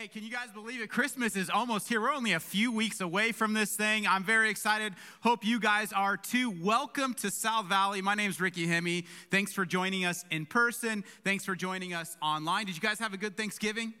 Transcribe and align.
Hey, 0.00 0.06
can 0.06 0.22
you 0.22 0.30
guys 0.30 0.52
believe 0.54 0.80
it? 0.80 0.90
Christmas 0.90 1.34
is 1.34 1.50
almost 1.50 1.88
here. 1.88 2.00
We're 2.00 2.12
only 2.12 2.34
a 2.34 2.38
few 2.38 2.70
weeks 2.70 3.00
away 3.00 3.32
from 3.32 3.52
this 3.52 3.74
thing. 3.74 4.06
I'm 4.06 4.22
very 4.22 4.48
excited. 4.48 4.94
Hope 5.22 5.44
you 5.44 5.58
guys 5.58 5.92
are 5.92 6.16
too. 6.16 6.54
Welcome 6.62 7.14
to 7.14 7.32
South 7.32 7.66
Valley. 7.66 8.00
My 8.00 8.14
name 8.14 8.30
is 8.30 8.40
Ricky 8.40 8.68
Hemme. 8.68 9.04
Thanks 9.32 9.52
for 9.52 9.66
joining 9.66 10.04
us 10.04 10.24
in 10.30 10.46
person. 10.46 11.02
Thanks 11.24 11.44
for 11.44 11.56
joining 11.56 11.94
us 11.94 12.16
online. 12.22 12.66
Did 12.66 12.76
you 12.76 12.80
guys 12.80 13.00
have 13.00 13.12
a 13.12 13.16
good 13.16 13.36
Thanksgiving? 13.36 13.92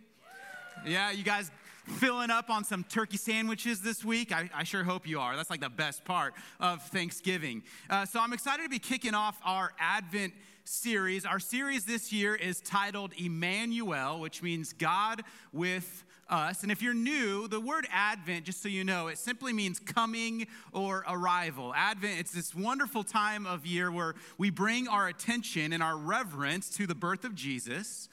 Yeah, 0.86 1.10
you 1.10 1.24
guys 1.24 1.50
filling 1.88 2.30
up 2.30 2.50
on 2.50 2.64
some 2.64 2.84
turkey 2.84 3.16
sandwiches 3.16 3.80
this 3.80 4.04
week. 4.04 4.32
I, 4.32 4.50
I, 4.54 4.64
sure 4.64 4.84
hope 4.84 5.08
you 5.08 5.20
are. 5.20 5.36
That's 5.36 5.50
like 5.50 5.60
the 5.60 5.68
best 5.68 6.04
part 6.04 6.34
of 6.60 6.82
Thanksgiving. 6.88 7.62
Uh, 7.88 8.04
so 8.04 8.20
I'm 8.20 8.32
excited 8.32 8.62
to 8.62 8.68
be 8.68 8.78
kicking 8.78 9.14
off 9.14 9.38
our 9.44 9.72
Advent 9.78 10.34
series. 10.64 11.24
Our 11.24 11.40
series 11.40 11.84
this 11.84 12.12
year 12.12 12.34
is 12.34 12.60
titled 12.60 13.12
Emmanuel, 13.16 14.20
which 14.20 14.42
means 14.42 14.72
God 14.72 15.22
with 15.52 16.04
us. 16.28 16.62
And 16.62 16.70
if 16.70 16.82
you're 16.82 16.94
new, 16.94 17.48
the 17.48 17.60
word 17.60 17.86
Advent, 17.90 18.44
just 18.44 18.62
so 18.62 18.68
you 18.68 18.84
know, 18.84 19.08
it 19.08 19.18
simply 19.18 19.52
means 19.52 19.80
coming 19.80 20.46
or 20.72 21.04
arrival. 21.08 21.72
Advent, 21.74 22.20
it's 22.20 22.32
this 22.32 22.54
wonderful 22.54 23.02
time 23.02 23.46
of 23.46 23.66
year 23.66 23.90
where 23.90 24.14
we 24.36 24.50
bring 24.50 24.88
our 24.88 25.08
attention 25.08 25.72
and 25.72 25.82
our 25.82 25.96
reverence 25.96 26.68
to 26.76 26.86
the 26.86 26.94
birth 26.94 27.24
of 27.24 27.34
Jesus 27.34 28.08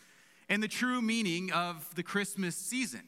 and 0.47 0.63
the 0.63 0.67
true 0.67 1.01
meaning 1.01 1.51
of 1.51 1.93
the 1.95 2.03
Christmas 2.03 2.55
season. 2.55 3.01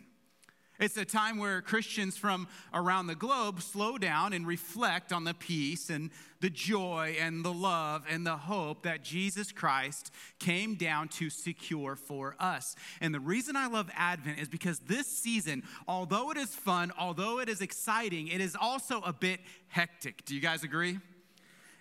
It's 0.79 0.97
a 0.97 1.05
time 1.05 1.37
where 1.37 1.61
Christians 1.61 2.17
from 2.17 2.47
around 2.73 3.07
the 3.07 3.15
globe 3.15 3.61
slow 3.61 3.97
down 3.97 4.33
and 4.33 4.45
reflect 4.45 5.11
on 5.11 5.23
the 5.23 5.33
peace 5.33 5.89
and 5.89 6.11
the 6.39 6.49
joy 6.49 7.15
and 7.19 7.43
the 7.43 7.53
love 7.53 8.05
and 8.07 8.25
the 8.25 8.37
hope 8.37 8.83
that 8.83 9.03
Jesus 9.03 9.51
Christ 9.51 10.11
came 10.39 10.75
down 10.75 11.07
to 11.09 11.29
secure 11.29 11.95
for 11.95 12.35
us. 12.39 12.75
And 13.01 13.13
the 13.13 13.19
reason 13.19 13.55
I 13.55 13.67
love 13.67 13.89
Advent 13.95 14.39
is 14.39 14.47
because 14.47 14.79
this 14.79 15.07
season, 15.07 15.63
although 15.87 16.29
it 16.31 16.37
is 16.37 16.53
fun, 16.53 16.91
although 16.99 17.39
it 17.39 17.49
is 17.49 17.61
exciting, 17.61 18.27
it 18.27 18.41
is 18.41 18.55
also 18.59 19.01
a 19.01 19.13
bit 19.13 19.39
hectic. 19.69 20.25
Do 20.25 20.35
you 20.35 20.41
guys 20.41 20.63
agree? 20.63 20.99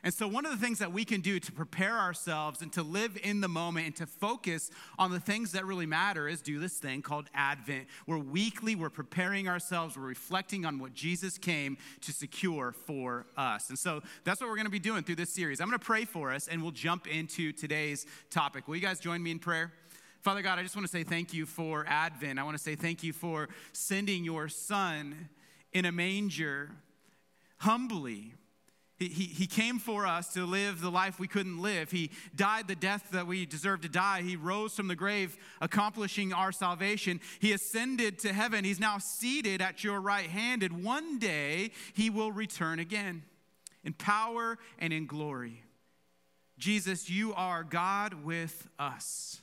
And 0.07 0.15
so, 0.15 0.29
one 0.29 0.47
of 0.47 0.53
the 0.53 0.65
things 0.65 0.79
that 0.79 0.93
we 0.93 1.05
can 1.05 1.21
do 1.21 1.41
to 1.41 1.51
prepare 1.51 1.99
ourselves 1.99 2.63
and 2.63 2.73
to 2.75 2.85
live 2.85 3.19
in 3.25 3.41
the 3.41 3.49
moment 3.49 3.87
and 3.87 3.97
to 3.97 4.07
focus 4.07 4.71
on 5.01 5.11
the 5.11 5.19
things 5.19 5.51
that 5.51 5.67
really 5.67 5.85
matter 5.85 6.29
is 6.29 6.41
do 6.41 6.61
this 6.61 6.75
thing 6.75 7.03
called 7.03 7.29
Advent. 7.35 7.89
We're 8.07 8.19
weekly, 8.19 8.77
we're 8.77 8.89
preparing 8.89 9.49
ourselves, 9.49 9.97
we're 9.97 10.05
reflecting 10.05 10.65
on 10.65 10.79
what 10.79 10.95
Jesus 10.95 11.39
came 11.39 11.77
to 12.03 12.13
secure 12.13 12.73
for 12.87 13.27
us. 13.37 13.69
And 13.69 13.77
so, 13.77 14.01
that's 14.23 14.41
what 14.41 14.49
we're 14.49 14.55
going 14.55 14.67
to 14.67 14.71
be 14.71 14.79
doing 14.79 15.03
through 15.03 15.17
this 15.17 15.35
series. 15.35 15.61
I'm 15.61 15.67
going 15.67 15.81
to 15.81 15.85
pray 15.85 16.05
for 16.05 16.33
us 16.33 16.47
and 16.47 16.63
we'll 16.63 16.71
jump 16.71 17.09
into 17.09 17.51
today's 17.51 18.07
topic. 18.31 18.69
Will 18.69 18.77
you 18.77 18.83
guys 18.83 19.01
join 19.01 19.21
me 19.21 19.33
in 19.33 19.41
prayer? 19.41 19.73
Father 20.23 20.41
God, 20.41 20.61
I 20.61 20.63
just 20.63 20.77
want 20.77 20.87
to 20.87 20.93
say 20.93 21.03
thank 21.03 21.35
you 21.35 21.47
for 21.47 21.85
Advent. 21.89 22.39
I 22.39 22.45
want 22.45 22.57
to 22.57 22.63
say 22.63 22.77
thank 22.77 23.03
you 23.03 23.13
for 23.13 23.49
sending 23.73 24.23
your 24.23 24.47
son 24.47 25.31
in 25.73 25.85
a 25.85 25.91
manger 25.91 26.71
humbly 27.59 28.35
he, 28.99 29.09
he, 29.09 29.47
came 29.47 29.79
for 29.79 30.07
us 30.07 30.33
to 30.33 30.47
live 30.47 30.81
the 30.81 30.91
life 30.91 31.21
we 31.21 31.29
couldn't 31.29 31.61
live. 31.61 31.91
He 31.91 32.11
died 32.35 32.67
the 32.67 32.75
death 32.75 33.11
that 33.11 33.27
we 33.27 33.45
deserved 33.45 33.83
to 33.83 33.91
die. 33.91 34.23
He 34.23 34.37
rose 34.37 34.75
from 34.75 34.89
the 34.89 34.97
grave, 34.97 35.37
accomplishing 35.61 36.33
our 36.33 36.51
salvation. 36.51 37.21
He 37.39 37.53
ascended 37.53 38.19
to 38.21 38.33
heaven. 38.33 38.65
He's 38.65 38.81
now 38.81 38.97
seated 38.97 39.61
at 39.61 39.85
your 39.85 40.01
right 40.01 40.31
hand, 40.31 40.63
and 40.63 40.83
one 40.83 41.19
day 41.19 41.73
he 41.93 42.09
will 42.09 42.33
return 42.33 42.79
again 42.79 43.23
in 43.85 43.93
power 43.93 44.59
and 44.79 44.95
in 44.95 45.07
glory. 45.07 45.63
Jesus, 46.59 47.11
you 47.11 47.35
are 47.35 47.65
God 47.65 48.25
with 48.25 48.67
us. 48.79 49.43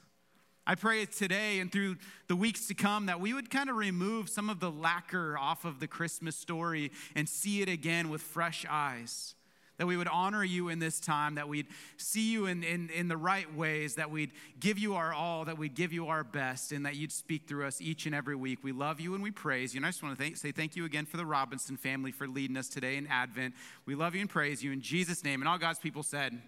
I 0.66 0.74
pray 0.74 1.06
today 1.06 1.60
and 1.60 1.72
through 1.72 1.98
the 2.28 2.36
weeks 2.36 2.68
to 2.70 2.74
come 2.74 3.06
that 3.06 3.20
we 3.20 3.36
would 3.36 3.52
kind 3.52 3.70
of 3.70 3.76
remove 3.76 4.30
some 4.30 4.50
of 4.50 4.60
the 4.60 4.72
lacquer 4.72 5.38
off 5.38 5.64
of 5.64 5.80
the 5.80 5.88
Christmas 5.88 6.36
story 6.36 6.92
and 7.14 7.30
see 7.30 7.62
it 7.62 7.70
again 7.70 8.10
with 8.10 8.22
fresh 8.22 8.66
eyes 8.68 9.36
that 9.78 9.88
we 9.88 9.98
would 9.98 10.08
honor 10.08 10.44
you 10.44 10.70
in 10.70 10.80
this 10.80 11.00
time, 11.00 11.36
that 11.36 11.50
we'd 11.50 11.68
see 11.98 12.32
you 12.32 12.46
in, 12.46 12.64
in, 12.64 12.90
in 12.90 13.08
the 13.08 13.18
right 13.18 13.54
ways, 13.56 13.96
that 13.96 14.12
we'd 14.12 14.32
give 14.60 14.78
you 14.78 14.96
our 14.96 15.14
all, 15.14 15.46
that 15.46 15.58
we'd 15.58 15.76
give 15.76 15.92
you 15.92 16.08
our 16.08 16.24
best, 16.24 16.72
and 16.72 16.86
that 16.86 16.96
you'd 16.96 17.12
speak 17.12 17.48
through 17.48 17.66
us 17.66 17.82
each 17.82 18.06
and 18.06 18.14
every 18.14 18.36
week. 18.36 18.60
We 18.64 18.72
love 18.72 19.00
you 19.00 19.16
and 19.16 19.24
we 19.24 19.32
praise 19.32 19.74
you. 19.74 19.80
And 19.80 19.86
I 19.86 19.90
just 19.90 20.04
want 20.04 20.18
to 20.18 20.24
thank, 20.24 20.38
say 20.38 20.52
thank 20.52 20.76
you 20.76 20.86
again 20.86 21.06
for 21.06 21.18
the 21.18 21.26
Robinson 21.26 21.78
family 21.78 22.12
for 22.12 22.28
leading 22.28 22.58
us 22.58 22.70
today 22.70 22.98
in 22.98 23.08
Advent. 23.08 23.56
We 23.86 23.96
love 23.96 24.14
you 24.14 24.22
and 24.22 24.30
praise 24.30 24.64
you 24.64 24.72
in 24.72 24.82
Jesus' 24.82 25.24
name. 25.24 25.42
And 25.42 25.50
all 25.50 25.58
God's 25.58 25.80
people 25.80 26.04
said, 26.04 26.40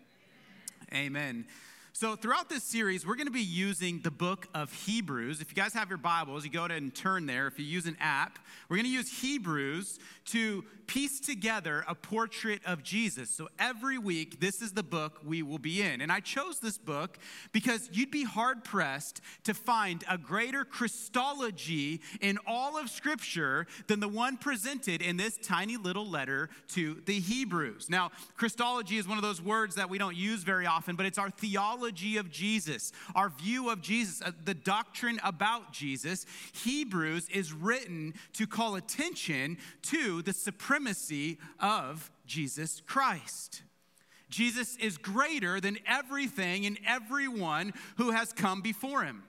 Amen. 0.93 1.05
Amen. 1.05 1.45
So, 1.97 2.17
throughout 2.17 2.49
this 2.49 2.65
series, 2.65 3.07
we're 3.07 3.15
going 3.15 3.27
to 3.27 3.31
be 3.31 3.39
using 3.39 4.01
the 4.01 4.11
book 4.11 4.49
of 4.53 4.69
Hebrews. 4.73 5.39
If 5.39 5.49
you 5.49 5.55
guys 5.55 5.73
have 5.75 5.87
your 5.87 5.97
Bibles, 5.97 6.43
you 6.43 6.51
go 6.51 6.65
ahead 6.65 6.81
and 6.81 6.93
turn 6.93 7.25
there. 7.25 7.47
If 7.47 7.57
you 7.57 7.63
use 7.63 7.85
an 7.85 7.95
app, 8.01 8.37
we're 8.67 8.75
going 8.75 8.85
to 8.85 8.91
use 8.91 9.21
Hebrews 9.21 9.97
to 10.25 10.65
piece 10.87 11.21
together 11.21 11.85
a 11.87 11.95
portrait 11.95 12.61
of 12.65 12.83
Jesus. 12.83 13.29
So 13.29 13.47
every 13.57 13.97
week, 13.97 14.41
this 14.41 14.61
is 14.61 14.73
the 14.73 14.83
book 14.83 15.19
we 15.25 15.41
will 15.41 15.57
be 15.57 15.81
in. 15.81 16.01
And 16.01 16.11
I 16.11 16.19
chose 16.19 16.59
this 16.59 16.77
book 16.77 17.17
because 17.53 17.89
you'd 17.93 18.11
be 18.11 18.25
hard 18.25 18.65
pressed 18.65 19.21
to 19.45 19.53
find 19.53 20.03
a 20.09 20.17
greater 20.17 20.65
Christology 20.65 22.01
in 22.19 22.37
all 22.45 22.77
of 22.77 22.89
Scripture 22.89 23.67
than 23.87 24.01
the 24.01 24.09
one 24.09 24.35
presented 24.35 25.01
in 25.01 25.15
this 25.15 25.37
tiny 25.41 25.77
little 25.77 26.07
letter 26.07 26.49
to 26.73 27.01
the 27.05 27.19
Hebrews. 27.19 27.89
Now, 27.89 28.11
Christology 28.35 28.97
is 28.97 29.07
one 29.07 29.17
of 29.17 29.23
those 29.23 29.41
words 29.41 29.75
that 29.75 29.89
we 29.89 29.97
don't 29.97 30.17
use 30.17 30.43
very 30.43 30.65
often, 30.65 30.97
but 30.97 31.05
it's 31.05 31.17
our 31.17 31.29
theology 31.29 31.84
of 31.85 32.31
Jesus, 32.31 32.91
our 33.13 33.29
view 33.29 33.69
of 33.69 33.81
Jesus, 33.81 34.21
uh, 34.21 34.31
the 34.43 34.53
doctrine 34.53 35.19
about 35.23 35.71
Jesus. 35.71 36.25
Hebrews 36.53 37.27
is 37.29 37.53
written 37.53 38.13
to 38.33 38.47
call 38.47 38.75
attention 38.75 39.57
to 39.83 40.21
the 40.21 40.33
supremacy 40.33 41.37
of 41.59 42.11
Jesus 42.25 42.81
Christ. 42.85 43.61
Jesus 44.29 44.75
is 44.77 44.97
greater 44.97 45.59
than 45.61 45.77
everything 45.87 46.65
and 46.65 46.77
everyone 46.85 47.73
who 47.97 48.11
has 48.11 48.33
come 48.33 48.61
before 48.61 49.03
him. 49.03 49.23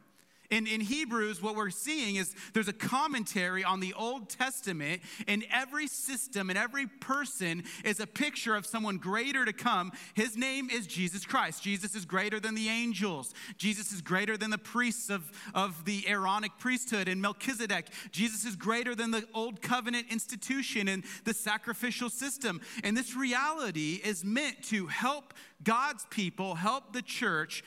In, 0.50 0.66
in 0.66 0.80
Hebrews, 0.80 1.42
what 1.42 1.56
we're 1.56 1.70
seeing 1.70 2.16
is 2.16 2.34
there's 2.52 2.68
a 2.68 2.72
commentary 2.72 3.64
on 3.64 3.80
the 3.80 3.94
Old 3.94 4.28
Testament, 4.28 5.02
and 5.26 5.44
every 5.50 5.86
system 5.86 6.50
and 6.50 6.58
every 6.58 6.86
person 6.86 7.64
is 7.84 8.00
a 8.00 8.06
picture 8.06 8.54
of 8.54 8.66
someone 8.66 8.98
greater 8.98 9.44
to 9.44 9.52
come. 9.52 9.92
His 10.14 10.36
name 10.36 10.70
is 10.70 10.86
Jesus 10.86 11.24
Christ. 11.24 11.62
Jesus 11.62 11.94
is 11.94 12.04
greater 12.04 12.38
than 12.40 12.54
the 12.54 12.68
angels. 12.68 13.34
Jesus 13.56 13.92
is 13.92 14.00
greater 14.00 14.36
than 14.36 14.50
the 14.50 14.58
priests 14.58 15.10
of, 15.10 15.30
of 15.54 15.84
the 15.84 16.06
Aaronic 16.08 16.52
priesthood 16.58 17.08
and 17.08 17.20
Melchizedek. 17.20 17.88
Jesus 18.10 18.44
is 18.44 18.56
greater 18.56 18.94
than 18.94 19.10
the 19.10 19.24
Old 19.34 19.62
Covenant 19.62 20.06
institution 20.10 20.88
and 20.88 21.04
the 21.24 21.34
sacrificial 21.34 22.10
system. 22.10 22.60
And 22.84 22.96
this 22.96 23.16
reality 23.16 24.00
is 24.04 24.24
meant 24.24 24.62
to 24.64 24.86
help 24.86 25.34
God's 25.62 26.06
people, 26.10 26.54
help 26.54 26.92
the 26.92 27.02
church 27.02 27.64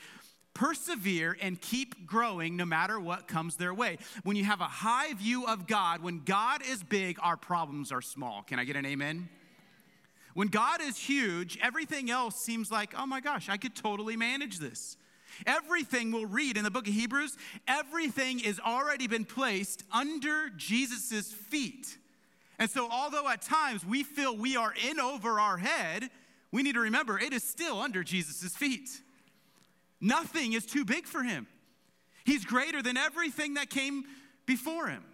persevere 0.54 1.36
and 1.40 1.60
keep 1.60 2.06
growing 2.06 2.56
no 2.56 2.64
matter 2.64 2.98
what 2.98 3.28
comes 3.28 3.56
their 3.56 3.72
way. 3.72 3.98
When 4.24 4.36
you 4.36 4.44
have 4.44 4.60
a 4.60 4.64
high 4.64 5.14
view 5.14 5.46
of 5.46 5.66
God, 5.66 6.02
when 6.02 6.22
God 6.24 6.62
is 6.68 6.82
big, 6.82 7.18
our 7.22 7.36
problems 7.36 7.92
are 7.92 8.02
small. 8.02 8.42
Can 8.42 8.58
I 8.58 8.64
get 8.64 8.76
an 8.76 8.86
amen? 8.86 9.28
When 10.34 10.48
God 10.48 10.80
is 10.80 10.96
huge, 10.96 11.58
everything 11.62 12.10
else 12.10 12.36
seems 12.36 12.70
like, 12.70 12.94
oh 12.96 13.06
my 13.06 13.20
gosh, 13.20 13.48
I 13.48 13.56
could 13.56 13.74
totally 13.74 14.16
manage 14.16 14.58
this. 14.58 14.96
Everything 15.46 16.12
we'll 16.12 16.26
read 16.26 16.56
in 16.56 16.64
the 16.64 16.70
book 16.70 16.86
of 16.86 16.94
Hebrews, 16.94 17.36
everything 17.66 18.40
is 18.40 18.60
already 18.60 19.06
been 19.06 19.24
placed 19.24 19.84
under 19.92 20.50
Jesus' 20.50 21.32
feet. 21.32 21.96
And 22.58 22.70
so, 22.70 22.88
although 22.90 23.28
at 23.28 23.40
times 23.40 23.86
we 23.86 24.02
feel 24.02 24.36
we 24.36 24.56
are 24.56 24.74
in 24.88 25.00
over 25.00 25.40
our 25.40 25.56
head, 25.56 26.10
we 26.52 26.62
need 26.62 26.74
to 26.74 26.80
remember 26.80 27.18
it 27.18 27.32
is 27.32 27.42
still 27.42 27.80
under 27.80 28.04
Jesus' 28.04 28.54
feet. 28.54 28.90
Nothing 30.00 30.52
is 30.52 30.64
too 30.64 30.84
big 30.84 31.06
for 31.06 31.22
him. 31.22 31.46
He's 32.24 32.44
greater 32.44 32.82
than 32.82 32.96
everything 32.96 33.54
that 33.54 33.70
came 33.70 34.04
before 34.46 34.88
him. 34.88 35.04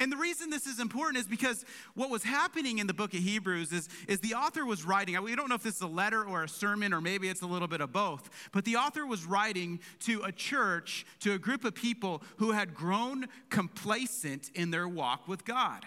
And 0.00 0.10
the 0.10 0.16
reason 0.16 0.48
this 0.48 0.66
is 0.66 0.80
important 0.80 1.18
is 1.18 1.28
because 1.28 1.62
what 1.94 2.08
was 2.08 2.22
happening 2.22 2.78
in 2.78 2.86
the 2.86 2.94
book 2.94 3.12
of 3.12 3.20
Hebrews 3.20 3.70
is, 3.70 3.88
is 4.08 4.18
the 4.20 4.32
author 4.32 4.64
was 4.64 4.82
writing, 4.82 5.20
we 5.22 5.36
don't 5.36 5.50
know 5.50 5.54
if 5.54 5.62
this 5.62 5.76
is 5.76 5.82
a 5.82 5.86
letter 5.86 6.24
or 6.24 6.44
a 6.44 6.48
sermon 6.48 6.94
or 6.94 7.02
maybe 7.02 7.28
it's 7.28 7.42
a 7.42 7.46
little 7.46 7.68
bit 7.68 7.82
of 7.82 7.92
both, 7.92 8.30
but 8.50 8.64
the 8.64 8.76
author 8.76 9.04
was 9.04 9.26
writing 9.26 9.78
to 10.00 10.22
a 10.22 10.32
church, 10.32 11.04
to 11.20 11.34
a 11.34 11.38
group 11.38 11.66
of 11.66 11.74
people 11.74 12.22
who 12.38 12.52
had 12.52 12.74
grown 12.74 13.26
complacent 13.50 14.50
in 14.54 14.70
their 14.70 14.88
walk 14.88 15.28
with 15.28 15.44
God. 15.44 15.84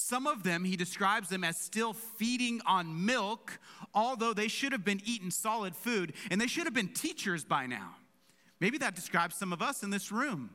Some 0.00 0.28
of 0.28 0.44
them, 0.44 0.62
he 0.62 0.76
describes 0.76 1.28
them 1.28 1.42
as 1.42 1.56
still 1.56 1.92
feeding 1.92 2.60
on 2.64 3.04
milk, 3.04 3.58
although 3.92 4.32
they 4.32 4.46
should 4.46 4.70
have 4.70 4.84
been 4.84 5.02
eating 5.04 5.32
solid 5.32 5.74
food 5.74 6.12
and 6.30 6.40
they 6.40 6.46
should 6.46 6.66
have 6.66 6.72
been 6.72 6.94
teachers 6.94 7.44
by 7.44 7.66
now. 7.66 7.96
Maybe 8.60 8.78
that 8.78 8.94
describes 8.94 9.34
some 9.34 9.52
of 9.52 9.60
us 9.60 9.82
in 9.82 9.90
this 9.90 10.12
room. 10.12 10.50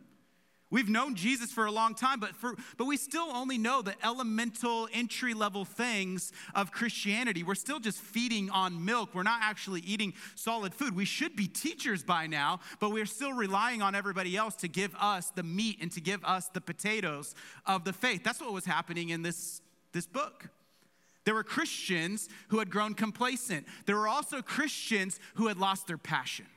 We've 0.74 0.90
known 0.90 1.14
Jesus 1.14 1.52
for 1.52 1.68
a 1.68 1.72
long 1.72 1.94
time, 1.94 2.20
but, 2.20 2.36
for, 2.36 2.56
but 2.78 2.86
we 2.86 2.98
still 2.98 3.30
only 3.32 3.60
know 3.60 3.84
the 3.84 3.94
elemental 4.04 4.90
entry 4.92 5.36
level 5.36 5.66
things 5.66 6.32
of 6.56 6.72
Christianity. 6.72 7.44
We're 7.44 7.54
still 7.54 7.80
just 7.80 8.00
feeding 8.00 8.50
on 8.50 8.84
milk. 8.84 9.12
We're 9.14 9.22
not 9.22 9.42
actually 9.44 9.82
eating 9.82 10.16
solid 10.34 10.74
food. 10.74 10.96
We 10.96 11.06
should 11.06 11.36
be 11.36 11.46
teachers 11.46 12.02
by 12.02 12.26
now, 12.26 12.60
but 12.80 12.90
we're 12.90 13.06
still 13.06 13.34
relying 13.34 13.84
on 13.84 13.94
everybody 13.94 14.36
else 14.36 14.56
to 14.56 14.68
give 14.68 14.96
us 15.00 15.30
the 15.30 15.44
meat 15.44 15.78
and 15.80 15.92
to 15.92 16.02
give 16.02 16.26
us 16.26 16.48
the 16.48 16.62
potatoes 16.62 17.36
of 17.68 17.84
the 17.84 17.94
faith. 17.94 18.24
That's 18.24 18.42
what 18.42 18.52
was 18.52 18.66
happening 18.66 19.10
in 19.10 19.22
this, 19.22 19.62
this 19.92 20.08
book. 20.08 20.50
There 21.24 21.36
were 21.36 21.44
Christians 21.44 22.30
who 22.48 22.58
had 22.58 22.72
grown 22.72 22.96
complacent, 22.96 23.68
there 23.86 23.96
were 23.96 24.08
also 24.08 24.42
Christians 24.42 25.20
who 25.36 25.50
had 25.50 25.60
lost 25.60 25.86
their 25.86 26.00
passion. 26.00 26.48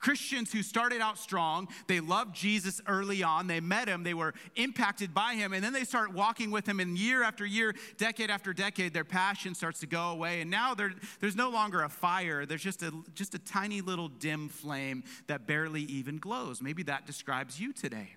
Christians 0.00 0.50
who 0.50 0.62
started 0.62 1.02
out 1.02 1.18
strong, 1.18 1.68
they 1.86 2.00
loved 2.00 2.34
Jesus 2.34 2.80
early 2.86 3.22
on, 3.22 3.46
they 3.46 3.60
met 3.60 3.86
him, 3.86 4.02
they 4.02 4.14
were 4.14 4.34
impacted 4.56 5.12
by 5.12 5.34
him, 5.34 5.52
and 5.52 5.62
then 5.62 5.74
they 5.74 5.84
start 5.84 6.12
walking 6.12 6.50
with 6.50 6.66
him, 6.66 6.80
and 6.80 6.96
year 6.98 7.22
after 7.22 7.44
year, 7.44 7.74
decade 7.98 8.30
after 8.30 8.52
decade, 8.54 8.94
their 8.94 9.04
passion 9.04 9.54
starts 9.54 9.78
to 9.80 9.86
go 9.86 10.08
away. 10.08 10.40
And 10.40 10.50
now 10.50 10.74
there's 10.74 11.36
no 11.36 11.50
longer 11.50 11.82
a 11.82 11.88
fire, 11.88 12.46
there's 12.46 12.62
just 12.62 12.82
a, 12.82 12.92
just 13.14 13.34
a 13.34 13.38
tiny 13.38 13.82
little 13.82 14.08
dim 14.08 14.48
flame 14.48 15.04
that 15.26 15.46
barely 15.46 15.82
even 15.82 16.18
glows. 16.18 16.62
Maybe 16.62 16.82
that 16.84 17.06
describes 17.06 17.60
you 17.60 17.72
today. 17.72 18.16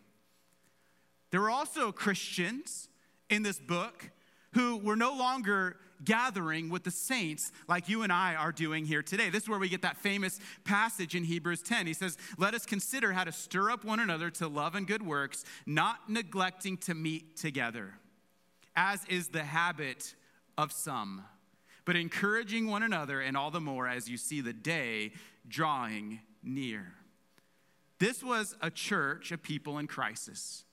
There 1.31 1.41
were 1.41 1.49
also 1.49 1.91
Christians 1.91 2.87
in 3.29 3.43
this 3.43 3.59
book 3.59 4.09
who 4.53 4.77
were 4.77 4.95
no 4.95 5.17
longer 5.17 5.77
gathering 6.03 6.69
with 6.69 6.83
the 6.83 6.91
saints 6.91 7.51
like 7.67 7.89
you 7.89 8.03
and 8.03 8.11
I 8.11 8.35
are 8.35 8.51
doing 8.51 8.85
here 8.85 9.03
today. 9.03 9.29
This 9.29 9.43
is 9.43 9.49
where 9.49 9.59
we 9.59 9.69
get 9.69 9.81
that 9.81 9.97
famous 9.97 10.39
passage 10.63 11.15
in 11.15 11.23
Hebrews 11.23 11.61
10. 11.61 11.87
He 11.87 11.93
says, 11.93 12.17
Let 12.37 12.53
us 12.53 12.65
consider 12.65 13.13
how 13.13 13.23
to 13.23 13.31
stir 13.31 13.71
up 13.71 13.83
one 13.83 13.99
another 13.99 14.29
to 14.31 14.47
love 14.47 14.75
and 14.75 14.87
good 14.87 15.05
works, 15.05 15.43
not 15.65 16.09
neglecting 16.09 16.77
to 16.77 16.93
meet 16.93 17.37
together, 17.37 17.93
as 18.75 19.03
is 19.05 19.29
the 19.29 19.43
habit 19.43 20.15
of 20.57 20.71
some, 20.71 21.23
but 21.85 21.95
encouraging 21.95 22.67
one 22.67 22.83
another, 22.83 23.21
and 23.21 23.35
all 23.35 23.51
the 23.51 23.61
more 23.61 23.87
as 23.87 24.09
you 24.09 24.17
see 24.17 24.41
the 24.41 24.53
day 24.53 25.11
drawing 25.47 26.19
near. 26.43 26.93
This 27.99 28.23
was 28.23 28.55
a 28.61 28.69
church, 28.69 29.31
a 29.31 29.37
people 29.37 29.77
in 29.77 29.87
crisis. 29.87 30.65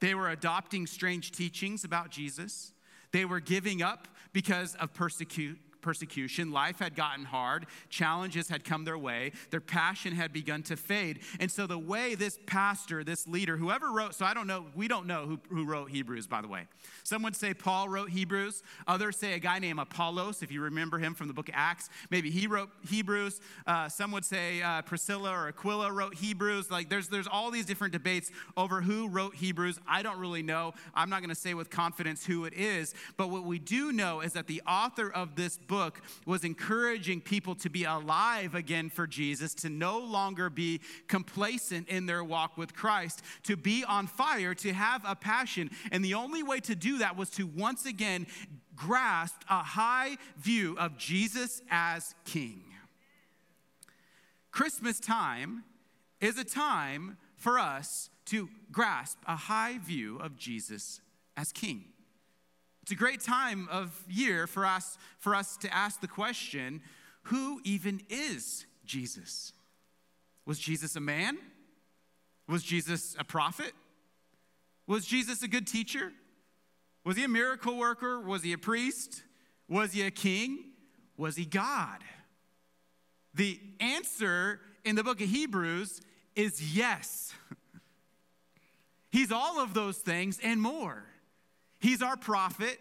They 0.00 0.14
were 0.14 0.28
adopting 0.28 0.86
strange 0.86 1.32
teachings 1.32 1.84
about 1.84 2.10
Jesus. 2.10 2.73
They 3.14 3.24
were 3.24 3.38
giving 3.38 3.80
up 3.80 4.08
because 4.32 4.74
of 4.74 4.92
persecute, 4.92 5.60
persecution. 5.84 6.50
Life 6.50 6.78
had 6.78 6.96
gotten 6.96 7.26
hard, 7.26 7.66
challenges 7.90 8.48
had 8.48 8.64
come 8.64 8.84
their 8.84 8.96
way, 8.96 9.32
their 9.50 9.60
passion 9.60 10.14
had 10.14 10.32
begun 10.32 10.62
to 10.64 10.76
fade. 10.76 11.20
And 11.38 11.50
so, 11.50 11.66
the 11.66 11.78
way 11.78 12.14
this 12.14 12.38
pastor, 12.46 13.04
this 13.04 13.28
leader, 13.28 13.58
whoever 13.58 13.92
wrote, 13.92 14.14
so 14.14 14.24
I 14.24 14.32
don't 14.32 14.46
know, 14.46 14.66
we 14.74 14.88
don't 14.88 15.06
know 15.06 15.26
who, 15.26 15.38
who 15.50 15.66
wrote 15.66 15.90
Hebrews, 15.90 16.26
by 16.26 16.40
the 16.40 16.48
way. 16.48 16.66
Some 17.04 17.22
would 17.22 17.36
say 17.36 17.52
Paul 17.52 17.90
wrote 17.90 18.08
Hebrews, 18.08 18.62
others 18.88 19.18
say 19.18 19.34
a 19.34 19.38
guy 19.38 19.58
named 19.58 19.78
Apollos, 19.78 20.42
if 20.42 20.50
you 20.50 20.62
remember 20.62 20.98
him 20.98 21.14
from 21.14 21.28
the 21.28 21.34
book 21.34 21.50
of 21.50 21.54
Acts. 21.56 21.90
Maybe 22.10 22.30
he 22.30 22.46
wrote 22.46 22.70
Hebrews. 22.88 23.40
Uh, 23.66 23.90
some 23.90 24.10
would 24.12 24.24
say 24.24 24.62
uh, 24.62 24.80
Priscilla 24.82 25.30
or 25.32 25.48
Aquila 25.48 25.92
wrote 25.92 26.14
Hebrews. 26.14 26.70
Like, 26.70 26.88
there's, 26.88 27.08
there's 27.08 27.28
all 27.28 27.50
these 27.50 27.66
different 27.66 27.92
debates 27.92 28.30
over 28.56 28.80
who 28.80 29.08
wrote 29.08 29.34
Hebrews. 29.34 29.78
I 29.86 30.02
don't 30.02 30.18
really 30.18 30.42
know. 30.42 30.72
I'm 30.94 31.10
not 31.10 31.20
going 31.20 31.28
to 31.28 31.34
say 31.34 31.52
with 31.52 31.68
confidence 31.68 32.24
who 32.24 32.46
it 32.46 32.54
is, 32.54 32.94
but 33.18 33.28
what 33.28 33.44
we 33.44 33.58
do 33.58 33.92
know 33.92 34.22
is 34.22 34.32
that 34.32 34.46
the 34.46 34.62
author 34.66 35.10
of 35.10 35.36
this 35.36 35.58
book 35.58 35.73
book 35.74 36.00
was 36.24 36.44
encouraging 36.44 37.20
people 37.20 37.56
to 37.56 37.68
be 37.68 37.82
alive 37.82 38.54
again 38.54 38.88
for 38.88 39.08
Jesus, 39.08 39.54
to 39.54 39.68
no 39.68 39.98
longer 39.98 40.48
be 40.48 40.80
complacent 41.08 41.88
in 41.88 42.06
their 42.06 42.22
walk 42.22 42.56
with 42.56 42.76
Christ, 42.76 43.22
to 43.42 43.56
be 43.56 43.82
on 43.82 44.06
fire, 44.06 44.54
to 44.54 44.72
have 44.72 45.02
a 45.04 45.16
passion. 45.16 45.70
And 45.90 46.04
the 46.04 46.14
only 46.14 46.44
way 46.44 46.60
to 46.60 46.76
do 46.76 46.98
that 46.98 47.16
was 47.16 47.28
to 47.30 47.44
once 47.44 47.86
again 47.86 48.28
grasp 48.76 49.42
a 49.50 49.64
high 49.64 50.16
view 50.38 50.76
of 50.78 50.96
Jesus 50.96 51.60
as 51.68 52.14
King. 52.24 52.62
Christmas 54.52 55.00
time 55.00 55.64
is 56.20 56.38
a 56.38 56.44
time 56.44 57.16
for 57.36 57.58
us 57.58 58.10
to 58.26 58.48
grasp 58.70 59.18
a 59.26 59.34
high 59.34 59.78
view 59.78 60.18
of 60.18 60.36
Jesus 60.36 61.00
as 61.36 61.50
King. 61.50 61.93
It's 62.84 62.92
a 62.92 62.96
great 62.96 63.20
time 63.20 63.66
of 63.72 63.98
year 64.10 64.46
for 64.46 64.66
us, 64.66 64.98
for 65.16 65.34
us 65.34 65.56
to 65.56 65.74
ask 65.74 66.02
the 66.02 66.06
question 66.06 66.82
who 67.22 67.62
even 67.64 68.02
is 68.10 68.66
Jesus? 68.84 69.54
Was 70.44 70.58
Jesus 70.58 70.94
a 70.94 71.00
man? 71.00 71.38
Was 72.46 72.62
Jesus 72.62 73.16
a 73.18 73.24
prophet? 73.24 73.72
Was 74.86 75.06
Jesus 75.06 75.42
a 75.42 75.48
good 75.48 75.66
teacher? 75.66 76.12
Was 77.06 77.16
he 77.16 77.24
a 77.24 77.28
miracle 77.28 77.78
worker? 77.78 78.20
Was 78.20 78.42
he 78.42 78.52
a 78.52 78.58
priest? 78.58 79.22
Was 79.66 79.94
he 79.94 80.02
a 80.02 80.10
king? 80.10 80.58
Was 81.16 81.36
he 81.36 81.46
God? 81.46 82.00
The 83.32 83.58
answer 83.80 84.60
in 84.84 84.94
the 84.94 85.02
book 85.02 85.22
of 85.22 85.28
Hebrews 85.30 86.02
is 86.36 86.76
yes. 86.76 87.32
He's 89.10 89.32
all 89.32 89.58
of 89.58 89.72
those 89.72 89.96
things 89.96 90.38
and 90.42 90.60
more. 90.60 91.06
He's 91.84 92.00
our 92.00 92.16
prophet, 92.16 92.78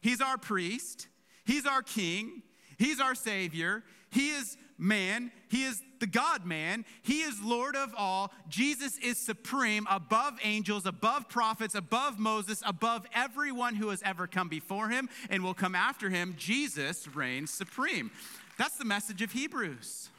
He's 0.00 0.20
our 0.20 0.36
priest, 0.36 1.06
He's 1.44 1.64
our 1.64 1.80
king, 1.80 2.42
He's 2.76 2.98
our 2.98 3.14
savior, 3.14 3.84
He 4.10 4.30
is 4.30 4.56
man, 4.76 5.30
He 5.48 5.62
is 5.62 5.80
the 6.00 6.08
God 6.08 6.44
man, 6.44 6.84
He 7.02 7.20
is 7.20 7.40
Lord 7.40 7.76
of 7.76 7.94
all. 7.96 8.32
Jesus 8.48 8.98
is 8.98 9.16
supreme 9.16 9.86
above 9.88 10.40
angels, 10.42 10.86
above 10.86 11.28
prophets, 11.28 11.76
above 11.76 12.18
Moses, 12.18 12.64
above 12.66 13.06
everyone 13.14 13.76
who 13.76 13.90
has 13.90 14.02
ever 14.04 14.26
come 14.26 14.48
before 14.48 14.88
Him 14.88 15.08
and 15.30 15.44
will 15.44 15.54
come 15.54 15.76
after 15.76 16.10
Him. 16.10 16.34
Jesus 16.36 17.06
reigns 17.14 17.52
supreme. 17.52 18.10
That's 18.58 18.76
the 18.76 18.84
message 18.84 19.22
of 19.22 19.30
Hebrews. 19.30 20.10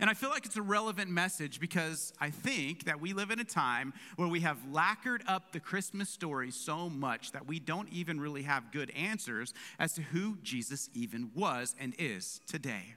And 0.00 0.08
I 0.08 0.14
feel 0.14 0.30
like 0.30 0.46
it's 0.46 0.56
a 0.56 0.62
relevant 0.62 1.10
message 1.10 1.60
because 1.60 2.12
I 2.20 2.30
think 2.30 2.84
that 2.84 3.00
we 3.00 3.12
live 3.12 3.30
in 3.30 3.40
a 3.40 3.44
time 3.44 3.92
where 4.16 4.28
we 4.28 4.40
have 4.40 4.58
lacquered 4.72 5.22
up 5.26 5.52
the 5.52 5.60
Christmas 5.60 6.08
story 6.08 6.50
so 6.50 6.88
much 6.88 7.32
that 7.32 7.46
we 7.46 7.58
don't 7.58 7.88
even 7.90 8.20
really 8.20 8.42
have 8.42 8.72
good 8.72 8.90
answers 8.90 9.54
as 9.78 9.94
to 9.94 10.02
who 10.02 10.38
Jesus 10.42 10.88
even 10.94 11.30
was 11.34 11.74
and 11.80 11.94
is 11.98 12.40
today. 12.46 12.94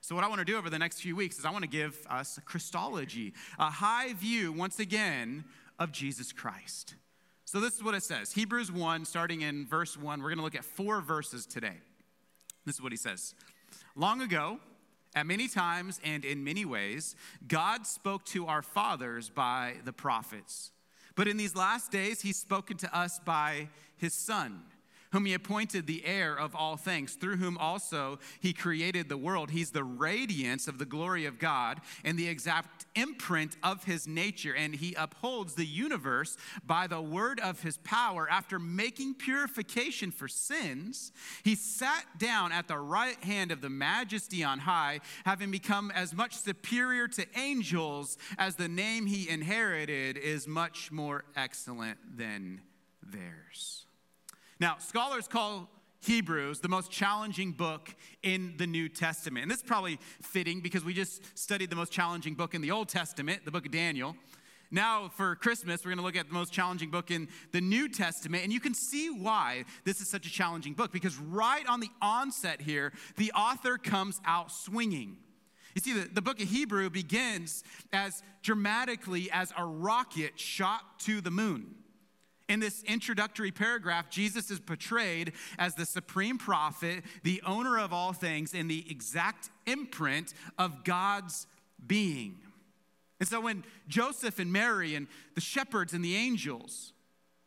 So, 0.00 0.14
what 0.14 0.22
I 0.22 0.28
want 0.28 0.38
to 0.38 0.44
do 0.44 0.56
over 0.56 0.70
the 0.70 0.78
next 0.78 1.00
few 1.00 1.16
weeks 1.16 1.38
is 1.38 1.44
I 1.44 1.50
want 1.50 1.64
to 1.64 1.68
give 1.68 1.98
us 2.08 2.38
a 2.38 2.40
Christology, 2.40 3.34
a 3.58 3.70
high 3.70 4.12
view, 4.12 4.52
once 4.52 4.78
again, 4.78 5.44
of 5.80 5.90
Jesus 5.90 6.32
Christ. 6.32 6.94
So, 7.44 7.58
this 7.60 7.74
is 7.74 7.82
what 7.82 7.94
it 7.94 8.04
says 8.04 8.32
Hebrews 8.32 8.70
1, 8.70 9.04
starting 9.04 9.42
in 9.42 9.66
verse 9.66 9.96
1. 9.96 10.20
We're 10.20 10.28
going 10.28 10.38
to 10.38 10.44
look 10.44 10.54
at 10.54 10.64
four 10.64 11.00
verses 11.00 11.44
today. 11.44 11.78
This 12.64 12.76
is 12.76 12.82
what 12.82 12.92
he 12.92 12.98
says 12.98 13.34
Long 13.96 14.20
ago, 14.20 14.60
at 15.16 15.26
many 15.26 15.48
times 15.48 15.98
and 16.04 16.24
in 16.24 16.44
many 16.44 16.64
ways, 16.66 17.16
God 17.48 17.86
spoke 17.86 18.24
to 18.26 18.46
our 18.46 18.62
fathers 18.62 19.30
by 19.30 19.76
the 19.84 19.92
prophets. 19.92 20.70
But 21.16 21.26
in 21.26 21.38
these 21.38 21.56
last 21.56 21.90
days, 21.90 22.20
he's 22.20 22.36
spoken 22.36 22.76
to 22.76 22.96
us 22.96 23.18
by 23.24 23.70
his 23.96 24.12
Son 24.12 24.62
whom 25.12 25.26
he 25.26 25.34
appointed 25.34 25.86
the 25.86 26.04
heir 26.04 26.38
of 26.38 26.54
all 26.54 26.76
things, 26.76 27.14
through 27.14 27.36
whom 27.36 27.56
also 27.58 28.18
he 28.40 28.52
created 28.52 29.08
the 29.08 29.16
world. 29.16 29.50
He's 29.50 29.70
the 29.70 29.84
radiance 29.84 30.68
of 30.68 30.78
the 30.78 30.84
glory 30.84 31.26
of 31.26 31.38
God 31.38 31.80
and 32.04 32.18
the 32.18 32.28
exact 32.28 32.86
imprint 32.94 33.56
of 33.62 33.84
his 33.84 34.06
nature, 34.06 34.54
and 34.54 34.74
he 34.74 34.94
upholds 34.94 35.54
the 35.54 35.66
universe 35.66 36.36
by 36.64 36.86
the 36.86 37.00
word 37.00 37.40
of 37.40 37.62
his 37.62 37.78
power. 37.78 38.28
After 38.30 38.58
making 38.58 39.14
purification 39.14 40.10
for 40.10 40.28
sins, 40.28 41.12
he 41.44 41.54
sat 41.54 42.04
down 42.18 42.52
at 42.52 42.68
the 42.68 42.78
right 42.78 43.22
hand 43.22 43.50
of 43.50 43.60
the 43.60 43.70
majesty 43.70 44.42
on 44.42 44.60
high, 44.60 45.00
having 45.24 45.50
become 45.50 45.90
as 45.90 46.14
much 46.14 46.34
superior 46.34 47.08
to 47.08 47.26
angels 47.36 48.18
as 48.38 48.56
the 48.56 48.68
name 48.68 49.06
he 49.06 49.28
inherited 49.28 50.16
is 50.16 50.46
much 50.46 50.90
more 50.90 51.24
excellent 51.36 51.98
than 52.16 52.60
theirs. 53.02 53.85
Now, 54.58 54.76
scholars 54.78 55.28
call 55.28 55.68
Hebrews 56.00 56.60
the 56.60 56.68
most 56.68 56.90
challenging 56.90 57.52
book 57.52 57.94
in 58.22 58.54
the 58.56 58.66
New 58.66 58.88
Testament. 58.88 59.42
And 59.42 59.50
this 59.50 59.58
is 59.58 59.64
probably 59.64 59.98
fitting 60.22 60.60
because 60.60 60.84
we 60.84 60.94
just 60.94 61.38
studied 61.38 61.68
the 61.68 61.76
most 61.76 61.92
challenging 61.92 62.34
book 62.34 62.54
in 62.54 62.62
the 62.62 62.70
Old 62.70 62.88
Testament, 62.88 63.44
the 63.44 63.50
book 63.50 63.66
of 63.66 63.72
Daniel. 63.72 64.16
Now, 64.70 65.08
for 65.08 65.36
Christmas, 65.36 65.84
we're 65.84 65.90
going 65.90 65.98
to 65.98 66.04
look 66.04 66.16
at 66.16 66.28
the 66.28 66.34
most 66.34 66.52
challenging 66.52 66.90
book 66.90 67.10
in 67.10 67.28
the 67.52 67.60
New 67.60 67.88
Testament. 67.88 68.44
And 68.44 68.52
you 68.52 68.60
can 68.60 68.74
see 68.74 69.10
why 69.10 69.64
this 69.84 70.00
is 70.00 70.08
such 70.08 70.26
a 70.26 70.30
challenging 70.30 70.72
book 70.72 70.90
because 70.90 71.16
right 71.18 71.66
on 71.66 71.80
the 71.80 71.90
onset 72.00 72.60
here, 72.62 72.92
the 73.16 73.32
author 73.32 73.76
comes 73.76 74.20
out 74.24 74.50
swinging. 74.50 75.18
You 75.74 75.82
see, 75.82 75.92
the, 75.92 76.08
the 76.08 76.22
book 76.22 76.40
of 76.40 76.48
Hebrew 76.48 76.88
begins 76.88 77.62
as 77.92 78.22
dramatically 78.42 79.30
as 79.30 79.52
a 79.58 79.64
rocket 79.64 80.38
shot 80.40 80.98
to 81.00 81.20
the 81.20 81.30
moon. 81.30 81.74
In 82.48 82.60
this 82.60 82.84
introductory 82.84 83.50
paragraph, 83.50 84.08
Jesus 84.08 84.50
is 84.50 84.60
portrayed 84.60 85.32
as 85.58 85.74
the 85.74 85.84
supreme 85.84 86.38
prophet, 86.38 87.02
the 87.24 87.42
owner 87.44 87.78
of 87.78 87.92
all 87.92 88.12
things, 88.12 88.54
and 88.54 88.70
the 88.70 88.84
exact 88.88 89.50
imprint 89.66 90.32
of 90.56 90.84
God's 90.84 91.46
being. 91.84 92.36
And 93.18 93.28
so 93.28 93.40
when 93.40 93.64
Joseph 93.88 94.38
and 94.38 94.52
Mary 94.52 94.94
and 94.94 95.08
the 95.34 95.40
shepherds 95.40 95.92
and 95.92 96.04
the 96.04 96.14
angels 96.14 96.92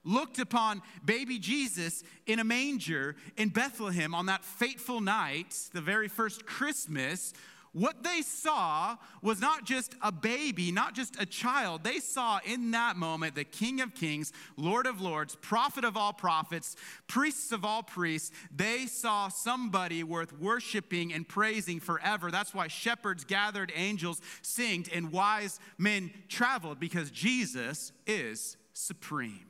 looked 0.03 0.39
upon 0.39 0.81
baby 1.05 1.39
Jesus 1.39 2.03
in 2.25 2.39
a 2.39 2.43
manger 2.43 3.15
in 3.37 3.49
Bethlehem 3.49 4.15
on 4.15 4.25
that 4.25 4.43
fateful 4.43 4.99
night, 4.99 5.55
the 5.73 5.81
very 5.81 6.07
first 6.07 6.45
Christmas, 6.45 7.33
what 7.71 8.03
they 8.03 8.21
saw 8.21 8.97
was 9.21 9.39
not 9.39 9.65
just 9.65 9.95
a 10.01 10.11
baby, 10.11 10.71
not 10.71 10.95
just 10.95 11.21
a 11.21 11.25
child. 11.25 11.83
They 11.83 11.99
saw 11.99 12.39
in 12.43 12.71
that 12.71 12.95
moment 12.95 13.35
the 13.35 13.43
King 13.43 13.81
of 13.81 13.93
Kings, 13.93 14.33
Lord 14.57 14.87
of 14.87 15.01
Lords, 15.01 15.35
prophet 15.35 15.83
of 15.83 15.95
all 15.95 16.13
prophets, 16.13 16.75
priests 17.07 17.51
of 17.51 17.63
all 17.63 17.83
priests. 17.83 18.31
They 18.55 18.87
saw 18.87 19.27
somebody 19.27 20.03
worth 20.03 20.33
worshiping 20.39 21.13
and 21.13 21.27
praising 21.27 21.79
forever. 21.79 22.31
That's 22.31 22.53
why 22.53 22.67
shepherds 22.67 23.23
gathered, 23.23 23.71
angels 23.75 24.21
singed, 24.41 24.91
and 24.91 25.11
wise 25.11 25.59
men 25.77 26.11
traveled 26.27 26.79
because 26.79 27.11
Jesus 27.11 27.91
is 28.07 28.57
supreme. 28.73 29.45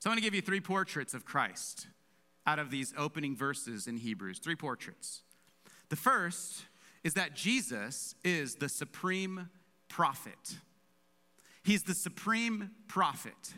So 0.00 0.10
I'm 0.10 0.16
going 0.16 0.22
to 0.22 0.26
give 0.26 0.34
you 0.34 0.42
three 0.42 0.60
portraits 0.60 1.14
of 1.14 1.24
Christ 1.24 1.86
out 2.46 2.58
of 2.58 2.70
these 2.70 2.92
opening 2.98 3.34
verses 3.34 3.86
in 3.86 3.96
Hebrews. 3.96 4.38
Three 4.38 4.56
portraits. 4.56 5.22
The 5.88 5.96
first 5.96 6.64
is 7.04 7.14
that 7.14 7.36
Jesus 7.36 8.14
is 8.24 8.56
the 8.56 8.68
supreme 8.68 9.48
prophet. 9.88 10.56
He's 11.62 11.84
the 11.84 11.94
supreme 11.94 12.70
prophet. 12.88 13.54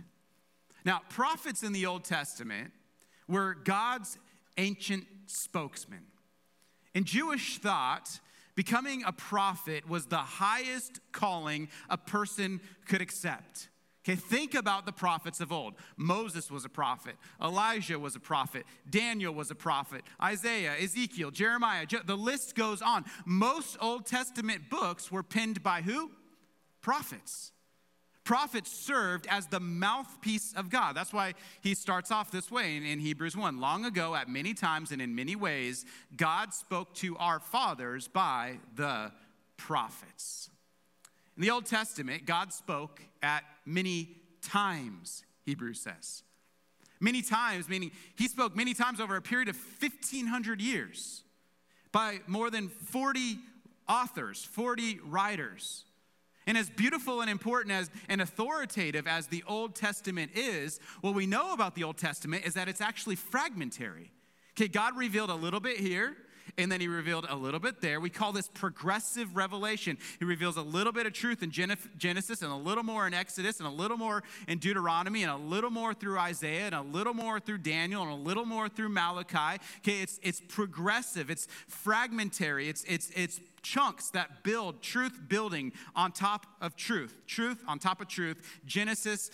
Now, 0.85 1.00
prophets 1.09 1.62
in 1.62 1.73
the 1.73 1.87
Old 1.87 2.05
Testament 2.05 2.73
were 3.29 3.55
God's 3.55 4.19
ancient 4.59 5.07
spokesman. 5.26 6.05
In 6.95 7.05
Jewish 7.05 7.59
thought, 7.59 8.21
becoming 8.55 9.03
a 9.05 9.12
prophet 9.12 9.88
was 9.88 10.07
the 10.07 10.17
highest 10.17 11.00
calling 11.12 11.69
a 11.88 11.97
person 11.97 12.61
could 12.87 13.00
accept. 13.00 13.69
Okay, 14.07 14.15
think 14.15 14.55
about 14.55 14.87
the 14.87 14.93
prophets 14.93 15.41
of 15.41 15.51
old. 15.51 15.75
Moses 15.97 16.49
was 16.49 16.65
a 16.65 16.69
prophet, 16.69 17.17
Elijah 17.43 17.99
was 17.99 18.15
a 18.15 18.21
prophet, 18.21 18.65
Daniel 18.89 19.35
was 19.35 19.51
a 19.51 19.55
prophet, 19.57 20.03
Isaiah, 20.23 20.75
Ezekiel, 20.81 21.33
Jeremiah, 21.33 21.87
the 22.05 22.17
list 22.17 22.55
goes 22.55 22.83
on. 22.83 23.05
Most 23.25 23.77
Old 23.81 24.07
Testament 24.07 24.71
books 24.71 25.11
were 25.11 25.25
penned 25.25 25.61
by 25.61 25.83
who? 25.83 26.13
Prophets. 26.83 27.51
Prophets 28.23 28.71
served 28.71 29.27
as 29.29 29.49
the 29.49 29.59
mouthpiece 29.59 30.53
of 30.57 30.71
God. 30.71 30.95
That's 30.97 31.13
why 31.13 31.35
he 31.61 31.75
starts 31.75 32.13
off 32.13 32.31
this 32.31 32.49
way 32.49 32.77
in, 32.77 32.85
in 32.85 33.01
Hebrews 33.01 33.37
1. 33.37 33.61
Long 33.61 33.85
ago, 33.85 34.15
at 34.15 34.29
many 34.29 34.55
times 34.55 34.93
and 34.93 35.03
in 35.03 35.17
many 35.17 35.35
ways, 35.35 35.85
God 36.17 36.55
spoke 36.55 36.95
to 36.95 37.17
our 37.19 37.41
fathers 37.41 38.07
by 38.07 38.59
the 38.77 39.11
prophets. 39.57 40.49
In 41.37 41.43
the 41.43 41.51
Old 41.51 41.67
Testament, 41.67 42.25
God 42.25 42.53
spoke 42.53 43.01
at 43.23 43.43
many 43.66 44.16
times, 44.40 45.25
Hebrews 45.44 45.80
says. 45.80 46.23
Many 47.00 47.20
times, 47.20 47.68
meaning 47.68 47.90
he 48.16 48.28
spoke 48.28 48.56
many 48.56 48.73
times 48.73 49.00
over 49.00 49.16
a 49.16 49.23
period 49.23 49.49
of 49.49 49.56
1,500 49.56 50.61
years 50.61 51.25
by 51.92 52.20
more 52.26 52.50
than 52.50 52.68
40 52.68 53.38
authors, 53.88 54.44
40 54.44 55.00
writers. 55.04 55.85
And 56.46 56.56
as 56.56 56.70
beautiful 56.70 57.20
and 57.20 57.28
important 57.28 57.73
as 57.73 57.90
and 58.08 58.23
authoritative 58.23 59.06
as 59.06 59.26
the 59.26 59.42
Old 59.46 59.75
Testament 59.75 60.32
is, 60.35 60.78
what 61.00 61.14
we 61.14 61.26
know 61.26 61.52
about 61.52 61.75
the 61.75 61.85
Old 61.85 61.99
Testament 61.99 62.46
is 62.46 62.54
that 62.54 62.68
it's 62.68 62.80
actually 62.80 63.16
fragmentary. 63.16 64.12
Okay, 64.52 64.68
God 64.68 64.96
revealed 64.96 65.30
a 65.30 65.35
little 65.35 65.61
bit 65.61 65.78
here, 65.78 66.16
and 66.59 66.71
then 66.71 66.81
he 66.81 66.89
revealed 66.89 67.27
a 67.29 67.37
little 67.37 67.61
bit 67.61 67.81
there. 67.81 68.01
We 68.01 68.11
call 68.11 68.33
this 68.33 68.49
progressive 68.49 69.37
revelation. 69.37 69.99
He 70.19 70.25
reveals 70.25 70.57
a 70.57 70.63
little 70.63 70.93
bit 70.93 71.07
of 71.07 71.13
truth 71.13 71.43
in 71.43 71.51
Genesis 71.51 72.43
and 72.43 72.51
a 72.51 72.57
little 72.57 72.85
more 72.85 73.07
in 73.07 73.15
Exodus 73.15 73.59
and 73.59 73.67
a 73.67 73.71
little 73.71 73.97
more 73.97 74.23
in 74.49 74.59
Deuteronomy 74.59 75.23
and 75.23 75.33
a 75.33 75.37
little 75.37 75.71
more 75.71 75.95
through 75.95 76.19
Isaiah 76.19 76.67
and 76.67 76.75
a 76.75 76.83
little 76.83 77.15
more 77.15 77.41
through 77.41 77.59
Daniel 77.59 78.03
and 78.03 78.13
a 78.13 78.15
little 78.15 78.45
more 78.45 78.69
through 78.69 78.89
Malachi. 78.89 79.61
Okay, 79.79 80.01
it's 80.01 80.19
it's 80.23 80.41
progressive, 80.49 81.31
it's 81.31 81.47
fragmentary, 81.69 82.69
it's 82.69 82.85
it's 82.85 83.11
it's 83.11 83.41
chunks 83.63 84.11
that 84.11 84.45
build 84.45 84.81
truth 84.81 85.21
building 85.29 85.73
on 85.97 86.13
top 86.13 86.47
of 86.61 86.77
truth, 86.77 87.17
truth 87.27 87.63
on 87.67 87.79
top 87.79 88.01
of 88.01 88.09
truth. 88.09 88.61
Genesis 88.65 89.31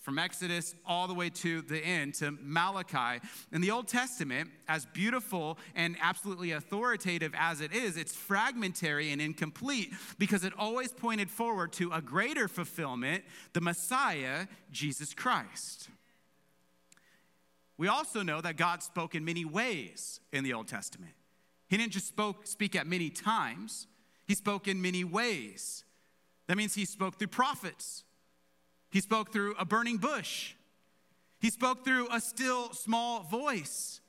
from 0.00 0.18
Exodus 0.18 0.74
all 0.86 1.06
the 1.06 1.14
way 1.14 1.28
to 1.28 1.60
the 1.62 1.78
end, 1.78 2.14
to 2.14 2.32
Malachi. 2.40 3.24
In 3.52 3.60
the 3.60 3.70
Old 3.70 3.86
Testament, 3.86 4.50
as 4.66 4.86
beautiful 4.86 5.58
and 5.74 5.96
absolutely 6.00 6.52
authoritative 6.52 7.34
as 7.36 7.60
it 7.60 7.72
is, 7.72 7.96
it's 7.96 8.16
fragmentary 8.16 9.12
and 9.12 9.20
incomplete 9.20 9.92
because 10.18 10.42
it 10.42 10.54
always 10.58 10.90
pointed 10.90 11.30
forward 11.30 11.72
to 11.74 11.92
a 11.92 12.00
greater 12.00 12.48
fulfillment, 12.48 13.24
the 13.52 13.60
Messiah, 13.60 14.46
Jesus 14.72 15.12
Christ. 15.12 15.90
We 17.76 17.88
also 17.88 18.22
know 18.22 18.40
that 18.40 18.56
God 18.56 18.82
spoke 18.82 19.14
in 19.14 19.24
many 19.24 19.44
ways 19.44 20.20
in 20.32 20.44
the 20.44 20.54
Old 20.54 20.68
Testament. 20.68 21.12
He 21.68 21.76
didn't 21.76 21.92
just 21.92 22.08
spoke, 22.08 22.46
speak 22.46 22.74
at 22.74 22.86
many 22.86 23.10
times, 23.10 23.86
He 24.26 24.34
spoke 24.34 24.66
in 24.66 24.80
many 24.80 25.04
ways. 25.04 25.84
That 26.46 26.56
means 26.56 26.74
He 26.74 26.84
spoke 26.84 27.18
through 27.18 27.28
prophets. 27.28 28.04
He 28.90 29.00
spoke 29.00 29.32
through 29.32 29.54
a 29.58 29.64
burning 29.64 29.98
bush. 29.98 30.54
He 31.40 31.50
spoke 31.50 31.84
through 31.84 32.08
a 32.12 32.20
still 32.20 32.72
small 32.72 33.22
voice. 33.22 34.00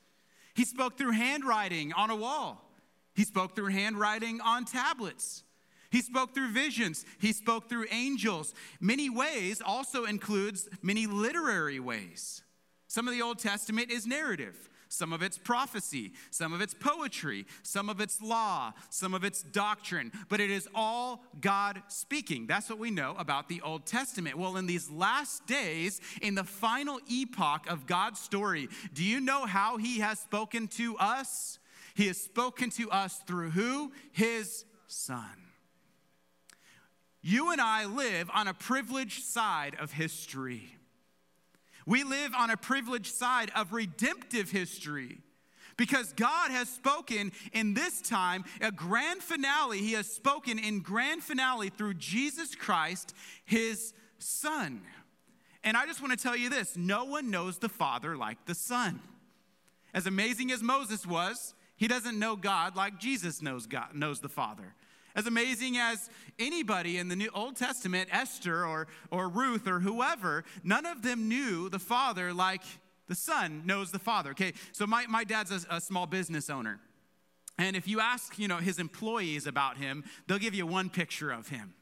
He 0.54 0.64
spoke 0.64 0.98
through 0.98 1.12
handwriting 1.12 1.92
on 1.94 2.10
a 2.10 2.16
wall. 2.16 2.68
He 3.14 3.24
spoke 3.24 3.54
through 3.54 3.68
handwriting 3.68 4.40
on 4.40 4.64
tablets. 4.64 5.44
He 5.90 6.00
spoke 6.00 6.34
through 6.34 6.52
visions. 6.52 7.04
He 7.20 7.32
spoke 7.32 7.68
through 7.68 7.86
angels. 7.90 8.54
Many 8.80 9.10
ways 9.10 9.62
also 9.64 10.04
includes 10.04 10.68
many 10.82 11.06
literary 11.06 11.80
ways. 11.80 12.42
Some 12.88 13.06
of 13.06 13.14
the 13.14 13.22
Old 13.22 13.38
Testament 13.38 13.90
is 13.90 14.06
narrative. 14.06 14.70
Some 14.92 15.14
of 15.14 15.22
it's 15.22 15.38
prophecy, 15.38 16.12
some 16.30 16.52
of 16.52 16.60
it's 16.60 16.74
poetry, 16.74 17.46
some 17.62 17.88
of 17.88 17.98
it's 17.98 18.20
law, 18.20 18.74
some 18.90 19.14
of 19.14 19.24
it's 19.24 19.42
doctrine, 19.42 20.12
but 20.28 20.38
it 20.38 20.50
is 20.50 20.68
all 20.74 21.24
God 21.40 21.82
speaking. 21.88 22.46
That's 22.46 22.68
what 22.68 22.78
we 22.78 22.90
know 22.90 23.14
about 23.16 23.48
the 23.48 23.62
Old 23.62 23.86
Testament. 23.86 24.36
Well, 24.36 24.58
in 24.58 24.66
these 24.66 24.90
last 24.90 25.46
days, 25.46 26.02
in 26.20 26.34
the 26.34 26.44
final 26.44 27.00
epoch 27.08 27.70
of 27.70 27.86
God's 27.86 28.20
story, 28.20 28.68
do 28.92 29.02
you 29.02 29.18
know 29.18 29.46
how 29.46 29.78
He 29.78 30.00
has 30.00 30.20
spoken 30.20 30.68
to 30.68 30.98
us? 30.98 31.58
He 31.94 32.08
has 32.08 32.18
spoken 32.18 32.68
to 32.72 32.90
us 32.90 33.18
through 33.26 33.52
who? 33.52 33.92
His 34.12 34.66
Son. 34.88 35.24
You 37.22 37.50
and 37.50 37.62
I 37.62 37.86
live 37.86 38.28
on 38.34 38.46
a 38.46 38.52
privileged 38.52 39.24
side 39.24 39.74
of 39.80 39.92
history. 39.92 40.76
We 41.86 42.04
live 42.04 42.34
on 42.34 42.50
a 42.50 42.56
privileged 42.56 43.14
side 43.14 43.50
of 43.54 43.72
redemptive 43.72 44.50
history 44.50 45.18
because 45.76 46.12
God 46.12 46.50
has 46.50 46.68
spoken 46.68 47.32
in 47.52 47.74
this 47.74 48.00
time, 48.00 48.44
a 48.60 48.70
grand 48.70 49.22
finale. 49.22 49.78
He 49.78 49.92
has 49.92 50.06
spoken 50.06 50.58
in 50.58 50.80
grand 50.80 51.22
finale 51.22 51.70
through 51.70 51.94
Jesus 51.94 52.54
Christ, 52.54 53.14
his 53.44 53.92
Son. 54.18 54.82
And 55.64 55.76
I 55.76 55.86
just 55.86 56.00
want 56.00 56.16
to 56.16 56.22
tell 56.22 56.36
you 56.36 56.50
this 56.50 56.76
no 56.76 57.04
one 57.04 57.30
knows 57.30 57.58
the 57.58 57.68
Father 57.68 58.16
like 58.16 58.44
the 58.46 58.54
Son. 58.54 59.00
As 59.94 60.06
amazing 60.06 60.50
as 60.52 60.62
Moses 60.62 61.06
was, 61.06 61.54
he 61.76 61.88
doesn't 61.88 62.18
know 62.18 62.36
God 62.36 62.76
like 62.76 62.98
Jesus 62.98 63.42
knows 63.42 63.66
God, 63.66 63.94
knows 63.94 64.20
the 64.20 64.28
Father. 64.28 64.74
As 65.14 65.26
amazing 65.26 65.76
as 65.76 66.08
anybody 66.38 66.98
in 66.98 67.08
the 67.08 67.16
New 67.16 67.30
Old 67.34 67.56
Testament, 67.56 68.08
Esther 68.12 68.64
or, 68.66 68.88
or 69.10 69.28
Ruth 69.28 69.66
or 69.66 69.80
whoever, 69.80 70.44
none 70.64 70.86
of 70.86 71.02
them 71.02 71.28
knew 71.28 71.68
the 71.68 71.78
Father 71.78 72.32
like 72.32 72.62
the 73.08 73.14
Son 73.14 73.62
knows 73.66 73.90
the 73.90 73.98
Father. 73.98 74.30
Okay, 74.30 74.54
so 74.72 74.86
my, 74.86 75.06
my 75.06 75.24
dad's 75.24 75.50
a, 75.50 75.76
a 75.76 75.80
small 75.80 76.06
business 76.06 76.48
owner. 76.48 76.80
And 77.58 77.76
if 77.76 77.86
you 77.86 78.00
ask, 78.00 78.38
you 78.38 78.48
know, 78.48 78.56
his 78.56 78.78
employees 78.78 79.46
about 79.46 79.76
him, 79.76 80.04
they'll 80.26 80.38
give 80.38 80.54
you 80.54 80.66
one 80.66 80.88
picture 80.88 81.30
of 81.30 81.48
him. 81.48 81.74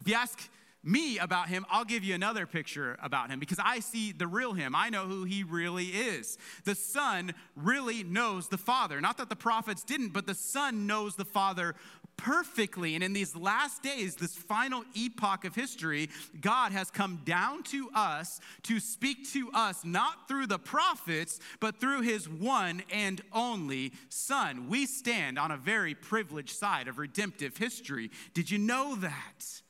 If 0.00 0.08
you 0.08 0.14
ask 0.14 0.38
me 0.84 1.18
about 1.18 1.48
him, 1.48 1.66
I'll 1.70 1.84
give 1.84 2.04
you 2.04 2.14
another 2.14 2.46
picture 2.46 2.96
about 3.02 3.30
him 3.30 3.40
because 3.40 3.58
I 3.62 3.80
see 3.80 4.12
the 4.12 4.26
real 4.26 4.52
him. 4.52 4.74
I 4.76 4.90
know 4.90 5.06
who 5.06 5.24
he 5.24 5.42
really 5.42 5.86
is. 5.86 6.38
The 6.64 6.74
Son 6.74 7.34
really 7.56 8.04
knows 8.04 8.48
the 8.48 8.58
Father. 8.58 9.00
Not 9.00 9.18
that 9.18 9.28
the 9.28 9.36
prophets 9.36 9.82
didn't, 9.82 10.12
but 10.12 10.26
the 10.26 10.34
Son 10.34 10.86
knows 10.86 11.16
the 11.16 11.24
Father 11.24 11.74
perfectly. 12.18 12.94
And 12.94 13.02
in 13.02 13.14
these 13.14 13.34
last 13.34 13.82
days, 13.82 14.16
this 14.16 14.34
final 14.34 14.84
epoch 14.94 15.46
of 15.46 15.54
history, 15.54 16.10
God 16.38 16.72
has 16.72 16.90
come 16.90 17.22
down 17.24 17.62
to 17.64 17.88
us 17.94 18.40
to 18.64 18.78
speak 18.78 19.30
to 19.32 19.50
us, 19.54 19.84
not 19.84 20.28
through 20.28 20.48
the 20.48 20.58
prophets, 20.58 21.40
but 21.60 21.80
through 21.80 22.02
his 22.02 22.28
one 22.28 22.82
and 22.92 23.22
only 23.32 23.92
Son. 24.10 24.68
We 24.68 24.84
stand 24.84 25.38
on 25.38 25.50
a 25.50 25.56
very 25.56 25.94
privileged 25.94 26.54
side 26.54 26.88
of 26.88 26.98
redemptive 26.98 27.56
history. 27.56 28.10
Did 28.34 28.50
you 28.50 28.58
know 28.58 28.96
that? 28.96 29.62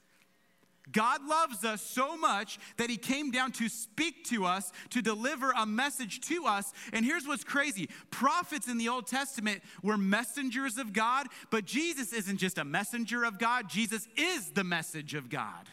God 0.92 1.24
loves 1.26 1.64
us 1.64 1.82
so 1.82 2.16
much 2.16 2.58
that 2.76 2.90
he 2.90 2.96
came 2.96 3.30
down 3.30 3.52
to 3.52 3.68
speak 3.68 4.24
to 4.26 4.44
us, 4.44 4.72
to 4.90 5.02
deliver 5.02 5.52
a 5.56 5.66
message 5.66 6.20
to 6.22 6.46
us. 6.46 6.72
And 6.92 7.04
here's 7.04 7.26
what's 7.26 7.44
crazy 7.44 7.88
prophets 8.10 8.68
in 8.68 8.78
the 8.78 8.88
Old 8.88 9.06
Testament 9.06 9.62
were 9.82 9.98
messengers 9.98 10.78
of 10.78 10.92
God, 10.92 11.26
but 11.50 11.64
Jesus 11.64 12.12
isn't 12.12 12.38
just 12.38 12.58
a 12.58 12.64
messenger 12.64 13.24
of 13.24 13.38
God, 13.38 13.68
Jesus 13.68 14.08
is 14.16 14.50
the 14.50 14.64
message 14.64 15.14
of 15.14 15.28
God. 15.28 15.68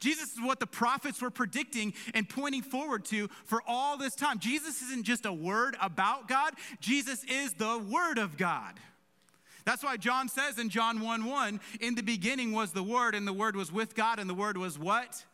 Jesus 0.00 0.32
is 0.32 0.40
what 0.40 0.58
the 0.60 0.66
prophets 0.66 1.20
were 1.20 1.30
predicting 1.30 1.92
and 2.14 2.28
pointing 2.28 2.62
forward 2.62 3.04
to 3.06 3.28
for 3.44 3.62
all 3.66 3.98
this 3.98 4.14
time. 4.14 4.38
Jesus 4.38 4.82
isn't 4.82 5.04
just 5.04 5.26
a 5.26 5.32
word 5.32 5.76
about 5.80 6.26
God, 6.26 6.54
Jesus 6.80 7.22
is 7.24 7.52
the 7.52 7.78
Word 7.78 8.18
of 8.18 8.36
God. 8.36 8.74
That's 9.64 9.82
why 9.82 9.96
John 9.96 10.28
says 10.28 10.58
in 10.58 10.68
John 10.68 11.00
1 11.00 11.24
1, 11.24 11.60
in 11.80 11.94
the 11.94 12.02
beginning 12.02 12.52
was 12.52 12.72
the 12.72 12.82
Word, 12.82 13.14
and 13.14 13.26
the 13.26 13.32
Word 13.32 13.56
was 13.56 13.72
with 13.72 13.94
God, 13.94 14.18
and 14.18 14.28
the 14.28 14.34
Word 14.34 14.56
was 14.56 14.78
what? 14.78 15.24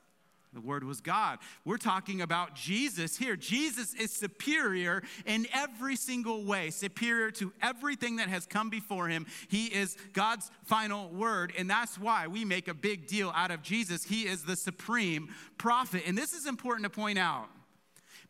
The 0.56 0.60
Word 0.62 0.84
was 0.84 1.02
God. 1.02 1.38
We're 1.66 1.76
talking 1.76 2.22
about 2.22 2.54
Jesus 2.54 3.18
here. 3.18 3.36
Jesus 3.36 3.92
is 3.92 4.10
superior 4.10 5.02
in 5.26 5.46
every 5.52 5.96
single 5.96 6.44
way, 6.44 6.70
superior 6.70 7.30
to 7.32 7.52
everything 7.60 8.16
that 8.16 8.28
has 8.28 8.46
come 8.46 8.70
before 8.70 9.08
him. 9.08 9.26
He 9.48 9.66
is 9.66 9.98
God's 10.14 10.50
final 10.64 11.10
word, 11.10 11.52
and 11.58 11.68
that's 11.68 11.98
why 11.98 12.26
we 12.26 12.46
make 12.46 12.68
a 12.68 12.74
big 12.74 13.06
deal 13.06 13.32
out 13.34 13.50
of 13.50 13.60
Jesus. 13.62 14.04
He 14.04 14.22
is 14.22 14.44
the 14.44 14.56
supreme 14.56 15.28
prophet. 15.58 16.04
And 16.06 16.16
this 16.16 16.32
is 16.32 16.46
important 16.46 16.84
to 16.84 16.90
point 16.90 17.18
out 17.18 17.48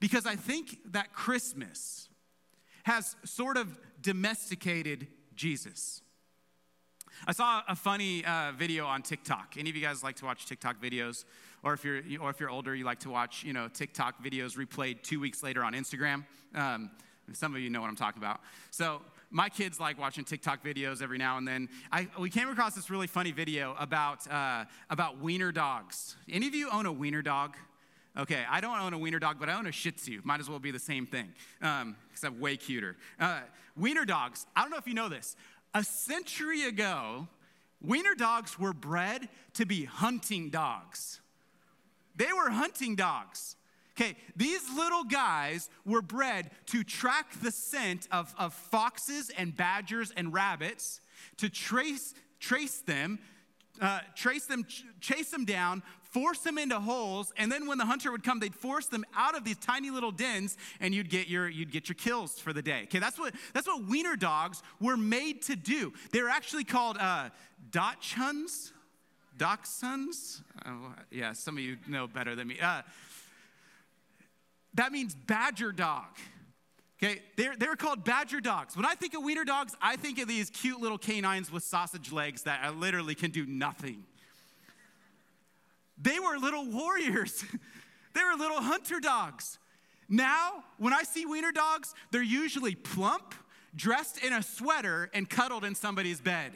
because 0.00 0.26
I 0.26 0.35
think 0.35 0.79
that 0.93 1.12
Christmas 1.12 2.09
has 2.83 3.15
sort 3.25 3.57
of 3.57 3.79
domesticated 4.00 5.07
Jesus. 5.37 6.02
I 7.26 7.33
saw 7.33 7.62
a 7.69 7.76
funny 7.76 8.25
uh, 8.25 8.52
video 8.57 8.87
on 8.87 9.02
TikTok. 9.02 9.55
Any 9.59 9.71
of 9.71 9.76
you 9.76 9.83
guys 9.83 10.02
like 10.02 10.16
to 10.16 10.25
watch 10.25 10.47
TikTok 10.47 10.83
videos? 10.83 11.25
Or 11.62 11.73
if 11.73 11.85
you're, 11.85 12.02
or 12.21 12.31
if 12.31 12.40
you're 12.40 12.50
older, 12.50 12.75
you 12.75 12.85
like 12.85 13.00
to 13.00 13.11
watch, 13.11 13.43
you 13.45 13.52
know, 13.52 13.69
TikTok 13.69 14.23
videos 14.23 14.57
replayed 14.57 15.02
two 15.02 15.21
weeks 15.21 15.43
later 15.43 15.64
on 15.64 15.73
Instagram. 15.73 16.25
Um, 16.55 16.90
some 17.33 17.55
of 17.55 17.61
you 17.61 17.71
know 17.71 17.81
what 17.81 17.88
I'm 17.88 17.97
talking 17.97 18.23
about. 18.23 18.40
So 18.71 19.02
my 19.31 19.49
kids 19.49 19.81
like 19.81 19.99
watching 19.99 20.25
TikTok 20.25 20.64
videos 20.64 21.02
every 21.02 21.19
now 21.19 21.38
and 21.38 21.49
then. 21.49 21.69
I, 21.90 22.09
we 22.19 22.31
came 22.31 22.49
across 22.49 22.75
this 22.75 22.90
really 22.90 23.07
funny 23.07 23.33
video 23.33 23.75
about, 23.78 24.31
uh, 24.31 24.64
about 24.90 25.21
wiener 25.21 25.52
dogs. 25.52 26.16
Any 26.31 26.47
of 26.47 26.55
you 26.55 26.71
own 26.71 26.87
a 26.87 26.93
wiener 26.93 27.23
dog? 27.23 27.57
Okay, 28.19 28.45
I 28.49 28.61
don't 28.62 28.78
own 28.78 28.95
a 28.95 28.99
wiener 28.99 29.19
dog, 29.19 29.37
but 29.38 29.50
I 29.50 29.59
own 29.59 29.66
a 29.66 29.73
Shih 29.73 29.93
Tzu. 29.93 30.21
Might 30.25 30.40
as 30.40 30.49
well 30.49 30.59
be 30.59 30.71
the 30.71 30.78
same 30.78 31.05
thing, 31.05 31.28
um, 31.61 31.97
except 32.11 32.37
way 32.37 32.57
cuter. 32.57 32.97
Uh, 33.21 33.40
wiener 33.76 34.04
dogs. 34.04 34.47
I 34.54 34.62
don't 34.62 34.71
know 34.71 34.78
if 34.78 34.87
you 34.87 34.95
know 34.95 35.09
this. 35.09 35.37
A 35.75 35.85
century 35.85 36.64
ago, 36.64 37.28
wiener 37.80 38.14
dogs 38.14 38.59
were 38.59 38.73
bred 38.73 39.28
to 39.54 39.66
be 39.66 39.85
hunting 39.85 40.50
dogs. 40.50 41.21
They 42.16 42.33
were 42.33 42.50
hunting 42.50 42.97
dogs. 42.97 43.56
Okay, 43.99 44.16
these 44.37 44.61
little 44.76 45.04
guys 45.04 45.71
were 45.87 46.02
bred 46.02 46.50
to 46.66 46.85
track 46.85 47.33
the 47.40 47.50
scent 47.50 48.06
of, 48.12 48.35
of 48.38 48.52
foxes 48.52 49.30
and 49.30 49.56
badgers 49.56 50.12
and 50.14 50.35
rabbits, 50.35 51.00
to 51.38 51.49
trace, 51.49 52.14
trace 52.38 52.80
them, 52.80 53.18
uh, 53.80 54.00
trace 54.14 54.45
them, 54.45 54.64
ch- 54.64 54.85
chase 55.00 55.30
them 55.30 55.47
down, 55.47 55.83
force 56.16 56.38
them 56.38 56.56
into 56.56 56.80
holes, 56.80 57.30
and 57.37 57.52
then 57.52 57.66
when 57.66 57.76
the 57.76 57.85
hunter 57.85 58.11
would 58.11 58.25
come, 58.25 58.40
they'd 58.40 58.54
force 58.54 58.87
them 58.87 59.04
out 59.14 59.37
of 59.37 59.44
these 59.44 59.58
tiny 59.58 59.90
little 59.90 60.11
dens, 60.11 60.56
and 60.80 60.94
you'd 60.94 61.11
get 61.11 61.28
your 61.28 61.46
you'd 61.46 61.70
get 61.70 61.90
your 61.90 61.94
kills 61.94 62.38
for 62.38 62.54
the 62.54 62.62
day. 62.62 62.85
Okay, 62.85 62.99
that's 62.99 63.18
what 63.18 63.35
that's 63.52 63.66
what 63.66 63.85
wiener 63.85 64.16
dogs 64.16 64.62
were 64.80 64.96
made 64.96 65.42
to 65.42 65.54
do. 65.54 65.92
They're 66.12 66.30
actually 66.30 66.64
called 66.64 66.96
uh, 66.99 67.28
Dachshunds, 67.68 68.73
Dachshunds. 69.37 70.40
Oh, 70.64 70.94
yeah, 71.11 71.35
some 71.35 71.58
of 71.58 71.62
you 71.62 71.76
know 71.87 72.06
better 72.06 72.35
than 72.35 72.49
me. 72.49 72.56
Uh, 72.62 72.80
that 74.73 74.92
means 74.92 75.14
badger 75.14 75.70
dog. 75.70 76.16
Okay, 76.99 77.20
they're, 77.37 77.56
they're 77.58 77.76
called 77.76 78.04
badger 78.04 78.40
dogs. 78.40 78.75
When 78.75 78.87
I 78.87 78.94
think 78.94 79.12
of 79.12 79.23
wiener 79.23 79.44
dogs, 79.44 79.75
I 79.82 79.96
think 79.96 80.18
of 80.18 80.28
these 80.28 80.49
cute 80.49 80.80
little 80.80 80.96
canines 80.96 81.52
with 81.52 81.62
sausage 81.62 82.11
legs 82.11 82.44
that 82.44 82.75
literally 82.78 83.14
can 83.14 83.30
do 83.30 83.44
nothing. 83.44 84.04
They 86.00 86.19
were 86.19 86.38
little 86.38 86.67
warriors, 86.71 87.45
they 88.15 88.23
were 88.23 88.37
little 88.38 88.61
hunter 88.61 89.00
dogs. 89.00 89.59
Now, 90.09 90.65
when 90.79 90.93
I 90.93 91.03
see 91.03 91.26
wiener 91.26 91.50
dogs, 91.50 91.93
they're 92.12 92.23
usually 92.23 92.76
plump, 92.76 93.35
dressed 93.75 94.23
in 94.23 94.33
a 94.33 94.43
sweater, 94.43 95.11
and 95.12 95.29
cuddled 95.29 95.65
in 95.65 95.75
somebody's 95.75 96.21
bed. 96.21 96.53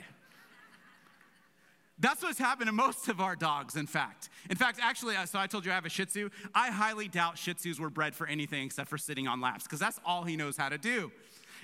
That's 1.98 2.22
what's 2.22 2.38
happened 2.38 2.68
to 2.68 2.72
most 2.72 3.08
of 3.08 3.20
our 3.20 3.34
dogs, 3.34 3.74
in 3.76 3.86
fact. 3.86 4.28
In 4.48 4.56
fact, 4.56 4.78
actually, 4.80 5.16
uh, 5.16 5.26
so 5.26 5.38
I 5.38 5.48
told 5.48 5.66
you 5.66 5.72
I 5.72 5.74
have 5.74 5.84
a 5.84 5.90
Shih 5.90 6.06
Tzu. 6.06 6.30
I 6.54 6.70
highly 6.70 7.08
doubt 7.08 7.38
Shih 7.38 7.54
Tzus 7.54 7.80
were 7.80 7.90
bred 7.90 8.14
for 8.14 8.26
anything 8.26 8.64
except 8.64 8.88
for 8.88 8.96
sitting 8.96 9.26
on 9.26 9.40
laps, 9.40 9.64
because 9.64 9.80
that's 9.80 9.98
all 10.04 10.22
he 10.22 10.36
knows 10.36 10.56
how 10.56 10.68
to 10.68 10.78
do. 10.78 11.10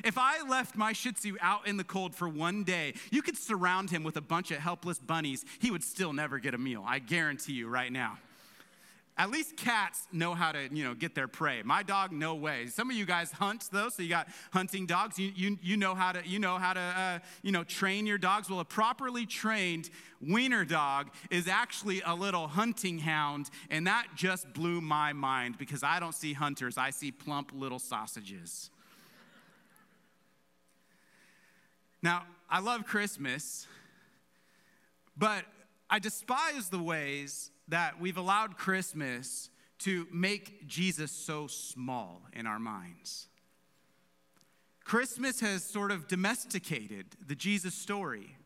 If 0.04 0.18
I 0.18 0.46
left 0.48 0.76
my 0.76 0.92
Shih 0.92 1.12
Tzu 1.12 1.36
out 1.40 1.66
in 1.66 1.76
the 1.76 1.84
cold 1.84 2.14
for 2.14 2.28
one 2.28 2.64
day, 2.64 2.94
you 3.10 3.22
could 3.22 3.36
surround 3.36 3.90
him 3.90 4.02
with 4.02 4.16
a 4.16 4.20
bunch 4.20 4.50
of 4.50 4.58
helpless 4.58 4.98
bunnies. 4.98 5.44
He 5.58 5.70
would 5.70 5.84
still 5.84 6.12
never 6.12 6.38
get 6.38 6.54
a 6.54 6.58
meal. 6.58 6.84
I 6.86 6.98
guarantee 6.98 7.54
you 7.54 7.68
right 7.68 7.92
now. 7.92 8.18
At 9.18 9.30
least 9.30 9.56
cats 9.56 10.06
know 10.12 10.34
how 10.34 10.52
to, 10.52 10.68
you 10.70 10.84
know, 10.84 10.92
get 10.92 11.14
their 11.14 11.26
prey. 11.26 11.62
My 11.62 11.82
dog, 11.82 12.12
no 12.12 12.34
way. 12.34 12.66
Some 12.66 12.90
of 12.90 12.96
you 12.96 13.06
guys 13.06 13.32
hunt 13.32 13.66
though, 13.72 13.88
so 13.88 14.02
you 14.02 14.10
got 14.10 14.28
hunting 14.52 14.84
dogs. 14.84 15.18
You, 15.18 15.32
you, 15.34 15.58
you 15.62 15.78
know 15.78 15.94
how 15.94 16.12
to, 16.12 16.26
you 16.28 16.38
know 16.38 16.58
how 16.58 16.74
to, 16.74 16.80
uh, 16.80 17.18
you 17.42 17.50
know, 17.50 17.64
train 17.64 18.04
your 18.04 18.18
dogs. 18.18 18.50
Well, 18.50 18.60
a 18.60 18.64
properly 18.64 19.24
trained 19.24 19.88
wiener 20.20 20.66
dog 20.66 21.10
is 21.30 21.48
actually 21.48 22.02
a 22.04 22.14
little 22.14 22.46
hunting 22.46 22.98
hound, 22.98 23.48
and 23.70 23.86
that 23.86 24.06
just 24.16 24.52
blew 24.52 24.82
my 24.82 25.14
mind 25.14 25.56
because 25.56 25.82
I 25.82 25.98
don't 25.98 26.14
see 26.14 26.34
hunters. 26.34 26.76
I 26.76 26.90
see 26.90 27.10
plump 27.10 27.52
little 27.54 27.78
sausages. 27.78 28.70
Now, 32.06 32.22
I 32.48 32.60
love 32.60 32.86
Christmas, 32.86 33.66
but 35.16 35.44
I 35.90 35.98
despise 35.98 36.68
the 36.68 36.78
ways 36.78 37.50
that 37.66 38.00
we've 38.00 38.16
allowed 38.16 38.56
Christmas 38.56 39.50
to 39.80 40.06
make 40.12 40.68
Jesus 40.68 41.10
so 41.10 41.48
small 41.48 42.22
in 42.32 42.46
our 42.46 42.60
minds. 42.60 43.26
Christmas 44.84 45.40
has 45.40 45.64
sort 45.64 45.90
of 45.90 46.06
domesticated 46.06 47.06
the 47.26 47.34
Jesus 47.34 47.74
story. 47.74 48.36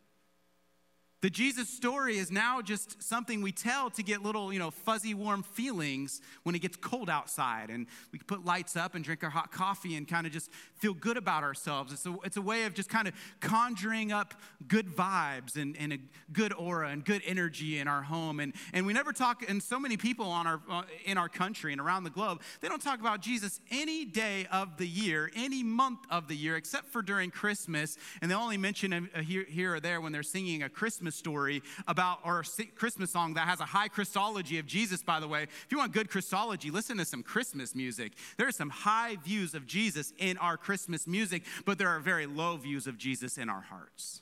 The 1.22 1.28
Jesus 1.28 1.68
story 1.68 2.16
is 2.16 2.30
now 2.30 2.62
just 2.62 3.02
something 3.02 3.42
we 3.42 3.52
tell 3.52 3.90
to 3.90 4.02
get 4.02 4.22
little, 4.22 4.50
you 4.54 4.58
know, 4.58 4.70
fuzzy 4.70 5.12
warm 5.12 5.42
feelings 5.42 6.22
when 6.44 6.54
it 6.54 6.60
gets 6.60 6.78
cold 6.78 7.10
outside. 7.10 7.68
And 7.68 7.86
we 8.10 8.18
can 8.18 8.26
put 8.26 8.46
lights 8.46 8.74
up 8.74 8.94
and 8.94 9.04
drink 9.04 9.22
our 9.22 9.28
hot 9.28 9.52
coffee 9.52 9.96
and 9.96 10.08
kind 10.08 10.26
of 10.26 10.32
just 10.32 10.50
feel 10.76 10.94
good 10.94 11.18
about 11.18 11.42
ourselves. 11.42 11.92
It's 11.92 12.06
a, 12.06 12.16
it's 12.24 12.38
a 12.38 12.42
way 12.42 12.64
of 12.64 12.72
just 12.72 12.88
kind 12.88 13.06
of 13.06 13.12
conjuring 13.40 14.12
up 14.12 14.32
good 14.66 14.88
vibes 14.88 15.56
and, 15.56 15.76
and 15.76 15.92
a 15.92 15.98
good 16.32 16.54
aura 16.54 16.88
and 16.88 17.04
good 17.04 17.20
energy 17.26 17.78
in 17.78 17.86
our 17.86 18.00
home. 18.00 18.40
And, 18.40 18.54
and 18.72 18.86
we 18.86 18.94
never 18.94 19.12
talk, 19.12 19.44
and 19.46 19.62
so 19.62 19.78
many 19.78 19.98
people 19.98 20.26
on 20.26 20.46
our, 20.46 20.60
uh, 20.70 20.82
in 21.04 21.18
our 21.18 21.28
country 21.28 21.72
and 21.72 21.82
around 21.82 22.04
the 22.04 22.10
globe, 22.10 22.40
they 22.62 22.68
don't 22.68 22.80
talk 22.80 22.98
about 22.98 23.20
Jesus 23.20 23.60
any 23.70 24.06
day 24.06 24.46
of 24.50 24.78
the 24.78 24.88
year, 24.88 25.30
any 25.36 25.62
month 25.62 26.00
of 26.10 26.28
the 26.28 26.34
year, 26.34 26.56
except 26.56 26.86
for 26.86 27.02
during 27.02 27.30
Christmas. 27.30 27.98
And 28.22 28.30
they 28.30 28.34
only 28.34 28.56
mention 28.56 28.94
it 28.94 29.24
here, 29.24 29.44
here 29.46 29.74
or 29.74 29.80
there 29.80 30.00
when 30.00 30.12
they're 30.12 30.22
singing 30.22 30.62
a 30.62 30.70
Christmas 30.70 31.09
Christmas 31.10 31.18
story 31.18 31.62
about, 31.88 32.20
a 32.24 32.64
Christmas 32.76 33.10
song 33.10 33.34
that 33.34 33.48
has 33.48 33.60
a 33.60 33.64
high 33.64 33.88
Christology 33.88 34.58
of 34.58 34.66
Jesus, 34.66 35.02
by 35.02 35.18
the 35.18 35.26
way. 35.26 35.42
If 35.42 35.66
you 35.70 35.78
want 35.78 35.92
good 35.92 36.08
Christology, 36.08 36.70
listen 36.70 36.98
to 36.98 37.04
some 37.04 37.24
Christmas 37.24 37.74
music. 37.74 38.12
There 38.36 38.46
are 38.46 38.52
some 38.52 38.70
high 38.70 39.16
views 39.24 39.54
of 39.54 39.66
Jesus 39.66 40.12
in 40.18 40.38
our 40.38 40.56
Christmas 40.56 41.08
music, 41.08 41.42
but 41.64 41.78
there 41.78 41.88
are 41.88 41.98
very 41.98 42.26
low 42.26 42.56
views 42.56 42.86
of 42.86 42.96
Jesus 42.96 43.38
in 43.38 43.48
our 43.48 43.60
hearts. 43.60 44.20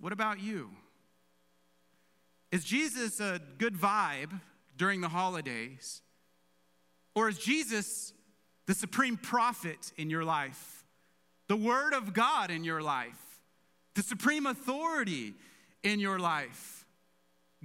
What 0.00 0.12
about 0.12 0.40
you? 0.40 0.70
Is 2.50 2.64
Jesus 2.64 3.20
a 3.20 3.40
good 3.58 3.74
vibe 3.74 4.40
during 4.76 5.00
the 5.00 5.08
holidays? 5.08 6.02
Or 7.14 7.28
is 7.28 7.38
Jesus 7.38 8.12
the 8.66 8.74
supreme 8.74 9.16
prophet 9.16 9.92
in 9.96 10.10
your 10.10 10.24
life? 10.24 10.84
The 11.48 11.56
Word 11.56 11.94
of 11.94 12.12
God 12.12 12.50
in 12.50 12.64
your 12.64 12.82
life? 12.82 13.25
The 13.96 14.02
supreme 14.02 14.46
authority 14.46 15.34
in 15.82 15.98
your 15.98 16.18
life. 16.18 16.86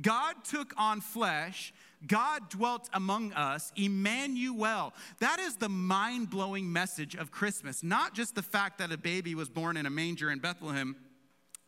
God 0.02 0.36
took 0.44 0.74
on 0.78 1.02
flesh. 1.02 1.74
God 2.08 2.50
dwelt 2.50 2.90
among 2.94 3.34
us, 3.34 3.72
Emmanuel. 3.76 4.94
That 5.20 5.40
is 5.40 5.58
the 5.58 5.70
mind 5.70 6.32
blowing 6.32 6.72
message 6.72 7.16
of 7.16 7.30
Christmas. 7.30 7.84
Not 7.84 8.16
just 8.16 8.34
the 8.34 8.42
fact 8.42 8.80
that 8.80 8.92
a 8.92 8.98
baby 8.98 9.36
was 9.36 9.50
born 9.50 9.78
in 9.78 9.86
a 9.86 9.92
manger 9.92 10.32
in 10.32 10.40
Bethlehem, 10.40 10.96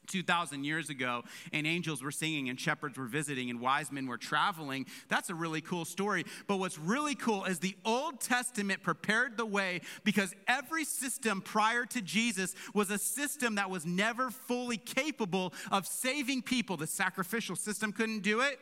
2,000 0.07 0.63
years 0.63 0.89
ago, 0.89 1.23
and 1.51 1.65
angels 1.65 2.03
were 2.03 2.11
singing, 2.11 2.49
and 2.49 2.59
shepherds 2.59 2.97
were 2.97 3.05
visiting, 3.05 3.49
and 3.49 3.59
wise 3.59 3.91
men 3.91 4.07
were 4.07 4.17
traveling. 4.17 4.85
That's 5.09 5.29
a 5.29 5.35
really 5.35 5.61
cool 5.61 5.85
story. 5.85 6.25
But 6.47 6.57
what's 6.57 6.77
really 6.77 7.15
cool 7.15 7.45
is 7.45 7.59
the 7.59 7.75
Old 7.85 8.19
Testament 8.19 8.83
prepared 8.83 9.37
the 9.37 9.45
way 9.45 9.81
because 10.03 10.33
every 10.47 10.85
system 10.85 11.41
prior 11.41 11.85
to 11.87 12.01
Jesus 12.01 12.55
was 12.73 12.89
a 12.89 12.97
system 12.97 13.55
that 13.55 13.69
was 13.69 13.85
never 13.85 14.29
fully 14.29 14.77
capable 14.77 15.53
of 15.71 15.87
saving 15.87 16.41
people. 16.41 16.77
The 16.77 16.87
sacrificial 16.87 17.55
system 17.55 17.91
couldn't 17.91 18.21
do 18.21 18.41
it. 18.41 18.59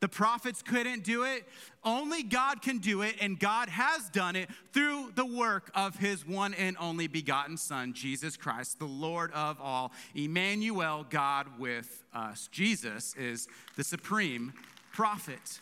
The 0.00 0.08
prophets 0.08 0.62
couldn't 0.62 1.04
do 1.04 1.24
it. 1.24 1.46
Only 1.84 2.22
God 2.22 2.62
can 2.62 2.78
do 2.78 3.02
it, 3.02 3.16
and 3.20 3.38
God 3.38 3.68
has 3.68 4.08
done 4.10 4.34
it 4.34 4.48
through 4.72 5.12
the 5.14 5.26
work 5.26 5.70
of 5.74 5.96
his 5.96 6.26
one 6.26 6.54
and 6.54 6.76
only 6.80 7.06
begotten 7.06 7.56
Son, 7.56 7.92
Jesus 7.92 8.36
Christ, 8.36 8.78
the 8.78 8.86
Lord 8.86 9.30
of 9.32 9.60
all. 9.60 9.92
Emmanuel, 10.14 11.06
God 11.08 11.58
with 11.58 12.02
us. 12.14 12.48
Jesus 12.50 13.14
is 13.16 13.48
the 13.76 13.84
supreme 13.84 14.52
prophet. 14.92 15.60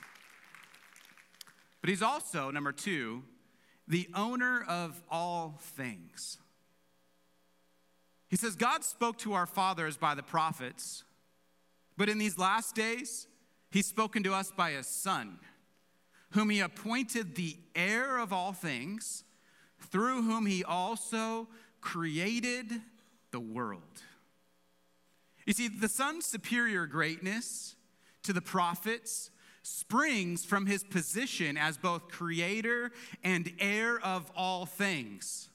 But 1.80 1.90
he's 1.90 2.02
also, 2.02 2.50
number 2.50 2.72
two, 2.72 3.22
the 3.86 4.08
owner 4.14 4.64
of 4.68 5.00
all 5.10 5.60
things. 5.60 6.38
He 8.28 8.36
says, 8.36 8.56
God 8.56 8.84
spoke 8.84 9.18
to 9.18 9.32
our 9.32 9.46
fathers 9.46 9.96
by 9.96 10.14
the 10.14 10.22
prophets, 10.22 11.04
but 11.96 12.08
in 12.08 12.18
these 12.18 12.36
last 12.36 12.74
days, 12.74 13.27
He's 13.70 13.86
spoken 13.86 14.22
to 14.22 14.34
us 14.34 14.50
by 14.50 14.72
his 14.72 14.86
Son, 14.86 15.38
whom 16.30 16.50
he 16.50 16.60
appointed 16.60 17.34
the 17.34 17.56
heir 17.74 18.18
of 18.18 18.32
all 18.32 18.52
things, 18.52 19.24
through 19.90 20.22
whom 20.22 20.46
he 20.46 20.64
also 20.64 21.48
created 21.80 22.80
the 23.30 23.40
world. 23.40 23.82
You 25.46 25.52
see, 25.52 25.68
the 25.68 25.88
Son's 25.88 26.26
superior 26.26 26.86
greatness 26.86 27.76
to 28.22 28.32
the 28.32 28.42
prophets 28.42 29.30
springs 29.62 30.44
from 30.44 30.66
his 30.66 30.84
position 30.84 31.56
as 31.56 31.76
both 31.76 32.08
creator 32.08 32.90
and 33.22 33.52
heir 33.58 33.98
of 34.00 34.30
all 34.34 34.66
things. 34.66 35.50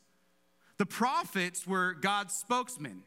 The 0.77 0.85
prophets 0.85 1.67
were 1.67 1.93
God's 1.93 2.33
spokesmen. 2.33 3.03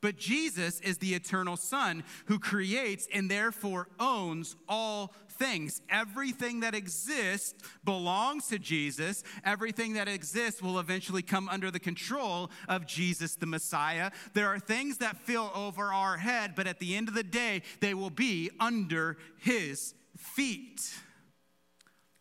But 0.00 0.16
Jesus 0.16 0.80
is 0.80 0.98
the 0.98 1.14
eternal 1.14 1.56
Son 1.56 2.04
who 2.26 2.38
creates 2.38 3.08
and 3.12 3.30
therefore 3.30 3.88
owns 3.98 4.54
all 4.68 5.14
things. 5.30 5.80
Everything 5.88 6.60
that 6.60 6.74
exists 6.74 7.54
belongs 7.84 8.48
to 8.48 8.58
Jesus. 8.58 9.22
Everything 9.44 9.94
that 9.94 10.08
exists 10.08 10.62
will 10.62 10.78
eventually 10.78 11.22
come 11.22 11.48
under 11.48 11.70
the 11.70 11.80
control 11.80 12.50
of 12.68 12.86
Jesus 12.86 13.36
the 13.36 13.46
Messiah. 13.46 14.10
There 14.34 14.48
are 14.48 14.58
things 14.58 14.98
that 14.98 15.16
feel 15.18 15.50
over 15.54 15.84
our 15.84 16.16
head, 16.18 16.52
but 16.54 16.66
at 16.66 16.78
the 16.78 16.94
end 16.94 17.08
of 17.08 17.14
the 17.14 17.22
day, 17.22 17.62
they 17.80 17.94
will 17.94 18.10
be 18.10 18.50
under 18.60 19.16
his 19.38 19.94
feet. 20.16 20.94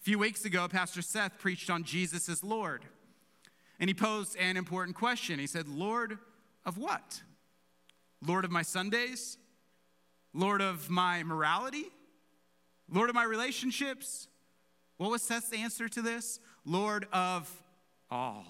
A 0.01 0.03
few 0.03 0.19
weeks 0.19 0.45
ago, 0.45 0.67
Pastor 0.67 1.01
Seth 1.01 1.39
preached 1.39 1.69
on 1.69 1.83
Jesus 1.83 2.29
as 2.29 2.43
Lord. 2.43 2.85
And 3.79 3.89
he 3.89 3.93
posed 3.93 4.37
an 4.37 4.55
important 4.55 4.95
question. 4.95 5.39
He 5.39 5.47
said, 5.47 5.67
Lord 5.67 6.19
of 6.65 6.77
what? 6.77 7.21
Lord 8.27 8.45
of 8.45 8.51
my 8.51 8.61
Sundays, 8.61 9.37
Lord 10.33 10.61
of 10.61 10.89
my 10.89 11.23
morality, 11.23 11.85
Lord 12.89 13.09
of 13.09 13.15
my 13.15 13.23
relationships. 13.23 14.27
What 14.97 15.11
was 15.11 15.21
Seth's 15.21 15.51
answer 15.53 15.89
to 15.89 16.01
this? 16.01 16.39
Lord 16.65 17.07
of 17.11 17.51
all. 18.09 18.45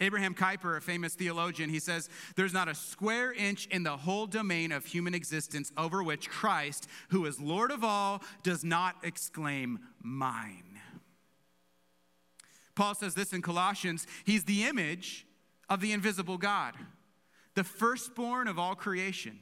Abraham 0.00 0.34
Kuyper, 0.34 0.76
a 0.76 0.80
famous 0.80 1.14
theologian, 1.14 1.70
he 1.70 1.80
says, 1.80 2.08
There's 2.36 2.52
not 2.52 2.68
a 2.68 2.74
square 2.74 3.32
inch 3.32 3.66
in 3.66 3.82
the 3.82 3.96
whole 3.96 4.26
domain 4.26 4.70
of 4.70 4.86
human 4.86 5.14
existence 5.14 5.72
over 5.76 6.02
which 6.02 6.30
Christ, 6.30 6.86
who 7.08 7.26
is 7.26 7.40
Lord 7.40 7.72
of 7.72 7.82
all, 7.82 8.22
does 8.42 8.62
not 8.62 8.96
exclaim, 9.02 9.80
Mine. 10.00 10.78
Paul 12.76 12.94
says 12.94 13.14
this 13.14 13.32
in 13.32 13.42
Colossians 13.42 14.06
He's 14.24 14.44
the 14.44 14.64
image 14.64 15.26
of 15.68 15.80
the 15.80 15.92
invisible 15.92 16.38
God 16.38 16.74
the 17.58 17.64
firstborn 17.64 18.46
of 18.46 18.56
all 18.56 18.76
creation. 18.76 19.40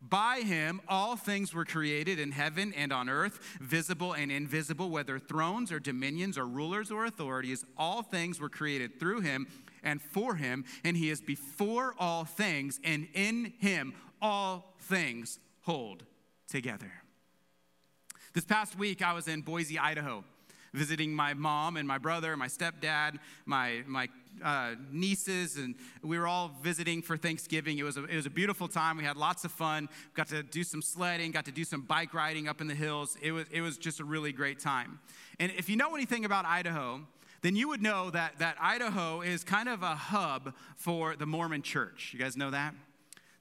By 0.00 0.42
him, 0.42 0.80
all 0.86 1.16
things 1.16 1.52
were 1.52 1.64
created 1.64 2.20
in 2.20 2.30
heaven 2.30 2.72
and 2.74 2.92
on 2.92 3.08
earth, 3.08 3.40
visible 3.60 4.12
and 4.12 4.30
invisible, 4.30 4.88
whether 4.88 5.18
thrones 5.18 5.72
or 5.72 5.80
dominions 5.80 6.38
or 6.38 6.46
rulers 6.46 6.92
or 6.92 7.06
authorities. 7.06 7.64
All 7.76 8.02
things 8.02 8.38
were 8.38 8.48
created 8.48 9.00
through 9.00 9.22
him 9.22 9.48
and 9.82 10.00
for 10.00 10.36
him, 10.36 10.64
and 10.84 10.96
he 10.96 11.10
is 11.10 11.20
before 11.20 11.96
all 11.98 12.24
things, 12.24 12.78
and 12.84 13.08
in 13.14 13.52
him 13.58 13.94
all 14.22 14.76
things 14.82 15.40
hold 15.62 16.04
together. 16.46 16.92
This 18.32 18.44
past 18.44 18.78
week, 18.78 19.02
I 19.02 19.12
was 19.12 19.26
in 19.26 19.40
Boise, 19.40 19.76
Idaho, 19.76 20.22
visiting 20.72 21.12
my 21.12 21.34
mom 21.34 21.76
and 21.76 21.88
my 21.88 21.98
brother, 21.98 22.36
my 22.36 22.46
stepdad, 22.46 23.18
my, 23.44 23.82
my 23.88 24.08
uh, 24.42 24.74
nieces, 24.90 25.56
and 25.56 25.74
we 26.02 26.18
were 26.18 26.26
all 26.26 26.50
visiting 26.62 27.02
for 27.02 27.16
Thanksgiving. 27.16 27.78
It 27.78 27.82
was, 27.82 27.96
a, 27.96 28.04
it 28.04 28.16
was 28.16 28.26
a 28.26 28.30
beautiful 28.30 28.68
time. 28.68 28.96
We 28.96 29.04
had 29.04 29.16
lots 29.16 29.44
of 29.44 29.52
fun. 29.52 29.88
Got 30.14 30.28
to 30.28 30.42
do 30.42 30.64
some 30.64 30.82
sledding, 30.82 31.30
got 31.30 31.44
to 31.44 31.52
do 31.52 31.64
some 31.64 31.82
bike 31.82 32.14
riding 32.14 32.48
up 32.48 32.60
in 32.60 32.66
the 32.66 32.74
hills. 32.74 33.16
It 33.22 33.32
was, 33.32 33.46
it 33.50 33.60
was 33.60 33.78
just 33.78 34.00
a 34.00 34.04
really 34.04 34.32
great 34.32 34.58
time. 34.58 35.00
And 35.38 35.52
if 35.56 35.68
you 35.68 35.76
know 35.76 35.94
anything 35.94 36.24
about 36.24 36.44
Idaho, 36.44 37.02
then 37.42 37.56
you 37.56 37.68
would 37.68 37.82
know 37.82 38.10
that, 38.10 38.38
that 38.38 38.56
Idaho 38.60 39.20
is 39.20 39.44
kind 39.44 39.68
of 39.68 39.82
a 39.82 39.94
hub 39.94 40.54
for 40.76 41.14
the 41.14 41.26
Mormon 41.26 41.62
church. 41.62 42.10
You 42.12 42.18
guys 42.18 42.36
know 42.36 42.50
that? 42.50 42.74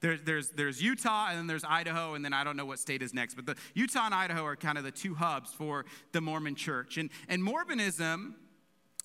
There's, 0.02 0.22
there's, 0.24 0.50
there's 0.50 0.82
Utah 0.82 1.28
and 1.30 1.38
then 1.38 1.48
there's 1.48 1.64
Idaho, 1.64 2.14
and 2.14 2.26
then 2.26 2.34
I 2.34 2.44
don't 2.44 2.58
know 2.58 2.66
what 2.66 2.80
state 2.80 3.02
is 3.02 3.14
next, 3.14 3.36
but 3.36 3.46
the 3.46 3.56
Utah 3.74 4.06
and 4.06 4.14
Idaho 4.14 4.44
are 4.46 4.58
kind 4.58 4.78
of 4.78 4.84
the 4.84 4.92
two 4.92 5.14
hubs 5.14 5.54
for 5.54 5.86
the 6.12 6.20
Mormon 6.20 6.56
church. 6.56 6.98
And, 6.98 7.10
and 7.30 7.42
Mormonism 7.42 8.36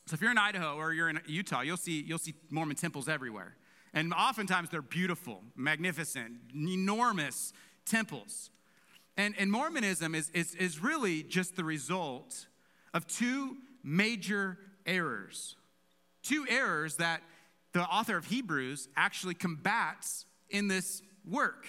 so 0.09 0.15
if 0.15 0.21
you're 0.21 0.31
in 0.31 0.39
Idaho 0.39 0.77
or 0.77 0.93
you're 0.93 1.09
in 1.09 1.21
Utah, 1.27 1.61
you'll 1.61 1.77
see, 1.77 2.03
you'll 2.03 2.19
see 2.19 2.35
Mormon 2.51 2.77
temples 2.77 3.09
everywhere. 3.09 3.57
And 3.95 4.13
oftentimes 4.13 4.71
they're 4.71 4.83
beautiful, 4.83 5.43
magnificent, 5.57 6.37
enormous 6.55 7.53
temples. 7.85 8.51
And, 9.17 9.35
and 9.39 9.51
Mormonism 9.51 10.15
is, 10.15 10.31
is, 10.31 10.55
is 10.55 10.83
really 10.83 11.23
just 11.23 11.57
the 11.57 11.65
result 11.65 12.47
of 12.95 13.07
two 13.07 13.57
major 13.83 14.59
errors. 14.87 15.57
Two 16.23 16.47
errors 16.49 16.97
that 16.97 17.23
the 17.73 17.83
author 17.83 18.17
of 18.17 18.27
Hebrews 18.27 18.89
actually 18.97 19.35
combats 19.35 20.27
in 20.51 20.69
this 20.69 21.03
work. 21.29 21.67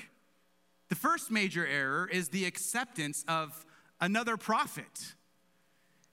The 0.89 0.95
first 0.95 1.31
major 1.31 1.65
error 1.65 2.07
is 2.11 2.29
the 2.29 2.45
acceptance 2.45 3.23
of 3.27 3.65
another 4.01 4.37
prophet. 4.37 5.15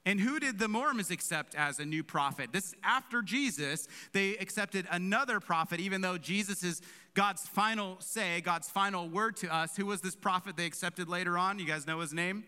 And 0.07 0.21
who 0.21 0.39
did 0.39 0.57
the 0.57 0.69
Mormons 0.69 1.11
accept 1.11 1.53
as 1.53 1.79
a 1.79 1.85
new 1.85 2.01
prophet? 2.01 2.53
This 2.53 2.73
after 2.81 3.21
Jesus, 3.21 3.89
they 4.13 4.37
accepted 4.37 4.87
another 4.89 5.41
prophet, 5.41 5.81
even 5.81 5.99
though 5.99 6.17
Jesus 6.17 6.63
is 6.63 6.81
God's 7.13 7.45
final 7.45 7.97
say, 7.99 8.39
God's 8.39 8.69
final 8.69 9.09
word 9.09 9.35
to 9.37 9.53
us. 9.53 9.75
Who 9.75 9.85
was 9.85 9.99
this 9.99 10.15
prophet 10.15 10.55
they 10.55 10.65
accepted 10.65 11.09
later 11.09 11.37
on? 11.37 11.59
You 11.59 11.65
guys 11.65 11.85
know 11.85 11.99
his 11.99 12.13
name? 12.13 12.45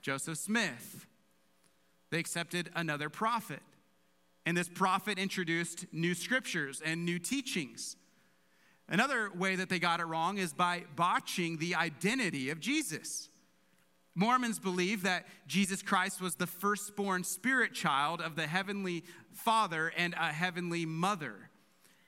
Joseph 0.00 0.38
Smith. 0.38 1.08
They 2.10 2.20
accepted 2.20 2.70
another 2.76 3.10
prophet. 3.10 3.62
And 4.46 4.56
this 4.56 4.68
prophet 4.68 5.18
introduced 5.18 5.86
new 5.90 6.14
scriptures 6.14 6.80
and 6.84 7.04
new 7.04 7.18
teachings. 7.18 7.96
Another 8.88 9.28
way 9.34 9.56
that 9.56 9.68
they 9.68 9.80
got 9.80 9.98
it 9.98 10.04
wrong 10.04 10.38
is 10.38 10.52
by 10.52 10.84
botching 10.94 11.56
the 11.56 11.74
identity 11.74 12.50
of 12.50 12.60
Jesus. 12.60 13.28
Mormons 14.14 14.58
believe 14.58 15.02
that 15.04 15.26
Jesus 15.46 15.82
Christ 15.82 16.20
was 16.20 16.34
the 16.34 16.46
firstborn 16.46 17.24
spirit 17.24 17.72
child 17.72 18.20
of 18.20 18.36
the 18.36 18.46
heavenly 18.46 19.04
Father 19.32 19.92
and 19.96 20.14
a 20.14 20.32
heavenly 20.32 20.84
mother. 20.84 21.48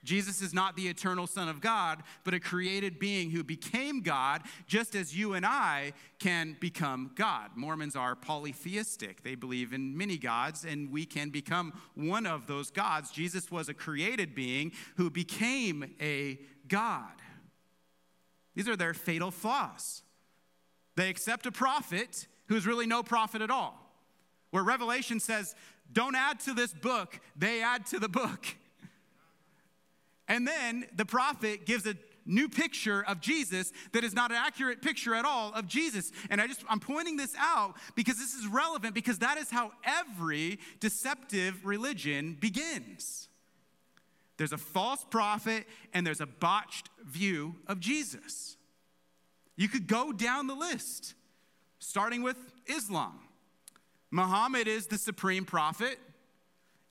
Jesus 0.05 0.43
is 0.43 0.53
not 0.53 0.77
the 0.77 0.88
eternal 0.88 1.27
Son 1.27 1.49
of 1.49 1.62
God, 1.62 2.03
but 2.25 2.35
a 2.35 2.40
created 2.40 2.99
being 2.99 3.31
who 3.31 3.43
became 3.43 4.03
God, 4.03 4.43
just 4.67 4.95
as 4.95 5.17
you 5.17 5.33
and 5.33 5.47
I 5.47 5.95
can 6.19 6.59
become 6.61 7.12
God. 7.14 7.53
Mormons 7.57 7.97
are 7.97 8.14
polytheistic. 8.14 9.23
They 9.23 9.35
believe 9.35 9.73
in 9.73 9.97
many 9.97 10.19
gods, 10.19 10.64
and 10.64 10.93
we 10.93 11.07
can 11.07 11.31
become 11.31 11.73
one 11.95 12.27
of 12.27 12.47
those 12.47 12.71
gods. 12.71 13.11
Jesus 13.11 13.51
was 13.51 13.71
a 13.71 13.75
created 13.75 14.35
being 14.35 14.73
who 14.97 15.09
became 15.09 15.95
a 15.99 16.38
God. 16.69 17.14
These 18.55 18.69
are 18.69 18.77
their 18.77 18.95
fatal 18.95 19.31
flaws. 19.31 20.04
They 20.97 21.09
accept 21.09 21.47
a 21.47 21.53
prophet 21.53 22.27
who's 22.49 22.67
really 22.67 22.87
no 22.87 23.03
prophet 23.03 23.43
at 23.43 23.51
all. 23.51 23.81
Where 24.51 24.63
Revelation 24.63 25.19
says, 25.19 25.55
don't 25.93 26.15
add 26.15 26.41
to 26.41 26.55
this 26.55 26.73
book, 26.73 27.21
they 27.37 27.63
add 27.63 27.87
to 27.87 27.99
the 27.99 28.09
book. 28.09 28.47
And 30.29 30.47
then 30.47 30.87
the 30.97 31.05
prophet 31.05 31.67
gives 31.67 31.87
a 31.87 31.97
new 32.27 32.49
picture 32.49 33.05
of 33.07 33.21
Jesus 33.21 33.73
that 33.93 34.03
is 34.03 34.15
not 34.15 34.31
an 34.31 34.39
accurate 34.39 34.81
picture 34.81 35.15
at 35.15 35.27
all 35.27 35.53
of 35.53 35.67
Jesus. 35.67 36.11
And 36.31 36.41
I 36.41 36.47
just 36.47 36.65
I'm 36.69 36.81
pointing 36.81 37.19
this 37.19 37.35
out 37.39 37.75
because 37.95 38.17
this 38.17 38.35
is 38.35 38.47
relevant 38.47 38.95
because 38.95 39.19
that 39.19 39.37
is 39.37 39.51
how 39.51 39.73
every 39.85 40.59
deceptive 40.81 41.65
religion 41.67 42.37
begins. 42.41 43.29
there's 44.37 44.53
a 44.53 44.59
false 44.59 45.05
prophet, 45.11 45.67
and 45.93 46.07
there's 46.07 46.21
a 46.21 46.27
botched 46.27 46.89
view 47.05 47.57
of 47.67 47.79
Jesus. 47.81 48.57
You 49.57 49.69
could 49.69 49.87
go 49.87 50.12
down 50.12 50.47
the 50.47 50.55
list, 50.55 51.14
starting 51.79 52.23
with 52.23 52.37
Islam. 52.67 53.21
Muhammad 54.11 54.69
is 54.69 54.87
the 54.87 54.99
supreme 54.99 55.45
prophet 55.45 55.99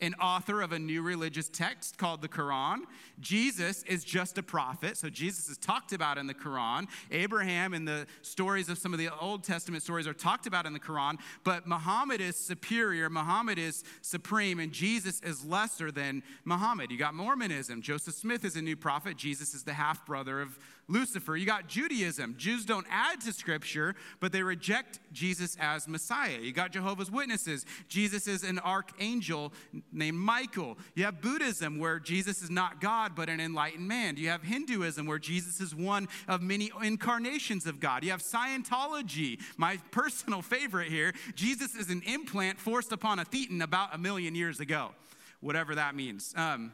and 0.03 0.15
author 0.19 0.61
of 0.61 0.73
a 0.73 0.79
new 0.79 1.01
religious 1.01 1.47
text 1.47 1.97
called 1.97 2.21
the 2.21 2.27
Quran. 2.27 2.79
Jesus 3.21 3.83
is 3.83 4.03
just 4.03 4.37
a 4.37 4.43
prophet, 4.43 4.97
so 4.97 5.09
Jesus 5.09 5.47
is 5.47 5.57
talked 5.57 5.93
about 5.93 6.17
in 6.17 6.27
the 6.27 6.33
Quran. 6.33 6.87
Abraham 7.11 7.73
and 7.73 7.87
the 7.87 8.05
stories 8.21 8.67
of 8.67 8.77
some 8.77 8.91
of 8.91 8.99
the 8.99 9.07
Old 9.21 9.45
Testament 9.45 9.81
stories 9.81 10.05
are 10.05 10.13
talked 10.13 10.45
about 10.45 10.65
in 10.65 10.73
the 10.73 10.79
Quran, 10.79 11.17
but 11.45 11.65
Muhammad 11.65 12.19
is 12.19 12.35
superior, 12.35 13.09
Muhammad 13.09 13.57
is 13.57 13.85
supreme, 14.01 14.59
and 14.59 14.73
Jesus 14.73 15.21
is 15.21 15.45
lesser 15.45 15.89
than 15.89 16.21
Muhammad. 16.43 16.91
You 16.91 16.97
got 16.97 17.13
Mormonism. 17.13 17.81
Joseph 17.81 18.15
Smith 18.15 18.43
is 18.43 18.57
a 18.57 18.61
new 18.61 18.75
prophet, 18.75 19.15
Jesus 19.15 19.53
is 19.53 19.63
the 19.63 19.73
half 19.73 20.05
brother 20.05 20.41
of 20.41 20.59
Lucifer. 20.87 21.35
You 21.35 21.45
got 21.45 21.67
Judaism. 21.67 22.35
Jews 22.37 22.65
don't 22.65 22.85
add 22.89 23.21
to 23.21 23.33
Scripture, 23.33 23.95
but 24.19 24.31
they 24.31 24.43
reject 24.43 24.99
Jesus 25.11 25.55
as 25.59 25.87
Messiah. 25.87 26.39
You 26.41 26.51
got 26.51 26.71
Jehovah's 26.71 27.09
Witnesses. 27.09 27.65
Jesus 27.87 28.27
is 28.27 28.43
an 28.43 28.59
archangel 28.59 29.53
named 29.91 30.17
Michael. 30.17 30.77
You 30.95 31.05
have 31.05 31.21
Buddhism, 31.21 31.79
where 31.79 31.99
Jesus 31.99 32.41
is 32.41 32.49
not 32.49 32.81
God, 32.81 33.13
but 33.15 33.29
an 33.29 33.39
enlightened 33.39 33.87
man. 33.87 34.17
You 34.17 34.29
have 34.29 34.43
Hinduism, 34.43 35.05
where 35.05 35.19
Jesus 35.19 35.61
is 35.61 35.73
one 35.73 36.07
of 36.27 36.41
many 36.41 36.71
incarnations 36.81 37.65
of 37.65 37.79
God. 37.79 38.03
You 38.03 38.11
have 38.11 38.21
Scientology, 38.21 39.39
my 39.57 39.77
personal 39.91 40.41
favorite 40.41 40.89
here. 40.89 41.13
Jesus 41.35 41.75
is 41.75 41.89
an 41.89 42.01
implant 42.05 42.59
forced 42.59 42.91
upon 42.91 43.19
a 43.19 43.25
thetan 43.25 43.61
about 43.61 43.93
a 43.93 43.97
million 43.97 44.35
years 44.35 44.59
ago, 44.59 44.91
whatever 45.39 45.75
that 45.75 45.95
means. 45.95 46.33
Um, 46.35 46.73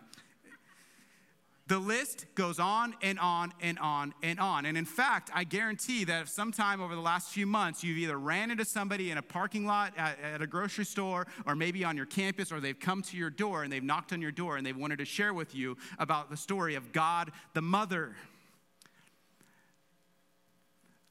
the 1.70 1.78
list 1.78 2.26
goes 2.34 2.58
on 2.58 2.96
and 3.04 3.20
on 3.20 3.54
and 3.62 3.78
on 3.78 4.16
and 4.24 4.40
on. 4.40 4.66
And 4.66 4.76
in 4.76 4.86
fact, 4.86 5.30
I 5.36 5.44
guarantee 5.44 6.04
that 6.04 6.24
if 6.24 6.30
sometime 6.30 6.82
over 6.82 6.96
the 6.96 7.02
last 7.02 7.30
few 7.30 7.46
months 7.46 7.84
you've 7.84 8.00
either 8.00 8.18
ran 8.18 8.50
into 8.50 8.66
somebody 8.66 9.12
in 9.12 9.20
a 9.20 9.22
parking 9.22 9.68
lot 9.68 9.94
at, 9.96 10.18
at, 10.20 10.42
a 10.42 10.48
grocery 10.48 10.84
store 10.84 11.28
or 11.46 11.56
maybe 11.56 11.84
on 11.84 11.96
your 11.96 12.08
campus 12.08 12.52
or 12.52 12.60
they've 12.60 12.80
come 12.80 13.04
to 13.04 13.16
your 13.16 13.30
door 13.30 13.62
and 13.64 13.72
they've 13.72 13.84
knocked 13.84 14.12
on 14.12 14.20
your 14.20 14.32
door 14.32 14.58
and 14.58 14.66
they've 14.66 14.76
wanted 14.76 14.98
to 14.98 15.06
share 15.06 15.32
with 15.32 15.54
you 15.54 15.78
about 16.00 16.32
the 16.32 16.38
story 16.38 16.74
of 16.74 16.92
God 16.92 17.32
the 17.54 17.62
Mother. 17.62 18.16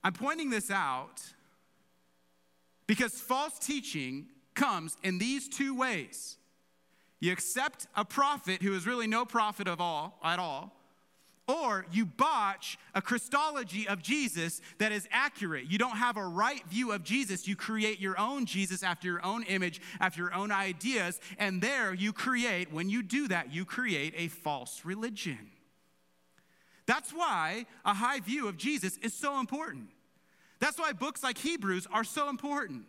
I'm 0.02 0.12
pointing 0.12 0.50
this 0.50 0.72
out 0.72 1.22
because 2.88 3.12
false 3.12 3.60
teaching 3.60 4.26
comes 4.56 4.96
in 5.04 5.18
these 5.18 5.48
two 5.48 5.76
ways. 5.76 6.37
You 7.20 7.32
accept 7.32 7.86
a 7.96 8.04
prophet 8.04 8.62
who 8.62 8.74
is 8.74 8.86
really 8.86 9.06
no 9.06 9.24
prophet 9.24 9.66
of 9.66 9.80
all 9.80 10.18
at 10.22 10.38
all, 10.38 10.72
or 11.48 11.86
you 11.90 12.04
botch 12.04 12.78
a 12.94 13.00
Christology 13.00 13.88
of 13.88 14.02
Jesus 14.02 14.60
that 14.78 14.92
is 14.92 15.08
accurate. 15.10 15.64
You 15.70 15.78
don't 15.78 15.96
have 15.96 16.16
a 16.16 16.26
right 16.26 16.64
view 16.68 16.92
of 16.92 17.02
Jesus. 17.02 17.48
You 17.48 17.56
create 17.56 17.98
your 17.98 18.20
own 18.20 18.44
Jesus 18.44 18.82
after 18.82 19.08
your 19.08 19.24
own 19.24 19.42
image, 19.44 19.80
after 19.98 20.20
your 20.20 20.34
own 20.34 20.52
ideas, 20.52 21.18
and 21.38 21.62
there 21.62 21.94
you 21.94 22.12
create, 22.12 22.72
when 22.72 22.90
you 22.90 23.02
do 23.02 23.28
that, 23.28 23.52
you 23.52 23.64
create 23.64 24.14
a 24.16 24.28
false 24.28 24.84
religion. 24.84 25.50
That's 26.86 27.10
why 27.12 27.66
a 27.84 27.94
high 27.94 28.20
view 28.20 28.46
of 28.48 28.56
Jesus 28.56 28.96
is 28.98 29.12
so 29.12 29.40
important. 29.40 29.88
That's 30.60 30.78
why 30.78 30.92
books 30.92 31.22
like 31.22 31.38
Hebrews 31.38 31.86
are 31.92 32.04
so 32.04 32.28
important. 32.28 32.84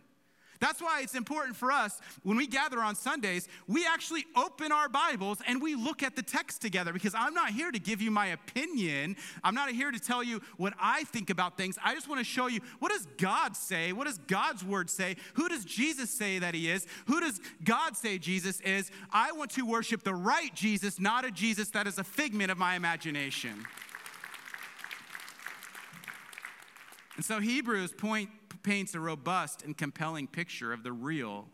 That's 0.59 0.81
why 0.81 1.01
it's 1.01 1.15
important 1.15 1.55
for 1.55 1.71
us 1.71 2.01
when 2.23 2.35
we 2.35 2.45
gather 2.45 2.79
on 2.79 2.95
Sundays, 2.95 3.47
we 3.67 3.85
actually 3.85 4.25
open 4.35 4.71
our 4.71 4.89
Bibles 4.89 5.39
and 5.47 5.61
we 5.61 5.75
look 5.75 6.03
at 6.03 6.15
the 6.15 6.21
text 6.21 6.61
together 6.61 6.91
because 6.91 7.15
I'm 7.15 7.33
not 7.33 7.51
here 7.51 7.71
to 7.71 7.79
give 7.79 8.01
you 8.01 8.11
my 8.11 8.27
opinion. 8.27 9.15
I'm 9.43 9.55
not 9.55 9.69
here 9.69 9.89
to 9.89 9.99
tell 9.99 10.21
you 10.21 10.41
what 10.57 10.73
I 10.79 11.05
think 11.05 11.29
about 11.29 11.55
things. 11.55 11.77
I 11.83 11.95
just 11.95 12.09
want 12.09 12.19
to 12.19 12.25
show 12.25 12.47
you 12.47 12.59
what 12.79 12.91
does 12.91 13.07
God 13.17 13.55
say? 13.55 13.93
What 13.93 14.07
does 14.07 14.17
God's 14.17 14.63
word 14.63 14.89
say? 14.89 15.15
Who 15.35 15.47
does 15.47 15.63
Jesus 15.63 16.09
say 16.09 16.39
that 16.39 16.53
he 16.53 16.69
is? 16.69 16.85
Who 17.05 17.21
does 17.21 17.39
God 17.63 17.95
say 17.95 18.17
Jesus 18.17 18.59
is? 18.61 18.91
I 19.11 19.31
want 19.31 19.51
to 19.51 19.65
worship 19.65 20.03
the 20.03 20.13
right 20.13 20.53
Jesus, 20.53 20.99
not 20.99 21.23
a 21.23 21.31
Jesus 21.31 21.69
that 21.69 21.87
is 21.87 21.97
a 21.97 22.03
figment 22.03 22.51
of 22.51 22.57
my 22.57 22.75
imagination. 22.75 23.65
And 27.15 27.25
so 27.25 27.39
Hebrews 27.39 27.93
point 27.93 28.29
paints 28.63 28.95
a 28.95 28.99
robust 28.99 29.63
and 29.63 29.77
compelling 29.77 30.27
picture 30.27 30.73
of 30.73 30.83
the 30.83 30.91
real 30.91 31.47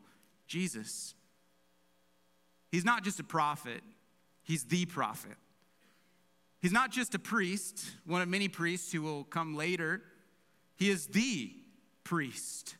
Jesus. 0.47 1.13
He's 2.71 2.85
not 2.85 3.03
just 3.03 3.19
a 3.19 3.23
prophet, 3.23 3.81
he's 4.43 4.65
the 4.65 4.85
prophet. 4.85 5.37
He's 6.61 6.71
not 6.71 6.91
just 6.91 7.13
a 7.13 7.19
priest, 7.19 7.85
one 8.07 8.23
of 8.23 8.27
many 8.27 8.47
priests 8.47 8.91
who 8.91 9.03
will 9.03 9.23
come 9.23 9.55
later. 9.55 10.01
He 10.77 10.89
is 10.89 11.05
the 11.05 11.53
priest. 12.03 12.75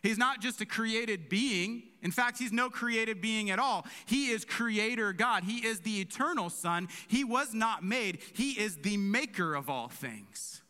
He's 0.00 0.16
not 0.16 0.40
just 0.40 0.60
a 0.60 0.66
created 0.66 1.28
being. 1.28 1.82
In 2.02 2.12
fact, 2.12 2.38
he's 2.38 2.52
no 2.52 2.70
created 2.70 3.20
being 3.20 3.50
at 3.50 3.58
all. 3.58 3.84
He 4.06 4.28
is 4.30 4.44
creator 4.44 5.12
God. 5.12 5.42
He 5.42 5.66
is 5.66 5.80
the 5.80 6.00
eternal 6.00 6.50
Son. 6.50 6.86
He 7.08 7.24
was 7.24 7.52
not 7.52 7.82
made, 7.82 8.20
he 8.32 8.52
is 8.52 8.76
the 8.76 8.96
maker 8.96 9.56
of 9.56 9.68
all 9.68 9.88
things. 9.88 10.62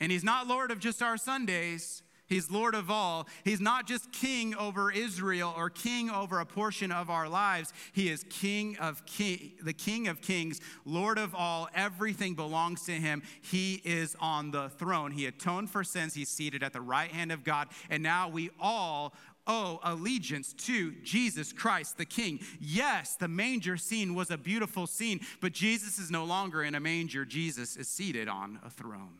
And 0.00 0.10
he's 0.10 0.24
not 0.24 0.46
Lord 0.46 0.70
of 0.70 0.78
just 0.78 1.02
our 1.02 1.16
Sundays, 1.16 2.02
He's 2.26 2.50
Lord 2.50 2.74
of 2.74 2.90
all. 2.90 3.28
He's 3.44 3.60
not 3.60 3.86
just 3.86 4.10
king 4.10 4.54
over 4.54 4.90
Israel 4.90 5.52
or 5.56 5.68
king 5.68 6.08
over 6.08 6.40
a 6.40 6.46
portion 6.46 6.90
of 6.90 7.10
our 7.10 7.28
lives. 7.28 7.72
He 7.92 8.08
is 8.08 8.24
king 8.30 8.78
of 8.78 9.04
king, 9.04 9.52
the 9.62 9.74
king 9.74 10.08
of 10.08 10.22
kings, 10.22 10.60
Lord 10.86 11.18
of 11.18 11.34
all. 11.34 11.68
Everything 11.74 12.34
belongs 12.34 12.86
to 12.86 12.92
him. 12.92 13.22
He 13.42 13.82
is 13.84 14.16
on 14.20 14.52
the 14.52 14.70
throne. 14.70 15.10
He 15.10 15.26
atoned 15.26 15.68
for 15.68 15.84
sins. 15.84 16.14
He's 16.14 16.30
seated 16.30 16.62
at 16.62 16.72
the 16.72 16.80
right 16.80 17.10
hand 17.10 17.30
of 17.30 17.44
God. 17.44 17.68
And 17.90 18.02
now 18.02 18.30
we 18.30 18.50
all 18.58 19.12
owe 19.46 19.78
allegiance 19.82 20.54
to 20.54 20.92
Jesus 21.02 21.52
Christ, 21.52 21.98
the 21.98 22.06
King. 22.06 22.40
Yes, 22.58 23.16
the 23.16 23.28
manger 23.28 23.76
scene 23.76 24.14
was 24.14 24.30
a 24.30 24.38
beautiful 24.38 24.86
scene, 24.86 25.20
but 25.42 25.52
Jesus 25.52 25.98
is 25.98 26.10
no 26.10 26.24
longer 26.24 26.62
in 26.64 26.74
a 26.74 26.80
manger. 26.80 27.26
Jesus 27.26 27.76
is 27.76 27.86
seated 27.86 28.26
on 28.26 28.58
a 28.64 28.70
throne. 28.70 29.18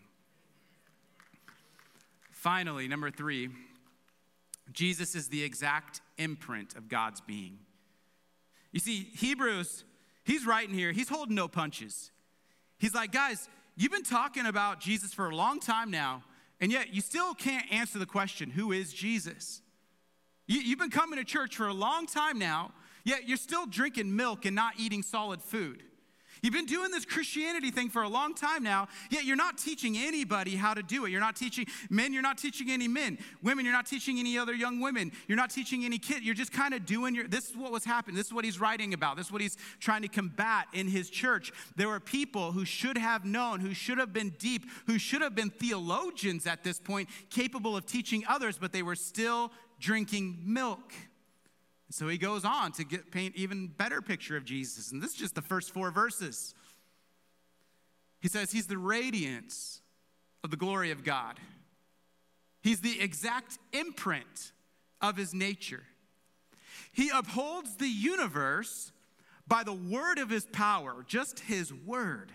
Finally, 2.44 2.88
number 2.88 3.10
three, 3.10 3.48
Jesus 4.70 5.14
is 5.14 5.28
the 5.28 5.42
exact 5.42 6.02
imprint 6.18 6.76
of 6.76 6.90
God's 6.90 7.22
being. 7.22 7.56
You 8.70 8.80
see, 8.80 9.08
Hebrews, 9.16 9.82
he's 10.24 10.44
writing 10.44 10.74
here, 10.74 10.92
he's 10.92 11.08
holding 11.08 11.34
no 11.34 11.48
punches. 11.48 12.10
He's 12.76 12.94
like, 12.94 13.12
guys, 13.12 13.48
you've 13.76 13.92
been 13.92 14.02
talking 14.02 14.44
about 14.44 14.78
Jesus 14.78 15.14
for 15.14 15.30
a 15.30 15.34
long 15.34 15.58
time 15.58 15.90
now, 15.90 16.22
and 16.60 16.70
yet 16.70 16.92
you 16.92 17.00
still 17.00 17.32
can't 17.32 17.64
answer 17.72 17.98
the 17.98 18.04
question 18.04 18.50
who 18.50 18.72
is 18.72 18.92
Jesus? 18.92 19.62
You, 20.46 20.68
have 20.68 20.78
been 20.78 20.90
coming 20.90 21.18
to 21.18 21.24
church 21.24 21.56
for 21.56 21.68
a 21.68 21.72
long 21.72 22.06
time 22.06 22.38
now, 22.38 22.72
yet 23.04 23.26
you're 23.26 23.38
still 23.38 23.64
drinking 23.64 24.14
milk 24.14 24.44
and 24.44 24.54
not 24.54 24.74
eating 24.76 25.02
solid 25.02 25.40
food. 25.40 25.82
You've 26.44 26.52
been 26.52 26.66
doing 26.66 26.90
this 26.90 27.06
Christianity 27.06 27.70
thing 27.70 27.88
for 27.88 28.02
a 28.02 28.08
long 28.08 28.34
time 28.34 28.62
now, 28.62 28.88
yet 29.08 29.24
you're 29.24 29.34
not 29.34 29.56
teaching 29.56 29.96
anybody 29.96 30.56
how 30.56 30.74
to 30.74 30.82
do 30.82 31.06
it. 31.06 31.10
You're 31.10 31.18
not 31.18 31.36
teaching 31.36 31.64
men, 31.88 32.12
you're 32.12 32.20
not 32.20 32.36
teaching 32.36 32.70
any 32.70 32.86
men. 32.86 33.16
Women, 33.42 33.64
you're 33.64 33.72
not 33.72 33.86
teaching 33.86 34.18
any 34.18 34.36
other 34.36 34.52
young 34.52 34.78
women. 34.78 35.10
You're 35.26 35.38
not 35.38 35.48
teaching 35.48 35.86
any 35.86 35.96
kid. 35.96 36.22
You're 36.22 36.34
just 36.34 36.52
kind 36.52 36.74
of 36.74 36.84
doing 36.84 37.14
your, 37.14 37.26
this 37.26 37.48
is 37.48 37.56
what 37.56 37.72
was 37.72 37.82
happening. 37.82 38.14
This 38.14 38.26
is 38.26 38.34
what 38.34 38.44
he's 38.44 38.60
writing 38.60 38.92
about. 38.92 39.16
This 39.16 39.28
is 39.28 39.32
what 39.32 39.40
he's 39.40 39.56
trying 39.80 40.02
to 40.02 40.08
combat 40.08 40.66
in 40.74 40.86
his 40.86 41.08
church. 41.08 41.50
There 41.76 41.88
were 41.88 41.98
people 41.98 42.52
who 42.52 42.66
should 42.66 42.98
have 42.98 43.24
known, 43.24 43.60
who 43.60 43.72
should 43.72 43.96
have 43.96 44.12
been 44.12 44.34
deep, 44.38 44.66
who 44.86 44.98
should 44.98 45.22
have 45.22 45.34
been 45.34 45.48
theologians 45.48 46.46
at 46.46 46.62
this 46.62 46.78
point, 46.78 47.08
capable 47.30 47.74
of 47.74 47.86
teaching 47.86 48.22
others, 48.28 48.58
but 48.58 48.70
they 48.70 48.82
were 48.82 48.96
still 48.96 49.50
drinking 49.80 50.42
milk. 50.44 50.92
So 51.94 52.08
he 52.08 52.18
goes 52.18 52.44
on 52.44 52.72
to 52.72 52.82
get, 52.82 53.12
paint 53.12 53.36
even 53.36 53.68
better 53.68 54.02
picture 54.02 54.36
of 54.36 54.44
Jesus. 54.44 54.90
And 54.90 55.00
this 55.00 55.12
is 55.12 55.16
just 55.16 55.36
the 55.36 55.42
first 55.42 55.72
four 55.72 55.92
verses. 55.92 56.52
He 58.20 58.26
says 58.26 58.50
he's 58.50 58.66
the 58.66 58.76
radiance 58.76 59.80
of 60.42 60.50
the 60.50 60.56
glory 60.56 60.90
of 60.90 61.04
God. 61.04 61.38
He's 62.64 62.80
the 62.80 63.00
exact 63.00 63.60
imprint 63.72 64.50
of 65.00 65.16
his 65.16 65.32
nature. 65.32 65.84
He 66.90 67.10
upholds 67.14 67.76
the 67.76 67.86
universe 67.86 68.90
by 69.46 69.62
the 69.62 69.72
word 69.72 70.18
of 70.18 70.30
his 70.30 70.46
power, 70.46 71.04
just 71.06 71.38
his 71.38 71.72
word. 71.72 72.32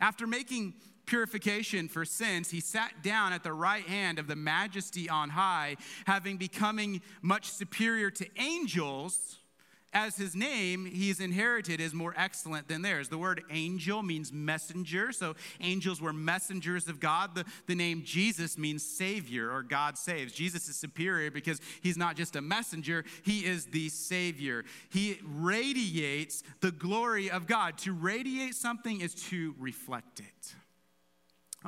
After 0.00 0.26
making 0.26 0.74
purification 1.08 1.88
for 1.88 2.04
sins, 2.04 2.50
he 2.50 2.60
sat 2.60 3.02
down 3.02 3.32
at 3.32 3.42
the 3.42 3.52
right 3.52 3.84
hand 3.84 4.18
of 4.18 4.26
the 4.26 4.36
majesty 4.36 5.08
on 5.08 5.30
high, 5.30 5.76
having 6.06 6.36
becoming 6.36 7.00
much 7.22 7.48
superior 7.48 8.10
to 8.10 8.26
angels 8.36 9.38
as 9.94 10.16
his 10.16 10.36
name 10.36 10.84
he's 10.84 11.18
inherited 11.18 11.80
is 11.80 11.94
more 11.94 12.12
excellent 12.14 12.68
than 12.68 12.82
theirs. 12.82 13.08
The 13.08 13.16
word 13.16 13.42
angel 13.50 14.02
means 14.02 14.30
messenger, 14.30 15.12
so 15.12 15.34
angels 15.62 15.98
were 15.98 16.12
messengers 16.12 16.88
of 16.88 17.00
God. 17.00 17.34
The, 17.34 17.46
the 17.66 17.74
name 17.74 18.02
Jesus 18.04 18.58
means 18.58 18.84
savior 18.84 19.50
or 19.50 19.62
God 19.62 19.96
saves. 19.96 20.34
Jesus 20.34 20.68
is 20.68 20.76
superior 20.76 21.30
because 21.30 21.58
he's 21.80 21.96
not 21.96 22.16
just 22.16 22.36
a 22.36 22.42
messenger, 22.42 23.06
he 23.24 23.46
is 23.46 23.64
the 23.64 23.88
savior. 23.88 24.66
He 24.90 25.20
radiates 25.24 26.42
the 26.60 26.70
glory 26.70 27.30
of 27.30 27.46
God. 27.46 27.78
To 27.78 27.94
radiate 27.94 28.54
something 28.54 29.00
is 29.00 29.14
to 29.30 29.54
reflect 29.58 30.20
it. 30.20 30.54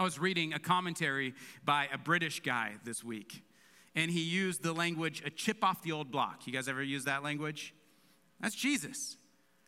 I 0.01 0.03
was 0.03 0.19
reading 0.19 0.55
a 0.55 0.59
commentary 0.59 1.35
by 1.63 1.87
a 1.93 1.99
British 1.99 2.41
guy 2.41 2.73
this 2.85 3.05
week, 3.05 3.43
and 3.95 4.11
he 4.11 4.23
used 4.23 4.63
the 4.63 4.73
language 4.73 5.23
a 5.27 5.29
chip 5.29 5.63
off 5.63 5.83
the 5.83 5.93
old 5.93 6.11
block. 6.11 6.47
You 6.47 6.55
guys 6.55 6.69
ever 6.69 6.83
use 6.83 7.05
that 7.05 7.23
language? 7.23 7.75
That's 8.41 8.55
Jesus. 8.55 9.19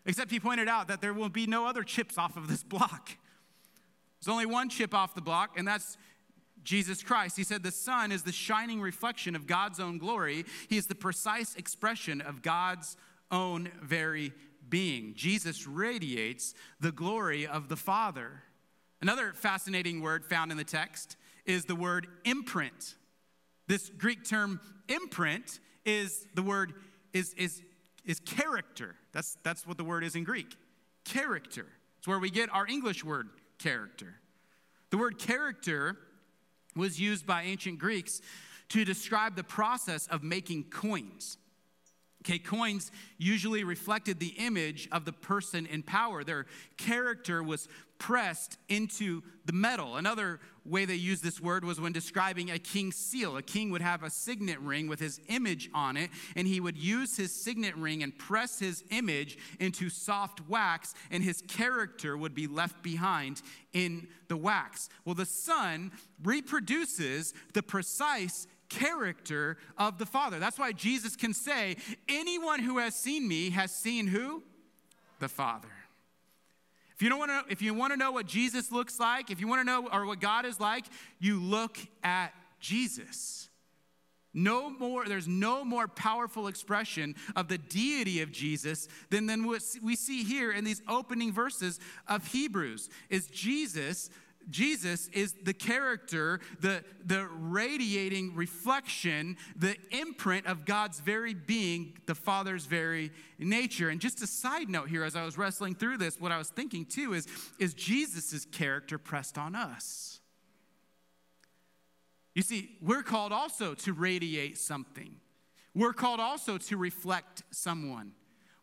Except 0.07 0.31
he 0.31 0.41
pointed 0.41 0.69
out 0.69 0.89
that 0.89 1.03
there 1.03 1.13
will 1.13 1.29
be 1.29 1.47
no 1.47 1.67
other 1.67 1.83
chips 1.83 2.17
off 2.17 2.39
of 2.39 2.49
this 2.49 2.63
block. 2.63 3.11
There's 4.25 4.33
only 4.33 4.47
one 4.47 4.71
chip 4.71 4.95
off 4.95 5.15
the 5.15 5.21
block, 5.21 5.59
and 5.59 5.69
that's 5.69 5.99
Jesus 6.65 7.03
Christ. 7.03 7.37
He 7.37 7.45
said, 7.45 7.63
The 7.63 7.71
Son 7.71 8.11
is 8.11 8.23
the 8.23 8.33
shining 8.33 8.81
reflection 8.81 9.37
of 9.37 9.47
God's 9.47 9.81
own 9.81 9.99
glory. 9.99 10.47
He 10.67 10.79
is 10.79 10.87
the 10.87 10.95
precise 10.95 11.55
expression 11.57 12.23
of 12.23 12.41
God's 12.41 12.97
own 13.31 13.71
very 13.83 14.33
being. 14.67 15.13
Jesus 15.15 15.67
radiates 15.67 16.55
the 16.81 16.91
glory 16.91 17.47
of 17.47 17.69
the 17.69 17.77
Father. 17.77 18.45
Another 19.03 19.33
fascinating 19.35 20.01
word 20.01 20.25
found 20.25 20.51
in 20.51 20.57
the 20.57 20.65
text 20.65 21.17
is 21.45 21.67
the 21.67 21.75
word 21.77 22.07
imprint. 22.25 22.95
This 23.67 23.91
Greek 23.91 24.25
term 24.25 24.61
imprint 24.89 25.61
is 25.85 26.27
the 26.35 26.43
word 26.43 26.73
is, 27.13 27.35
is 27.35 27.63
is 28.05 28.21
character. 28.21 28.97
That's, 29.13 29.37
that's 29.43 29.67
what 29.67 29.77
the 29.77 29.85
word 29.85 30.05
is 30.05 30.15
in 30.15 30.25
Greek. 30.25 30.57
Character. 31.05 31.67
It's 31.99 32.09
where 32.09 32.19
we 32.19 32.31
get 32.31 32.53
our 32.53 32.67
English 32.67 33.05
word 33.05 33.29
character. 33.59 34.15
The 34.91 34.99
word 34.99 35.19
character 35.19 35.97
was 36.75 37.01
used 37.01 37.27
by 37.27 37.43
ancient 37.43 37.79
Greeks 37.79 38.21
to 38.71 38.85
describe 38.85 39.37
the 39.37 39.45
process 39.45 40.07
of 40.09 40.23
making 40.23 40.65
coins. 40.65 41.39
Okay, 42.23 42.39
coins 42.39 42.93
usually 43.19 43.65
reflected 43.65 44.21
the 44.21 44.35
image 44.39 44.89
of 44.93 45.05
the 45.05 45.13
person 45.13 45.67
in 45.67 45.83
power. 45.83 46.23
Their 46.23 46.47
character 46.77 47.43
was 47.43 47.67
pressed 47.99 48.59
into 48.69 49.23
the 49.45 49.53
metal. 49.53 49.97
Another 49.97 50.39
way 50.65 50.85
they 50.85 50.95
used 50.95 51.25
this 51.25 51.41
word 51.41 51.65
was 51.65 51.81
when 51.81 51.93
describing 51.93 52.51
a 52.51 52.61
king's 52.61 52.95
seal. 52.95 53.37
A 53.37 53.43
king 53.43 53.71
would 53.71 53.83
have 53.83 54.05
a 54.05 54.11
signet 54.11 54.61
ring 54.61 54.87
with 54.87 55.01
his 55.01 55.21
image 55.29 55.69
on 55.75 55.97
it, 55.97 56.11
and 56.37 56.47
he 56.47 56.61
would 56.61 56.77
use 56.77 57.17
his 57.17 57.33
signet 57.33 57.77
ring 57.77 58.05
and 58.05 58.17
press 58.17 58.61
his 58.61 58.85
image 58.91 59.37
into 59.59 59.91
soft 59.91 60.49
wax, 60.49 60.95
and 61.11 61.25
his 61.25 61.43
character 61.49 62.17
would 62.17 62.35
be 62.35 62.47
left 62.47 62.85
behind 62.85 63.43
in 63.73 64.07
the 64.29 64.37
wax. 64.37 64.89
Well, 65.05 65.17
the 65.17 65.27
son 65.27 65.91
reproduces 66.23 67.35
the 67.53 67.63
precise 67.63 68.47
character 68.79 69.59
of 69.77 69.99
the 69.99 70.07
Father. 70.07 70.39
That's 70.39 70.59
why 70.59 70.73
Jesus 70.73 71.17
can 71.17 71.35
say, 71.35 71.77
Anyone 72.09 72.61
who 72.61 72.79
has 72.79 72.95
seen 72.95 73.27
me 73.29 73.51
has 73.51 73.71
seen 73.71 74.07
who? 74.07 74.43
The 75.19 75.29
Father. 75.29 75.69
If 76.95 77.03
you, 77.03 77.09
don't 77.09 77.19
want 77.19 77.31
to, 77.31 77.53
if 77.53 77.63
you 77.63 77.75
want 77.75 77.93
to 77.93 77.97
know 77.97 78.13
what 78.13 78.27
Jesus 78.27 78.71
looks 78.71 79.01
like, 79.01 79.31
if 79.31 79.41
you 79.41 79.49
want 79.49 79.61
to 79.61 79.65
know 79.65 79.89
or 79.93 80.07
what 80.07 80.21
God 80.21 80.45
is 80.45 80.61
like, 80.61 80.85
you 81.19 81.41
look 81.41 81.79
at 82.05 82.33
Jesus. 82.61 83.49
No 84.35 84.71
more, 84.71 85.07
there's 85.07 85.29
no 85.29 85.65
more 85.65 85.89
powerful 85.89 86.47
expression 86.47 87.17
of 87.37 87.49
the 87.49 87.59
deity 87.59 88.23
of 88.23 88.33
Jesus 88.33 88.89
than, 89.11 89.27
than 89.27 89.45
what 89.45 89.63
we 89.83 89.95
see 89.95 90.23
here 90.25 90.53
in 90.53 90.65
these 90.65 90.81
opening 90.89 91.33
verses 91.33 91.81
of 92.09 92.27
Hebrews. 92.29 92.89
Is 93.11 93.27
Jesus 93.27 94.09
Jesus 94.51 95.09
is 95.09 95.35
the 95.45 95.55
character, 95.55 96.41
the, 96.61 96.85
the 97.05 97.27
radiating 97.27 98.35
reflection, 98.35 99.37
the 99.57 99.77
imprint 99.91 100.47
of 100.47 100.65
God's 100.65 101.01
very 101.01 101.35
being, 101.35 101.99
the 102.07 102.15
Father's 102.15 102.67
very 102.67 103.11
nature. 103.39 103.89
And 103.89 104.01
just 104.01 104.23
a 104.23 104.27
side 104.27 104.69
note 104.69 104.89
here, 104.89 105.05
as 105.05 105.17
I 105.17 105.25
was 105.25 105.39
wrestling 105.39 105.75
through 105.75 105.99
this, 105.99 106.21
what 106.21 106.33
I 106.33 106.39
was 106.39 106.49
thinking 106.49 106.85
too 106.85 107.15
is, 107.15 107.27
is 107.59 107.75
Jesus' 107.75 108.45
character 108.45 108.99
pressed 108.99 109.39
on 109.39 109.55
us? 109.55 110.21
You 112.35 112.43
see, 112.43 112.77
we're 112.81 113.03
called 113.03 113.33
also 113.33 113.75
to 113.75 113.93
radiate 113.93 114.59
something. 114.59 115.17
We're 115.75 115.93
called 115.93 116.21
also 116.21 116.59
to 116.59 116.77
reflect 116.77 117.43
someone. 117.51 118.13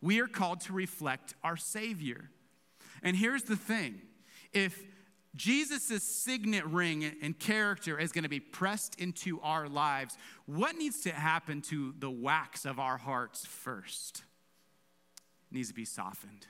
We 0.01 0.19
are 0.19 0.27
called 0.27 0.61
to 0.61 0.73
reflect 0.73 1.33
our 1.43 1.57
Savior. 1.57 2.29
And 3.03 3.15
here's 3.15 3.43
the 3.43 3.55
thing 3.55 4.01
if 4.53 4.83
Jesus' 5.39 6.03
signet 6.03 6.65
ring 6.65 7.15
and 7.21 7.39
character 7.39 7.97
is 7.97 8.11
going 8.11 8.23
to 8.23 8.29
be 8.29 8.41
pressed 8.41 8.99
into 8.99 9.39
our 9.39 9.69
lives. 9.69 10.17
What 10.45 10.75
needs 10.75 10.99
to 11.03 11.11
happen 11.11 11.61
to 11.63 11.95
the 11.97 12.11
wax 12.11 12.65
of 12.65 12.77
our 12.77 12.97
hearts 12.97 13.45
first? 13.45 14.23
It 15.49 15.55
needs 15.55 15.69
to 15.69 15.73
be 15.73 15.85
softened. 15.85 16.45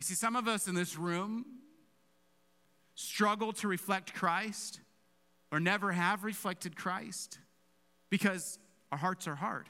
You 0.00 0.04
see, 0.04 0.14
some 0.14 0.34
of 0.34 0.48
us 0.48 0.66
in 0.66 0.74
this 0.74 0.98
room 0.98 1.46
struggle 2.96 3.52
to 3.52 3.68
reflect 3.68 4.12
Christ 4.12 4.80
or 5.52 5.60
never 5.60 5.92
have 5.92 6.24
reflected 6.24 6.74
Christ 6.74 7.38
because 8.10 8.58
our 8.90 8.98
hearts 8.98 9.28
are 9.28 9.36
hard. 9.36 9.68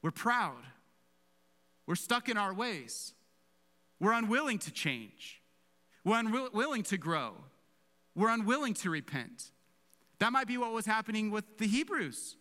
We're 0.00 0.12
proud. 0.12 0.62
We're 1.86 1.94
stuck 1.94 2.30
in 2.30 2.38
our 2.38 2.54
ways. 2.54 3.12
We're 4.00 4.12
unwilling 4.12 4.58
to 4.60 4.72
change. 4.72 5.42
We're 6.04 6.18
unwilling 6.18 6.82
to 6.84 6.96
grow. 6.96 7.34
We're 8.14 8.30
unwilling 8.30 8.74
to 8.74 8.90
repent. 8.90 9.50
That 10.18 10.32
might 10.32 10.48
be 10.48 10.58
what 10.58 10.72
was 10.72 10.86
happening 10.86 11.30
with 11.30 11.58
the 11.58 11.66
Hebrews. 11.66 12.36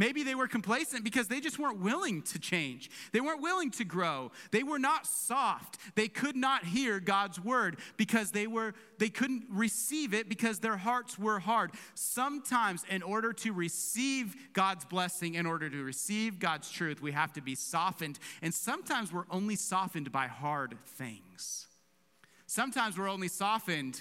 Maybe 0.00 0.22
they 0.22 0.34
were 0.34 0.48
complacent 0.48 1.04
because 1.04 1.28
they 1.28 1.40
just 1.40 1.58
weren't 1.58 1.80
willing 1.80 2.22
to 2.22 2.38
change. 2.38 2.90
They 3.12 3.20
weren't 3.20 3.42
willing 3.42 3.70
to 3.72 3.84
grow. 3.84 4.32
They 4.50 4.62
were 4.62 4.78
not 4.78 5.06
soft. 5.06 5.76
They 5.94 6.08
could 6.08 6.36
not 6.36 6.64
hear 6.64 7.00
God's 7.00 7.38
word 7.38 7.76
because 7.98 8.30
they 8.30 8.46
were 8.46 8.72
they 8.96 9.10
couldn't 9.10 9.44
receive 9.50 10.14
it 10.14 10.26
because 10.26 10.60
their 10.60 10.78
hearts 10.78 11.18
were 11.18 11.38
hard. 11.38 11.72
Sometimes 11.92 12.82
in 12.88 13.02
order 13.02 13.34
to 13.34 13.52
receive 13.52 14.34
God's 14.54 14.86
blessing, 14.86 15.34
in 15.34 15.44
order 15.44 15.68
to 15.68 15.84
receive 15.84 16.38
God's 16.38 16.70
truth, 16.70 17.02
we 17.02 17.12
have 17.12 17.34
to 17.34 17.42
be 17.42 17.54
softened. 17.54 18.18
And 18.40 18.54
sometimes 18.54 19.12
we're 19.12 19.26
only 19.30 19.54
softened 19.54 20.10
by 20.10 20.28
hard 20.28 20.78
things. 20.86 21.66
Sometimes 22.46 22.96
we're 22.96 23.10
only 23.10 23.28
softened 23.28 24.00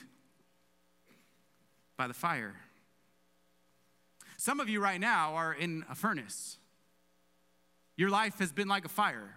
by 1.98 2.08
the 2.08 2.14
fire. 2.14 2.56
Some 4.40 4.62
of 4.62 4.70
you 4.70 4.80
right 4.80 5.02
now 5.02 5.36
are 5.36 5.54
in 5.54 5.84
a 5.90 5.96
furnace. 5.96 6.60
Your 7.98 8.10
life 8.10 8.40
has 8.40 8.54
been 8.54 8.70
like 8.70 8.86
a 8.86 8.88
fire. 8.88 9.36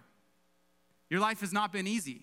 Your 1.09 1.19
life 1.19 1.41
has 1.41 1.51
not 1.51 1.73
been 1.73 1.87
easy. 1.87 2.21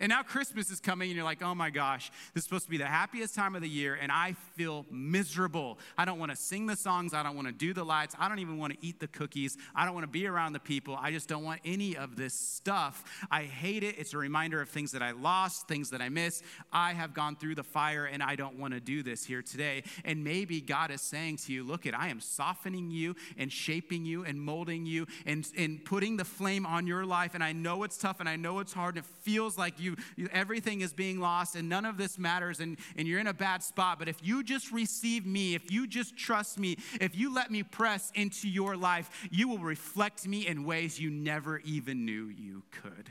And 0.00 0.08
now 0.08 0.22
Christmas 0.22 0.70
is 0.70 0.80
coming, 0.80 1.10
and 1.10 1.16
you're 1.16 1.24
like, 1.24 1.42
oh 1.42 1.54
my 1.54 1.68
gosh, 1.68 2.10
this 2.34 2.42
is 2.42 2.44
supposed 2.44 2.64
to 2.64 2.70
be 2.70 2.78
the 2.78 2.86
happiest 2.86 3.34
time 3.34 3.54
of 3.54 3.60
the 3.60 3.68
year, 3.68 3.98
and 4.00 4.10
I 4.10 4.34
feel 4.56 4.86
miserable. 4.90 5.78
I 5.98 6.06
don't 6.06 6.18
want 6.18 6.32
to 6.32 6.36
sing 6.36 6.66
the 6.66 6.76
songs. 6.76 7.12
I 7.12 7.22
don't 7.22 7.36
want 7.36 7.48
to 7.48 7.52
do 7.52 7.74
the 7.74 7.84
lights. 7.84 8.16
I 8.18 8.28
don't 8.28 8.38
even 8.38 8.56
want 8.56 8.72
to 8.72 8.78
eat 8.80 8.98
the 8.98 9.08
cookies. 9.08 9.58
I 9.74 9.84
don't 9.84 9.92
want 9.94 10.04
to 10.04 10.10
be 10.10 10.26
around 10.26 10.54
the 10.54 10.60
people. 10.60 10.98
I 11.00 11.12
just 11.12 11.28
don't 11.28 11.44
want 11.44 11.60
any 11.64 11.96
of 11.96 12.16
this 12.16 12.32
stuff. 12.32 13.04
I 13.30 13.42
hate 13.42 13.82
it. 13.82 13.96
It's 13.98 14.14
a 14.14 14.18
reminder 14.18 14.62
of 14.62 14.70
things 14.70 14.92
that 14.92 15.02
I 15.02 15.10
lost, 15.10 15.68
things 15.68 15.90
that 15.90 16.00
I 16.00 16.08
missed. 16.08 16.44
I 16.72 16.94
have 16.94 17.12
gone 17.12 17.36
through 17.36 17.56
the 17.56 17.62
fire, 17.62 18.06
and 18.06 18.22
I 18.22 18.36
don't 18.36 18.58
want 18.58 18.72
to 18.72 18.80
do 18.80 19.02
this 19.02 19.24
here 19.24 19.42
today. 19.42 19.82
And 20.04 20.24
maybe 20.24 20.62
God 20.62 20.90
is 20.90 21.02
saying 21.02 21.36
to 21.38 21.52
you, 21.52 21.62
look, 21.62 21.84
it, 21.84 21.94
I 21.94 22.08
am 22.08 22.20
softening 22.20 22.90
you 22.90 23.16
and 23.36 23.52
shaping 23.52 24.06
you 24.06 24.24
and 24.24 24.40
molding 24.40 24.86
you 24.86 25.06
and, 25.26 25.46
and 25.58 25.84
putting 25.84 26.16
the 26.16 26.24
flame 26.24 26.64
on 26.64 26.86
your 26.86 27.04
life. 27.04 27.34
And 27.34 27.44
I 27.44 27.52
know 27.52 27.82
it's 27.82 27.98
tough 27.98 28.20
and 28.20 28.28
I 28.28 28.36
know 28.36 28.60
it's 28.60 28.72
hard. 28.72 28.96
And 28.96 29.04
it 29.04 29.10
feels 29.22 29.58
like 29.58 29.78
you 29.78 29.89
you, 30.16 30.28
everything 30.32 30.80
is 30.80 30.92
being 30.92 31.20
lost 31.20 31.56
and 31.56 31.68
none 31.68 31.84
of 31.84 31.96
this 31.96 32.18
matters 32.18 32.60
and, 32.60 32.78
and 32.96 33.06
you're 33.06 33.20
in 33.20 33.26
a 33.26 33.34
bad 33.34 33.62
spot. 33.62 33.98
But 33.98 34.08
if 34.08 34.18
you 34.22 34.42
just 34.42 34.72
receive 34.72 35.26
me, 35.26 35.54
if 35.54 35.70
you 35.70 35.86
just 35.86 36.16
trust 36.16 36.58
me, 36.58 36.76
if 37.00 37.16
you 37.16 37.32
let 37.34 37.50
me 37.50 37.62
press 37.62 38.10
into 38.14 38.48
your 38.48 38.76
life, 38.76 39.28
you 39.30 39.48
will 39.48 39.58
reflect 39.58 40.26
me 40.26 40.46
in 40.46 40.64
ways 40.64 40.98
you 40.98 41.10
never 41.10 41.58
even 41.58 42.04
knew 42.04 42.26
you 42.26 42.62
could. 42.70 43.10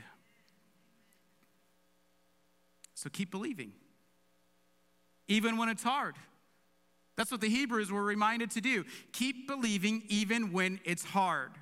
So 2.94 3.08
keep 3.08 3.30
believing, 3.30 3.72
even 5.26 5.56
when 5.56 5.70
it's 5.70 5.82
hard. 5.82 6.16
That's 7.16 7.30
what 7.30 7.40
the 7.40 7.48
Hebrews 7.48 7.90
were 7.90 8.02
reminded 8.02 8.50
to 8.52 8.60
do. 8.60 8.84
Keep 9.12 9.46
believing 9.46 10.02
even 10.08 10.52
when 10.52 10.80
it's 10.84 11.04
hard. 11.04 11.52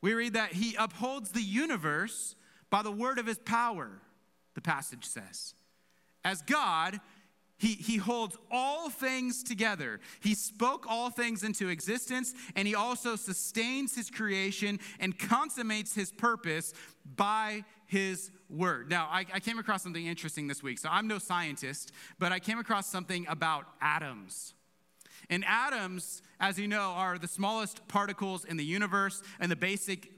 We 0.00 0.12
read 0.12 0.34
that 0.34 0.52
he 0.52 0.76
upholds 0.78 1.30
the 1.30 1.40
universe 1.40 2.36
by 2.70 2.82
the 2.82 2.92
word 2.92 3.18
of 3.18 3.26
his 3.26 3.38
power, 3.38 3.90
the 4.54 4.60
passage 4.60 5.04
says. 5.04 5.54
As 6.24 6.42
God, 6.42 7.00
He, 7.56 7.74
he 7.74 7.98
holds 7.98 8.36
all 8.50 8.90
things 8.90 9.42
together. 9.44 10.00
He 10.20 10.34
spoke 10.34 10.86
all 10.88 11.10
things 11.10 11.44
into 11.44 11.68
existence, 11.68 12.34
and 12.56 12.66
he 12.66 12.74
also 12.74 13.16
sustains 13.16 13.94
his 13.94 14.10
creation 14.10 14.80
and 14.98 15.16
consummates 15.16 15.94
his 15.94 16.10
purpose 16.10 16.74
by 17.04 17.64
his 17.86 18.30
word. 18.50 18.90
Now, 18.90 19.08
I, 19.10 19.24
I, 19.32 19.40
came 19.40 19.58
across 19.58 19.82
something 19.82 20.04
interesting 20.04 20.48
this 20.48 20.62
week. 20.62 20.78
So 20.78 20.88
I'm 20.90 21.06
no 21.06 21.18
scientist, 21.18 21.92
but 22.18 22.32
I 22.32 22.40
came 22.40 22.58
across 22.58 22.86
something 22.86 23.24
about 23.28 23.66
atoms. 23.80 24.54
And 25.30 25.44
atoms, 25.46 26.22
as 26.40 26.58
you 26.58 26.66
know, 26.68 26.92
are 26.96 27.18
the 27.18 27.28
smallest 27.28 27.86
particles 27.88 28.44
in 28.44 28.56
the 28.56 28.64
universe 28.64 29.22
and 29.38 29.50
the 29.50 29.56
basic, 29.56 30.10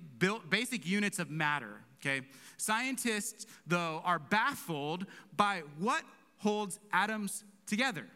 basic 0.48 0.86
units 0.86 1.18
of 1.18 1.30
matter. 1.30 1.85
Okay? 2.06 2.22
Scientists, 2.56 3.46
though, 3.66 4.00
are 4.04 4.18
baffled 4.18 5.06
by 5.36 5.62
what 5.78 6.02
holds 6.38 6.78
atoms 6.92 7.44
together. 7.66 8.06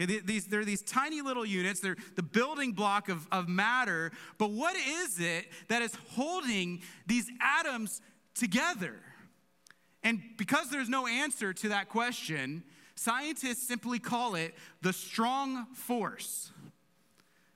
Okay, 0.00 0.20
these, 0.24 0.46
they're 0.46 0.64
these 0.64 0.82
tiny 0.82 1.22
little 1.22 1.46
units, 1.46 1.78
they're 1.78 1.96
the 2.16 2.22
building 2.22 2.72
block 2.72 3.08
of, 3.08 3.28
of 3.30 3.48
matter, 3.48 4.10
but 4.38 4.50
what 4.50 4.74
is 4.74 5.20
it 5.20 5.46
that 5.68 5.82
is 5.82 5.94
holding 6.10 6.82
these 7.06 7.30
atoms 7.40 8.02
together? 8.34 8.96
And 10.02 10.20
because 10.36 10.68
there's 10.68 10.88
no 10.88 11.06
answer 11.06 11.52
to 11.52 11.68
that 11.68 11.88
question, 11.88 12.64
scientists 12.96 13.66
simply 13.68 14.00
call 14.00 14.34
it 14.34 14.54
the 14.82 14.92
strong 14.92 15.66
force. 15.74 16.50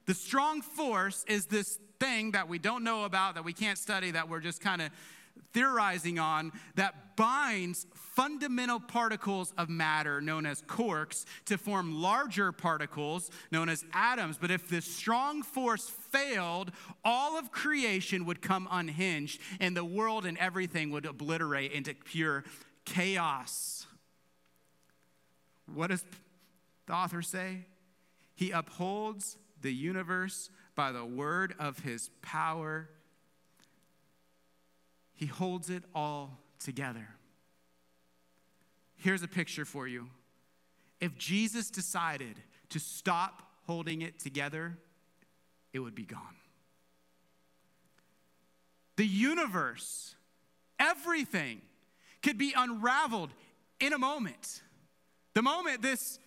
The 0.07 0.15
strong 0.15 0.63
force 0.63 1.25
is 1.29 1.47
this 1.47 1.81
thing 2.01 2.33
that 2.33 2.49
we 2.49 2.59
don't 2.59 2.85
know 2.85 3.05
about, 3.05 3.35
that 3.35 3.45
we 3.45 3.53
can't 3.53 3.79
study, 3.79 4.11
that 4.13 4.29
we're 4.29 4.41
just 4.41 4.61
kind 4.61 4.83
of 4.83 4.91
theorizing 5.53 6.19
on 6.19 6.53
that 6.75 7.17
binds 7.17 7.87
fundamental 7.95 8.81
particles 8.81 9.53
of 9.57 9.69
matter 9.69 10.21
known 10.21 10.47
as 10.47 10.63
quarks 10.63 11.25
to 11.47 11.57
form 11.57 12.01
larger 12.01 12.53
particles 12.53 13.31
known 13.51 13.69
as 13.69 13.85
atoms. 13.93 14.37
But 14.39 14.51
if 14.51 14.69
this 14.69 14.85
strong 14.85 15.43
force 15.43 15.89
failed, 15.89 16.73
all 17.05 17.39
of 17.39 17.51
creation 17.51 18.25
would 18.27 18.43
come 18.43 18.69
unhinged 18.71 19.41
and 19.61 19.77
the 19.77 19.85
world 19.85 20.27
and 20.27 20.37
everything 20.39 20.91
would 20.91 21.07
obliterate 21.07 21.73
into 21.73 21.95
pure 21.95 22.45
chaos. 22.85 23.87
What 25.73 25.91
does 25.91 26.05
the 26.87 26.95
author 26.95 27.23
say? 27.23 27.67
He 28.35 28.51
upholds 28.51 29.37
the 29.61 29.73
universe 29.73 30.51
by 30.79 30.93
the 30.93 31.05
word 31.05 31.57
of 31.59 31.81
his 31.81 32.09
power 32.23 32.89
he 35.13 35.27
holds 35.27 35.71
it 35.71 35.83
all 35.93 36.39
together. 36.61 37.09
Here's 38.95 39.25
a 39.25 39.27
picture 39.27 39.65
for 39.65 39.89
you. 39.89 40.07
If 41.01 41.19
Jesus 41.19 41.71
decided 41.71 42.37
to 42.69 42.79
stop 42.79 43.43
holding 43.67 44.03
it 44.03 44.21
together, 44.21 44.79
it 45.73 45.81
would 45.81 45.97
be 45.97 46.05
gone. 46.05 46.37
The 48.95 49.07
universe, 49.07 50.15
everything 50.79 51.61
could 52.23 52.39
be 52.39 52.55
unraveled 52.57 53.31
in 53.81 53.93
a 53.93 53.99
moment. 53.99 54.63
The 55.35 55.43
moment 55.43 55.83
this, 55.83 56.21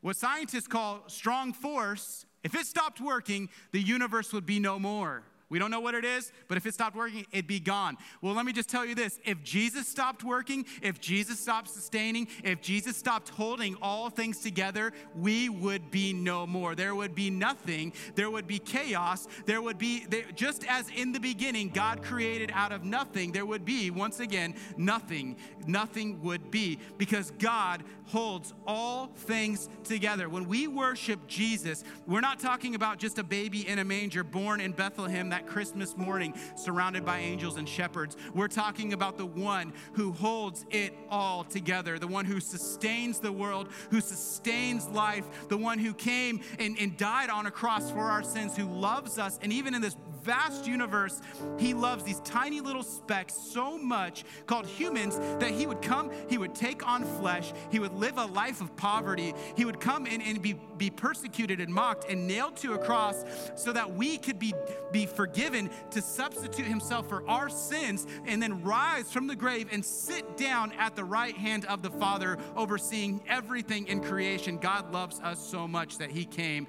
what 0.00 0.16
scientists 0.16 0.66
call 0.66 1.04
strong 1.06 1.52
force, 1.52 2.25
if 2.44 2.54
it 2.54 2.66
stopped 2.66 3.00
working, 3.00 3.48
the 3.72 3.80
universe 3.80 4.32
would 4.32 4.46
be 4.46 4.60
no 4.60 4.78
more. 4.78 5.22
We 5.48 5.60
don't 5.60 5.70
know 5.70 5.80
what 5.80 5.94
it 5.94 6.04
is, 6.04 6.32
but 6.48 6.56
if 6.56 6.66
it 6.66 6.74
stopped 6.74 6.96
working, 6.96 7.24
it'd 7.30 7.46
be 7.46 7.60
gone. 7.60 7.96
Well, 8.20 8.34
let 8.34 8.44
me 8.44 8.52
just 8.52 8.68
tell 8.68 8.84
you 8.84 8.96
this 8.96 9.20
if 9.24 9.42
Jesus 9.44 9.86
stopped 9.86 10.24
working, 10.24 10.66
if 10.82 11.00
Jesus 11.00 11.38
stopped 11.38 11.68
sustaining, 11.68 12.26
if 12.42 12.60
Jesus 12.60 12.96
stopped 12.96 13.28
holding 13.28 13.76
all 13.80 14.10
things 14.10 14.40
together, 14.40 14.92
we 15.14 15.48
would 15.48 15.90
be 15.92 16.12
no 16.12 16.46
more. 16.46 16.74
There 16.74 16.96
would 16.96 17.14
be 17.14 17.30
nothing. 17.30 17.92
There 18.16 18.28
would 18.28 18.48
be 18.48 18.58
chaos. 18.58 19.28
There 19.46 19.62
would 19.62 19.78
be, 19.78 20.04
there, 20.06 20.24
just 20.34 20.64
as 20.66 20.88
in 20.88 21.12
the 21.12 21.20
beginning, 21.20 21.68
God 21.68 22.02
created 22.02 22.50
out 22.52 22.72
of 22.72 22.82
nothing, 22.84 23.30
there 23.30 23.46
would 23.46 23.64
be, 23.64 23.90
once 23.90 24.18
again, 24.18 24.54
nothing. 24.76 25.36
Nothing 25.66 26.22
would 26.22 26.50
be 26.50 26.78
because 26.98 27.30
God 27.38 27.84
holds 28.06 28.52
all 28.66 29.08
things 29.14 29.68
together. 29.84 30.28
When 30.28 30.48
we 30.48 30.68
worship 30.68 31.26
Jesus, 31.26 31.84
we're 32.06 32.20
not 32.20 32.38
talking 32.38 32.74
about 32.74 32.98
just 32.98 33.18
a 33.18 33.24
baby 33.24 33.66
in 33.66 33.78
a 33.78 33.84
manger 33.84 34.24
born 34.24 34.60
in 34.60 34.72
Bethlehem 34.72 35.28
that 35.36 35.46
Christmas 35.46 35.98
morning, 35.98 36.32
surrounded 36.54 37.04
by 37.04 37.18
angels 37.18 37.58
and 37.58 37.68
shepherds. 37.68 38.16
We're 38.34 38.48
talking 38.48 38.94
about 38.94 39.18
the 39.18 39.26
one 39.26 39.74
who 39.92 40.12
holds 40.12 40.64
it 40.70 40.94
all 41.10 41.44
together, 41.44 41.98
the 41.98 42.06
one 42.06 42.24
who 42.24 42.40
sustains 42.40 43.18
the 43.18 43.30
world, 43.30 43.68
who 43.90 44.00
sustains 44.00 44.88
life, 44.88 45.26
the 45.48 45.58
one 45.58 45.78
who 45.78 45.92
came 45.92 46.40
and, 46.58 46.78
and 46.80 46.96
died 46.96 47.28
on 47.28 47.44
a 47.44 47.50
cross 47.50 47.90
for 47.90 48.10
our 48.10 48.22
sins, 48.22 48.56
who 48.56 48.64
loves 48.64 49.18
us, 49.18 49.38
and 49.42 49.52
even 49.52 49.74
in 49.74 49.82
this 49.82 49.96
vast 50.26 50.66
universe, 50.66 51.22
he 51.56 51.72
loves 51.72 52.02
these 52.02 52.18
tiny 52.20 52.60
little 52.60 52.82
specks 52.82 53.32
so 53.32 53.78
much 53.78 54.24
called 54.46 54.66
humans 54.66 55.16
that 55.38 55.52
he 55.52 55.66
would 55.66 55.80
come, 55.80 56.10
he 56.28 56.36
would 56.36 56.54
take 56.54 56.86
on 56.86 57.04
flesh, 57.04 57.52
he 57.70 57.78
would 57.78 57.94
live 57.94 58.18
a 58.18 58.26
life 58.26 58.60
of 58.60 58.74
poverty, 58.76 59.32
he 59.56 59.64
would 59.64 59.78
come 59.80 60.04
and, 60.06 60.20
and 60.20 60.42
be, 60.42 60.54
be 60.76 60.90
persecuted 60.90 61.60
and 61.60 61.72
mocked 61.72 62.10
and 62.10 62.26
nailed 62.26 62.56
to 62.56 62.74
a 62.74 62.78
cross 62.78 63.24
so 63.54 63.72
that 63.72 63.94
we 63.94 64.18
could 64.18 64.38
be, 64.38 64.52
be 64.90 65.06
forgiven 65.06 65.70
to 65.92 66.02
substitute 66.02 66.66
himself 66.66 67.08
for 67.08 67.26
our 67.28 67.48
sins 67.48 68.06
and 68.26 68.42
then 68.42 68.62
rise 68.64 69.12
from 69.12 69.28
the 69.28 69.36
grave 69.36 69.68
and 69.70 69.84
sit 69.84 70.36
down 70.36 70.72
at 70.72 70.96
the 70.96 71.04
right 71.04 71.36
hand 71.36 71.64
of 71.66 71.82
the 71.82 71.90
Father, 71.90 72.36
overseeing 72.56 73.20
everything 73.28 73.86
in 73.86 74.02
creation. 74.02 74.58
God 74.58 74.92
loves 74.92 75.20
us 75.20 75.38
so 75.38 75.68
much 75.68 75.98
that 75.98 76.10
he 76.10 76.24
came 76.24 76.66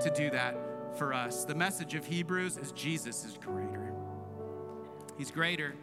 to 0.00 0.10
do 0.16 0.30
that 0.30 0.73
for 0.96 1.12
us. 1.12 1.44
The 1.44 1.54
message 1.54 1.94
of 1.94 2.06
Hebrews 2.06 2.56
is 2.56 2.72
Jesus 2.72 3.24
is 3.24 3.38
greater. 3.38 3.92
He's 5.18 5.30
greater. 5.30 5.74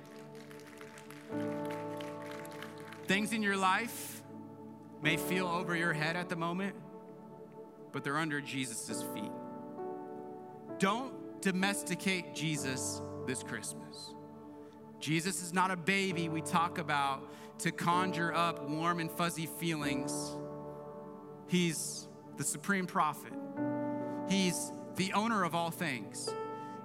Things 3.08 3.34
in 3.34 3.42
your 3.42 3.58
life 3.58 4.22
may 5.02 5.18
feel 5.18 5.48
over 5.48 5.76
your 5.76 5.94
head 5.94 6.16
at 6.16 6.30
the 6.30 6.36
moment, 6.36 6.76
but 7.92 8.04
they're 8.04 8.18
under 8.18 8.42
Jesus' 8.42 9.04
feet. 9.14 9.32
Don't 10.80 11.42
domesticate 11.42 12.34
Jesus 12.34 13.02
this 13.26 13.44
Christmas. 13.44 14.14
Jesus 15.00 15.42
is 15.42 15.54
not 15.54 15.72
a 15.72 15.76
baby 15.76 16.30
we 16.30 16.42
talk 16.42 16.78
about 16.78 17.32
to 17.60 17.72
conjure 17.72 18.34
up 18.34 18.70
warm 18.70 19.00
and 19.00 19.12
fuzzy 19.12 19.48
feelings. 19.48 20.38
He's 21.48 22.08
the 22.38 22.44
supreme 22.44 22.88
prophet. 22.88 23.34
He's 24.30 24.72
the 24.96 25.14
owner 25.14 25.44
of 25.44 25.56
all 25.56 25.72
things. 25.72 26.30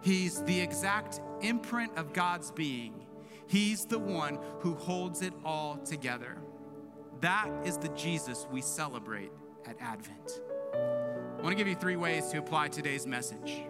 He's 0.03 0.43
the 0.45 0.61
exact 0.61 1.21
imprint 1.41 1.97
of 1.97 2.13
God's 2.13 2.51
being. 2.51 3.07
He's 3.47 3.85
the 3.85 3.99
one 3.99 4.39
who 4.61 4.75
holds 4.75 5.23
it 5.23 5.33
all 5.45 5.77
together. 5.79 6.37
That 7.21 7.51
is 7.65 7.79
the 7.79 7.89
Jesus 7.91 8.47
we 8.51 8.61
celebrate 8.61 9.31
at 9.67 9.77
Advent. 9.81 10.41
I 10.75 11.43
want 11.43 11.49
to 11.49 11.55
give 11.55 11.69
you 11.69 11.75
three 11.75 11.97
ways 11.97 12.29
to 12.29 12.39
apply 12.39 12.69
today's 12.69 13.07
message. 13.07 13.63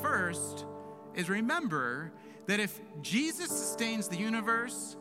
First 0.00 0.66
is 1.14 1.28
remember 1.28 2.12
that 2.46 2.60
if 2.60 2.80
Jesus 3.00 3.48
sustains 3.48 4.08
the 4.08 4.16
universe, 4.16 4.96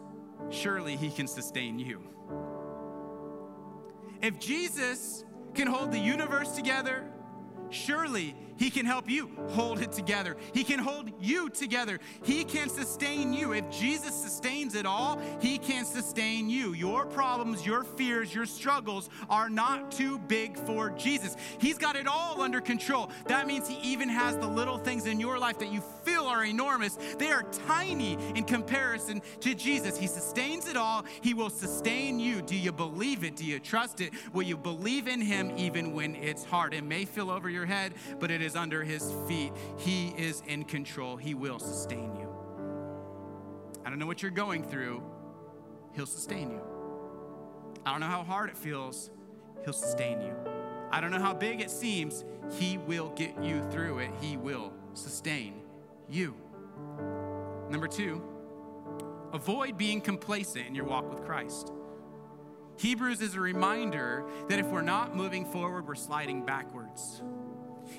surely 0.50 0.96
he 0.96 1.10
can 1.10 1.28
sustain 1.28 1.80
you. 1.80 2.02
If 4.22 4.40
Jesus 4.40 5.26
can 5.54 5.68
hold 5.68 5.92
the 5.92 6.00
universe 6.00 6.52
together, 6.52 7.06
surely 7.72 8.36
he 8.58 8.70
can 8.70 8.86
help 8.86 9.10
you 9.10 9.30
hold 9.50 9.82
it 9.82 9.92
together. 9.92 10.36
He 10.54 10.64
can 10.64 10.80
hold 10.80 11.12
you 11.20 11.50
together. 11.50 12.00
He 12.24 12.44
can 12.44 12.70
sustain 12.70 13.34
you. 13.34 13.54
If 13.54 13.70
Jesus 13.70 14.14
sustains 14.14 14.76
it 14.76 14.86
all, 14.86 15.20
He 15.40 15.58
can 15.58 15.86
sustain 15.86 16.50
you. 16.50 16.74
Your 16.74 17.06
problems, 17.06 17.66
your 17.66 17.84
fears, 17.84 18.34
your 18.34 18.46
struggles 18.46 19.10
are 19.30 19.50
not 19.50 19.92
too 19.92 20.20
big 20.20 20.58
for 20.58 20.90
Jesus. 20.92 21.36
He's 21.60 21.78
got 21.78 21.96
it 21.96 22.08
all 22.08 22.42
under 22.42 22.62
control. 22.62 23.10
That 23.26 23.48
means 23.48 23.68
He 23.68 23.80
even 23.82 24.10
has 24.10 24.38
the 24.38 24.48
little 24.48 24.78
things 24.78 25.06
in 25.06 25.20
your 25.20 25.40
life 25.40 25.60
that 25.60 25.72
you 25.72 25.82
feel 26.04 26.26
are 26.26 26.46
enormous. 26.46 26.98
They 27.18 27.32
are 27.32 27.44
tiny 27.68 28.18
in 28.36 28.44
comparison 28.44 29.22
to 29.42 29.56
Jesus. 29.56 29.98
He 29.98 30.08
sustains 30.08 30.68
it 30.68 30.78
all. 30.78 31.06
He 31.22 31.34
will 31.34 31.50
sustain 31.50 32.20
you. 32.20 32.42
Do 32.42 32.56
you 32.56 32.72
believe 32.72 33.24
it? 33.24 33.36
Do 33.36 33.46
you 33.46 33.60
trust 33.60 34.02
it? 34.02 34.14
Will 34.34 34.44
you 34.44 34.58
believe 34.58 35.08
in 35.08 35.22
Him 35.22 35.52
even 35.58 35.94
when 35.94 36.16
it's 36.16 36.44
hard? 36.44 36.74
It 36.74 36.84
may 36.84 37.06
feel 37.06 37.30
over 37.30 37.50
your 37.50 37.66
head, 37.66 37.94
but 38.20 38.32
it 38.32 38.41
is 38.42 38.56
under 38.56 38.84
his 38.84 39.14
feet. 39.28 39.54
He 39.78 40.10
is 40.18 40.44
in 40.48 40.64
control. 40.64 41.18
He 41.18 41.34
will 41.34 41.60
sustain 41.60 42.16
you. 42.16 42.32
I 43.86 43.90
don't 43.90 44.00
know 44.00 44.06
what 44.06 44.22
you're 44.22 44.32
going 44.32 44.64
through, 44.64 45.04
he'll 45.94 46.06
sustain 46.06 46.52
you. 46.52 46.62
I 47.86 47.92
don't 47.92 48.00
know 48.00 48.08
how 48.08 48.24
hard 48.24 48.50
it 48.50 48.58
feels, 48.58 49.10
he'll 49.64 49.74
sustain 49.74 50.22
you. 50.22 50.34
I 50.92 51.02
don't 51.02 51.12
know 51.12 51.20
how 51.20 51.34
big 51.34 51.62
it 51.62 51.72
seems, 51.72 52.24
he 52.52 52.78
will 52.78 53.10
get 53.10 53.42
you 53.42 53.64
through 53.72 54.00
it. 54.00 54.12
He 54.20 54.38
will 54.38 54.74
sustain 54.94 55.62
you. 56.10 56.36
Number 57.70 57.88
two, 57.88 58.22
avoid 59.34 59.78
being 59.78 60.02
complacent 60.02 60.68
in 60.68 60.76
your 60.76 60.86
walk 60.86 61.10
with 61.10 61.24
Christ. 61.26 61.72
Hebrews 62.78 63.22
is 63.22 63.36
a 63.36 63.40
reminder 63.40 64.26
that 64.48 64.60
if 64.60 64.68
we're 64.68 64.82
not 64.82 65.16
moving 65.16 65.46
forward, 65.46 65.88
we're 65.88 65.96
sliding 65.96 66.46
backwards. 66.46 67.22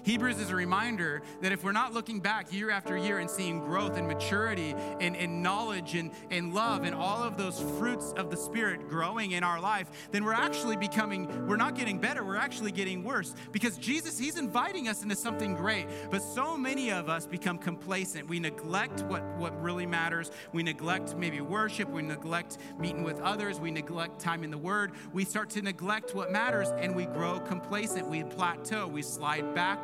Hebrews 0.02 0.38
is 0.38 0.50
a 0.50 0.56
reminder 0.56 1.22
that 1.40 1.52
if 1.52 1.62
we're 1.62 1.72
not 1.72 1.92
looking 1.92 2.20
back 2.20 2.52
year 2.52 2.70
after 2.70 2.96
year 2.96 3.18
and 3.18 3.30
seeing 3.30 3.60
growth 3.60 3.96
and 3.96 4.08
maturity 4.08 4.74
and, 5.00 5.16
and 5.16 5.42
knowledge 5.42 5.94
and, 5.94 6.10
and 6.30 6.52
love 6.52 6.84
and 6.84 6.94
all 6.94 7.22
of 7.22 7.36
those 7.36 7.60
fruits 7.78 8.12
of 8.16 8.30
the 8.30 8.36
Spirit 8.36 8.88
growing 8.88 9.32
in 9.32 9.44
our 9.44 9.60
life, 9.60 10.08
then 10.10 10.24
we're 10.24 10.32
actually 10.32 10.76
becoming, 10.76 11.46
we're 11.46 11.56
not 11.56 11.74
getting 11.74 11.98
better, 11.98 12.24
we're 12.24 12.36
actually 12.36 12.72
getting 12.72 13.04
worse. 13.04 13.34
Because 13.52 13.76
Jesus, 13.76 14.18
He's 14.18 14.38
inviting 14.38 14.88
us 14.88 15.02
into 15.02 15.14
something 15.14 15.54
great. 15.54 15.86
But 16.10 16.22
so 16.22 16.56
many 16.56 16.90
of 16.90 17.08
us 17.08 17.26
become 17.26 17.58
complacent. 17.58 18.28
We 18.28 18.40
neglect 18.40 19.02
what, 19.02 19.22
what 19.36 19.60
really 19.62 19.86
matters. 19.86 20.30
We 20.52 20.62
neglect 20.62 21.16
maybe 21.16 21.40
worship. 21.40 21.88
We 21.88 22.02
neglect 22.02 22.58
meeting 22.78 23.04
with 23.04 23.20
others. 23.20 23.60
We 23.60 23.70
neglect 23.70 24.20
time 24.20 24.42
in 24.42 24.50
the 24.50 24.58
Word. 24.58 24.92
We 25.12 25.24
start 25.24 25.50
to 25.50 25.62
neglect 25.62 26.14
what 26.14 26.32
matters 26.32 26.70
and 26.70 26.96
we 26.96 27.06
grow 27.06 27.40
complacent. 27.40 28.08
We 28.08 28.24
plateau. 28.24 28.86
We 28.88 29.02
slide 29.02 29.54
backward 29.54 29.81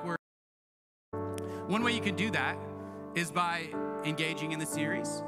one 1.68 1.82
way 1.82 1.92
you 1.92 2.00
can 2.00 2.16
do 2.16 2.30
that 2.30 2.58
is 3.14 3.30
by 3.30 3.68
engaging 4.02 4.52
in 4.52 4.58
the 4.58 4.64
series. 4.64 5.22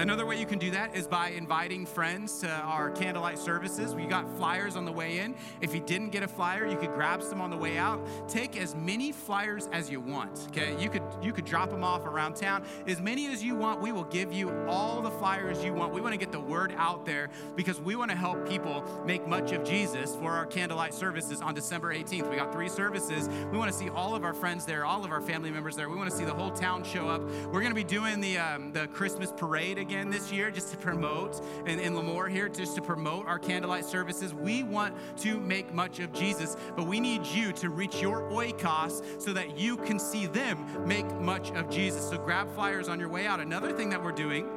Another 0.00 0.26
way 0.26 0.36
you 0.40 0.44
can 0.44 0.58
do 0.58 0.72
that 0.72 0.96
is 0.96 1.06
by 1.06 1.28
inviting 1.28 1.86
friends 1.86 2.40
to 2.40 2.50
our 2.50 2.90
candlelight 2.90 3.38
services. 3.38 3.94
We 3.94 4.06
got 4.06 4.28
flyers 4.36 4.74
on 4.74 4.84
the 4.84 4.90
way 4.90 5.20
in. 5.20 5.36
If 5.60 5.72
you 5.72 5.80
didn't 5.80 6.10
get 6.10 6.24
a 6.24 6.28
flyer, 6.28 6.66
you 6.66 6.76
could 6.76 6.92
grab 6.92 7.22
some 7.22 7.40
on 7.40 7.48
the 7.48 7.56
way 7.56 7.78
out. 7.78 8.04
Take 8.28 8.56
as 8.56 8.74
many 8.74 9.12
flyers 9.12 9.68
as 9.72 9.88
you 9.88 10.00
want. 10.00 10.48
Okay, 10.48 10.76
you 10.82 10.90
could 10.90 11.02
you 11.22 11.32
could 11.32 11.44
drop 11.44 11.70
them 11.70 11.84
off 11.84 12.06
around 12.06 12.34
town. 12.34 12.64
As 12.88 13.00
many 13.00 13.28
as 13.28 13.44
you 13.44 13.54
want, 13.54 13.80
we 13.80 13.92
will 13.92 14.04
give 14.04 14.32
you 14.32 14.50
all 14.66 15.00
the 15.00 15.12
flyers 15.12 15.62
you 15.62 15.72
want. 15.72 15.94
We 15.94 16.00
want 16.00 16.12
to 16.12 16.18
get 16.18 16.32
the 16.32 16.40
word 16.40 16.74
out 16.76 17.06
there 17.06 17.30
because 17.54 17.80
we 17.80 17.94
want 17.94 18.10
to 18.10 18.16
help 18.16 18.48
people 18.48 18.84
make 19.06 19.28
much 19.28 19.52
of 19.52 19.62
Jesus 19.62 20.16
for 20.16 20.32
our 20.32 20.44
candlelight 20.44 20.92
services 20.92 21.40
on 21.40 21.54
December 21.54 21.94
18th. 21.94 22.28
We 22.28 22.34
got 22.34 22.52
three 22.52 22.68
services. 22.68 23.28
We 23.52 23.58
want 23.58 23.70
to 23.70 23.78
see 23.78 23.90
all 23.90 24.16
of 24.16 24.24
our 24.24 24.34
friends 24.34 24.66
there, 24.66 24.84
all 24.84 25.04
of 25.04 25.12
our 25.12 25.20
family 25.20 25.52
members 25.52 25.76
there. 25.76 25.88
We 25.88 25.96
want 25.96 26.10
to 26.10 26.16
see 26.16 26.24
the 26.24 26.34
whole 26.34 26.50
town 26.50 26.82
show 26.82 27.08
up. 27.08 27.22
We're 27.22 27.60
going 27.60 27.68
to 27.68 27.74
be 27.74 27.84
doing 27.84 28.20
the 28.20 28.38
um, 28.38 28.72
the 28.72 28.88
Christmas 28.88 29.30
parade 29.30 29.78
again 29.84 30.08
this 30.08 30.32
year 30.32 30.50
just 30.50 30.70
to 30.70 30.78
promote, 30.78 31.44
and 31.66 31.78
in 31.78 31.92
Lemoore 31.92 32.30
here, 32.30 32.48
just 32.48 32.74
to 32.74 32.82
promote 32.82 33.26
our 33.26 33.38
candlelight 33.38 33.84
services. 33.84 34.32
We 34.32 34.62
want 34.62 34.94
to 35.18 35.38
make 35.38 35.74
much 35.74 36.00
of 36.00 36.10
Jesus, 36.14 36.56
but 36.74 36.86
we 36.86 37.00
need 37.00 37.26
you 37.26 37.52
to 37.52 37.68
reach 37.68 38.00
your 38.00 38.22
oikos 38.30 39.20
so 39.20 39.34
that 39.34 39.58
you 39.58 39.76
can 39.76 39.98
see 39.98 40.24
them 40.26 40.64
make 40.86 41.08
much 41.20 41.50
of 41.52 41.68
Jesus. 41.68 42.08
So 42.08 42.16
grab 42.16 42.52
flyers 42.54 42.88
on 42.88 42.98
your 42.98 43.10
way 43.10 43.26
out. 43.26 43.40
Another 43.40 43.72
thing 43.72 43.90
that 43.90 44.02
we're 44.02 44.12
doing 44.12 44.48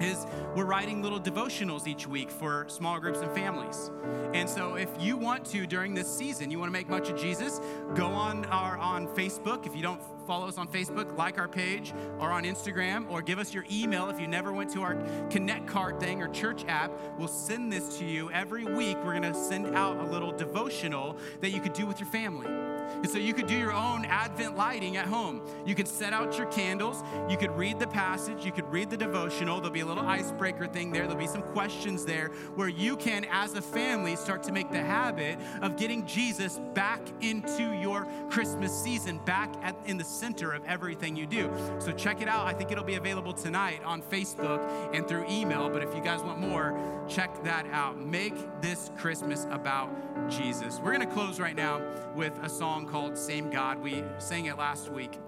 is 0.00 0.26
we're 0.54 0.64
writing 0.64 1.02
little 1.02 1.20
devotionals 1.20 1.86
each 1.86 2.06
week 2.06 2.30
for 2.30 2.64
small 2.68 2.98
groups 2.98 3.20
and 3.20 3.32
families. 3.32 3.90
And 4.34 4.48
so 4.48 4.74
if 4.74 4.88
you 5.00 5.16
want 5.16 5.44
to 5.46 5.66
during 5.66 5.94
this 5.94 6.12
season, 6.12 6.50
you 6.50 6.58
want 6.58 6.68
to 6.68 6.72
make 6.72 6.88
much 6.88 7.08
of 7.08 7.20
Jesus, 7.20 7.60
go 7.94 8.08
on 8.08 8.44
our 8.46 8.76
on 8.78 9.06
Facebook. 9.08 9.66
If 9.66 9.74
you 9.74 9.82
don't 9.82 10.00
follow 10.26 10.46
us 10.46 10.58
on 10.58 10.68
Facebook, 10.68 11.16
like 11.16 11.38
our 11.38 11.48
page, 11.48 11.94
or 12.18 12.30
on 12.30 12.44
Instagram, 12.44 13.10
or 13.10 13.22
give 13.22 13.38
us 13.38 13.54
your 13.54 13.64
email 13.70 14.10
if 14.10 14.20
you 14.20 14.28
never 14.28 14.52
went 14.52 14.70
to 14.74 14.82
our 14.82 14.96
Connect 15.30 15.66
card 15.66 15.98
thing 15.98 16.22
or 16.22 16.28
church 16.28 16.64
app. 16.68 16.92
We'll 17.18 17.28
send 17.28 17.72
this 17.72 17.98
to 17.98 18.04
you 18.04 18.30
every 18.30 18.64
week. 18.64 18.96
We're 18.98 19.18
going 19.18 19.22
to 19.22 19.34
send 19.34 19.74
out 19.74 19.96
a 19.98 20.04
little 20.04 20.32
devotional 20.32 21.16
that 21.40 21.50
you 21.50 21.60
could 21.60 21.72
do 21.72 21.86
with 21.86 21.98
your 21.98 22.08
family. 22.10 22.46
And 22.94 23.08
so 23.08 23.18
you 23.18 23.34
could 23.34 23.46
do 23.46 23.56
your 23.56 23.72
own 23.72 24.04
Advent 24.04 24.56
lighting 24.56 24.96
at 24.96 25.06
home. 25.06 25.40
You 25.66 25.74
could 25.74 25.88
set 25.88 26.12
out 26.12 26.36
your 26.36 26.46
candles. 26.46 27.02
You 27.28 27.36
could 27.36 27.50
read 27.52 27.78
the 27.78 27.86
passage. 27.86 28.44
You 28.44 28.52
could 28.52 28.70
read 28.70 28.90
the 28.90 28.96
devotional. 28.96 29.56
There'll 29.60 29.70
be 29.70 29.80
a 29.80 29.86
little 29.86 30.06
icebreaker 30.06 30.66
thing 30.66 30.90
there. 30.90 31.02
There'll 31.06 31.18
be 31.18 31.26
some 31.26 31.42
questions 31.42 32.04
there 32.04 32.28
where 32.54 32.68
you 32.68 32.96
can, 32.96 33.26
as 33.30 33.54
a 33.54 33.62
family, 33.62 34.16
start 34.16 34.42
to 34.44 34.52
make 34.52 34.70
the 34.70 34.80
habit 34.80 35.38
of 35.62 35.76
getting 35.76 36.06
Jesus 36.06 36.60
back 36.74 37.00
into 37.20 37.72
your 37.80 38.06
Christmas 38.30 38.72
season, 38.72 39.18
back 39.24 39.52
at, 39.62 39.76
in 39.86 39.96
the 39.96 40.04
center 40.04 40.52
of 40.52 40.64
everything 40.64 41.16
you 41.16 41.26
do. 41.26 41.50
So 41.78 41.92
check 41.92 42.22
it 42.22 42.28
out. 42.28 42.46
I 42.46 42.52
think 42.52 42.72
it'll 42.72 42.84
be 42.84 42.94
available 42.94 43.32
tonight 43.32 43.82
on 43.84 44.02
Facebook 44.02 44.94
and 44.94 45.06
through 45.06 45.26
email. 45.28 45.68
But 45.68 45.82
if 45.82 45.94
you 45.94 46.00
guys 46.00 46.22
want 46.22 46.38
more, 46.38 46.78
check 47.08 47.42
that 47.44 47.66
out. 47.72 47.98
Make 47.98 48.34
this 48.60 48.90
Christmas 48.96 49.46
about 49.50 49.90
Jesus. 50.28 50.78
We're 50.80 50.92
going 50.92 51.06
to 51.06 51.14
close 51.14 51.40
right 51.40 51.56
now 51.56 51.80
with 52.14 52.36
a 52.42 52.48
song 52.78 52.86
called 52.86 53.18
Same 53.18 53.50
God. 53.50 53.82
We 53.82 54.04
sang 54.18 54.46
it 54.46 54.56
last 54.56 54.92
week. 54.92 55.18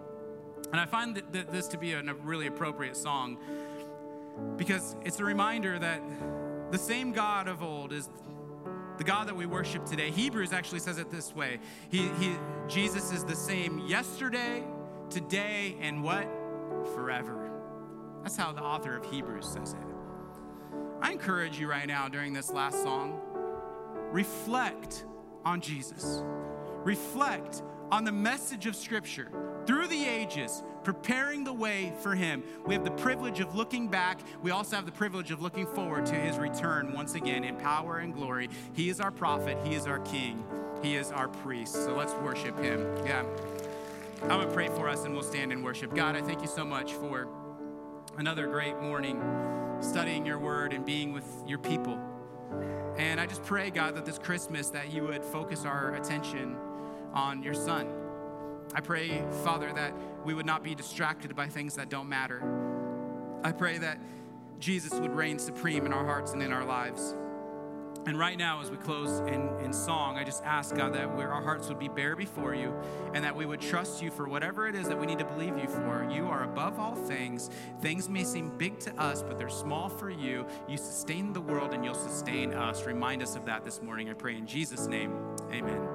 And 0.70 0.80
I 0.80 0.86
find 0.86 1.16
that 1.32 1.50
this 1.50 1.66
to 1.68 1.78
be 1.78 1.94
a 1.94 2.02
really 2.22 2.46
appropriate 2.46 2.96
song 2.96 3.38
because 4.56 4.94
it's 5.04 5.18
a 5.18 5.24
reminder 5.24 5.76
that 5.76 6.00
the 6.70 6.78
same 6.78 7.10
God 7.10 7.48
of 7.48 7.60
old 7.60 7.92
is 7.92 8.08
the 8.98 9.02
God 9.02 9.26
that 9.26 9.34
we 9.34 9.46
worship 9.46 9.84
today. 9.84 10.12
Hebrews 10.12 10.52
actually 10.52 10.78
says 10.78 10.98
it 10.98 11.10
this 11.10 11.34
way 11.34 11.58
he, 11.88 12.08
he, 12.20 12.36
Jesus 12.68 13.10
is 13.10 13.24
the 13.24 13.34
same 13.34 13.80
yesterday, 13.80 14.62
today, 15.08 15.76
and 15.80 16.04
what? 16.04 16.28
Forever. 16.94 17.50
That's 18.22 18.36
how 18.36 18.52
the 18.52 18.62
author 18.62 18.96
of 18.96 19.04
Hebrews 19.06 19.48
says 19.48 19.72
it. 19.72 20.76
I 21.02 21.10
encourage 21.10 21.58
you 21.58 21.68
right 21.68 21.88
now 21.88 22.08
during 22.08 22.32
this 22.32 22.52
last 22.52 22.80
song 22.80 23.20
reflect 24.12 25.04
on 25.44 25.60
Jesus. 25.60 26.22
Reflect 26.84 27.62
on 27.90 28.04
the 28.04 28.12
message 28.12 28.66
of 28.66 28.76
Scripture 28.76 29.28
through 29.66 29.88
the 29.88 30.04
ages, 30.04 30.62
preparing 30.84 31.44
the 31.44 31.52
way 31.52 31.92
for 32.00 32.14
Him. 32.14 32.42
We 32.64 32.74
have 32.74 32.84
the 32.84 32.90
privilege 32.92 33.40
of 33.40 33.54
looking 33.54 33.88
back. 33.88 34.20
We 34.42 34.50
also 34.50 34.76
have 34.76 34.86
the 34.86 34.92
privilege 34.92 35.30
of 35.30 35.42
looking 35.42 35.66
forward 35.66 36.06
to 36.06 36.14
His 36.14 36.38
return 36.38 36.92
once 36.92 37.14
again 37.14 37.44
in 37.44 37.56
power 37.56 37.98
and 37.98 38.14
glory. 38.14 38.48
He 38.72 38.88
is 38.88 39.00
our 39.00 39.10
prophet, 39.10 39.58
He 39.64 39.74
is 39.74 39.86
our 39.86 40.00
King, 40.00 40.44
He 40.82 40.96
is 40.96 41.10
our 41.12 41.28
priest. 41.28 41.74
So 41.74 41.94
let's 41.94 42.14
worship 42.14 42.58
Him. 42.58 42.80
Yeah. 43.04 43.24
I'm 44.22 44.28
going 44.28 44.48
to 44.48 44.54
pray 44.54 44.68
for 44.68 44.88
us 44.88 45.04
and 45.04 45.14
we'll 45.14 45.22
stand 45.22 45.50
and 45.50 45.64
worship. 45.64 45.94
God, 45.94 46.14
I 46.14 46.20
thank 46.20 46.42
you 46.42 46.48
so 46.48 46.64
much 46.64 46.92
for 46.92 47.26
another 48.18 48.46
great 48.46 48.78
morning 48.80 49.20
studying 49.80 50.26
your 50.26 50.38
word 50.38 50.72
and 50.72 50.84
being 50.84 51.12
with 51.12 51.24
your 51.46 51.58
people. 51.58 51.98
And 52.98 53.18
I 53.18 53.26
just 53.26 53.42
pray, 53.44 53.70
God, 53.70 53.94
that 53.96 54.04
this 54.04 54.18
Christmas 54.18 54.68
that 54.70 54.92
you 54.92 55.04
would 55.04 55.24
focus 55.24 55.64
our 55.64 55.94
attention 55.94 56.56
on 57.12 57.42
your 57.42 57.54
son. 57.54 57.88
I 58.74 58.80
pray, 58.80 59.24
Father, 59.44 59.72
that 59.72 59.94
we 60.24 60.34
would 60.34 60.46
not 60.46 60.62
be 60.62 60.74
distracted 60.74 61.34
by 61.34 61.48
things 61.48 61.74
that 61.74 61.88
don't 61.88 62.08
matter. 62.08 62.42
I 63.42 63.52
pray 63.52 63.78
that 63.78 63.98
Jesus 64.58 64.92
would 64.92 65.12
reign 65.12 65.38
supreme 65.38 65.86
in 65.86 65.92
our 65.92 66.04
hearts 66.04 66.32
and 66.32 66.42
in 66.42 66.52
our 66.52 66.64
lives. 66.64 67.14
And 68.06 68.18
right 68.18 68.38
now, 68.38 68.62
as 68.62 68.70
we 68.70 68.78
close 68.78 69.20
in, 69.20 69.50
in 69.62 69.74
song, 69.74 70.16
I 70.16 70.24
just 70.24 70.42
ask 70.44 70.74
God 70.74 70.94
that 70.94 71.04
our 71.04 71.42
hearts 71.42 71.68
would 71.68 71.78
be 71.78 71.88
bare 71.88 72.16
before 72.16 72.54
you 72.54 72.74
and 73.12 73.22
that 73.22 73.36
we 73.36 73.44
would 73.44 73.60
trust 73.60 74.02
you 74.02 74.10
for 74.10 74.26
whatever 74.26 74.66
it 74.68 74.74
is 74.74 74.88
that 74.88 74.98
we 74.98 75.06
need 75.06 75.18
to 75.18 75.24
believe 75.26 75.58
you 75.58 75.68
for. 75.68 76.08
You 76.10 76.26
are 76.26 76.44
above 76.44 76.78
all 76.78 76.94
things. 76.94 77.50
Things 77.82 78.08
may 78.08 78.24
seem 78.24 78.56
big 78.56 78.78
to 78.80 79.00
us, 79.00 79.22
but 79.22 79.38
they're 79.38 79.50
small 79.50 79.90
for 79.90 80.08
you. 80.08 80.46
You 80.66 80.78
sustain 80.78 81.34
the 81.34 81.42
world 81.42 81.74
and 81.74 81.84
you'll 81.84 81.94
sustain 81.94 82.54
us. 82.54 82.84
Remind 82.84 83.22
us 83.22 83.36
of 83.36 83.44
that 83.44 83.64
this 83.64 83.82
morning, 83.82 84.08
I 84.08 84.14
pray 84.14 84.36
in 84.36 84.46
Jesus' 84.46 84.86
name. 84.86 85.12
Amen. 85.52 85.86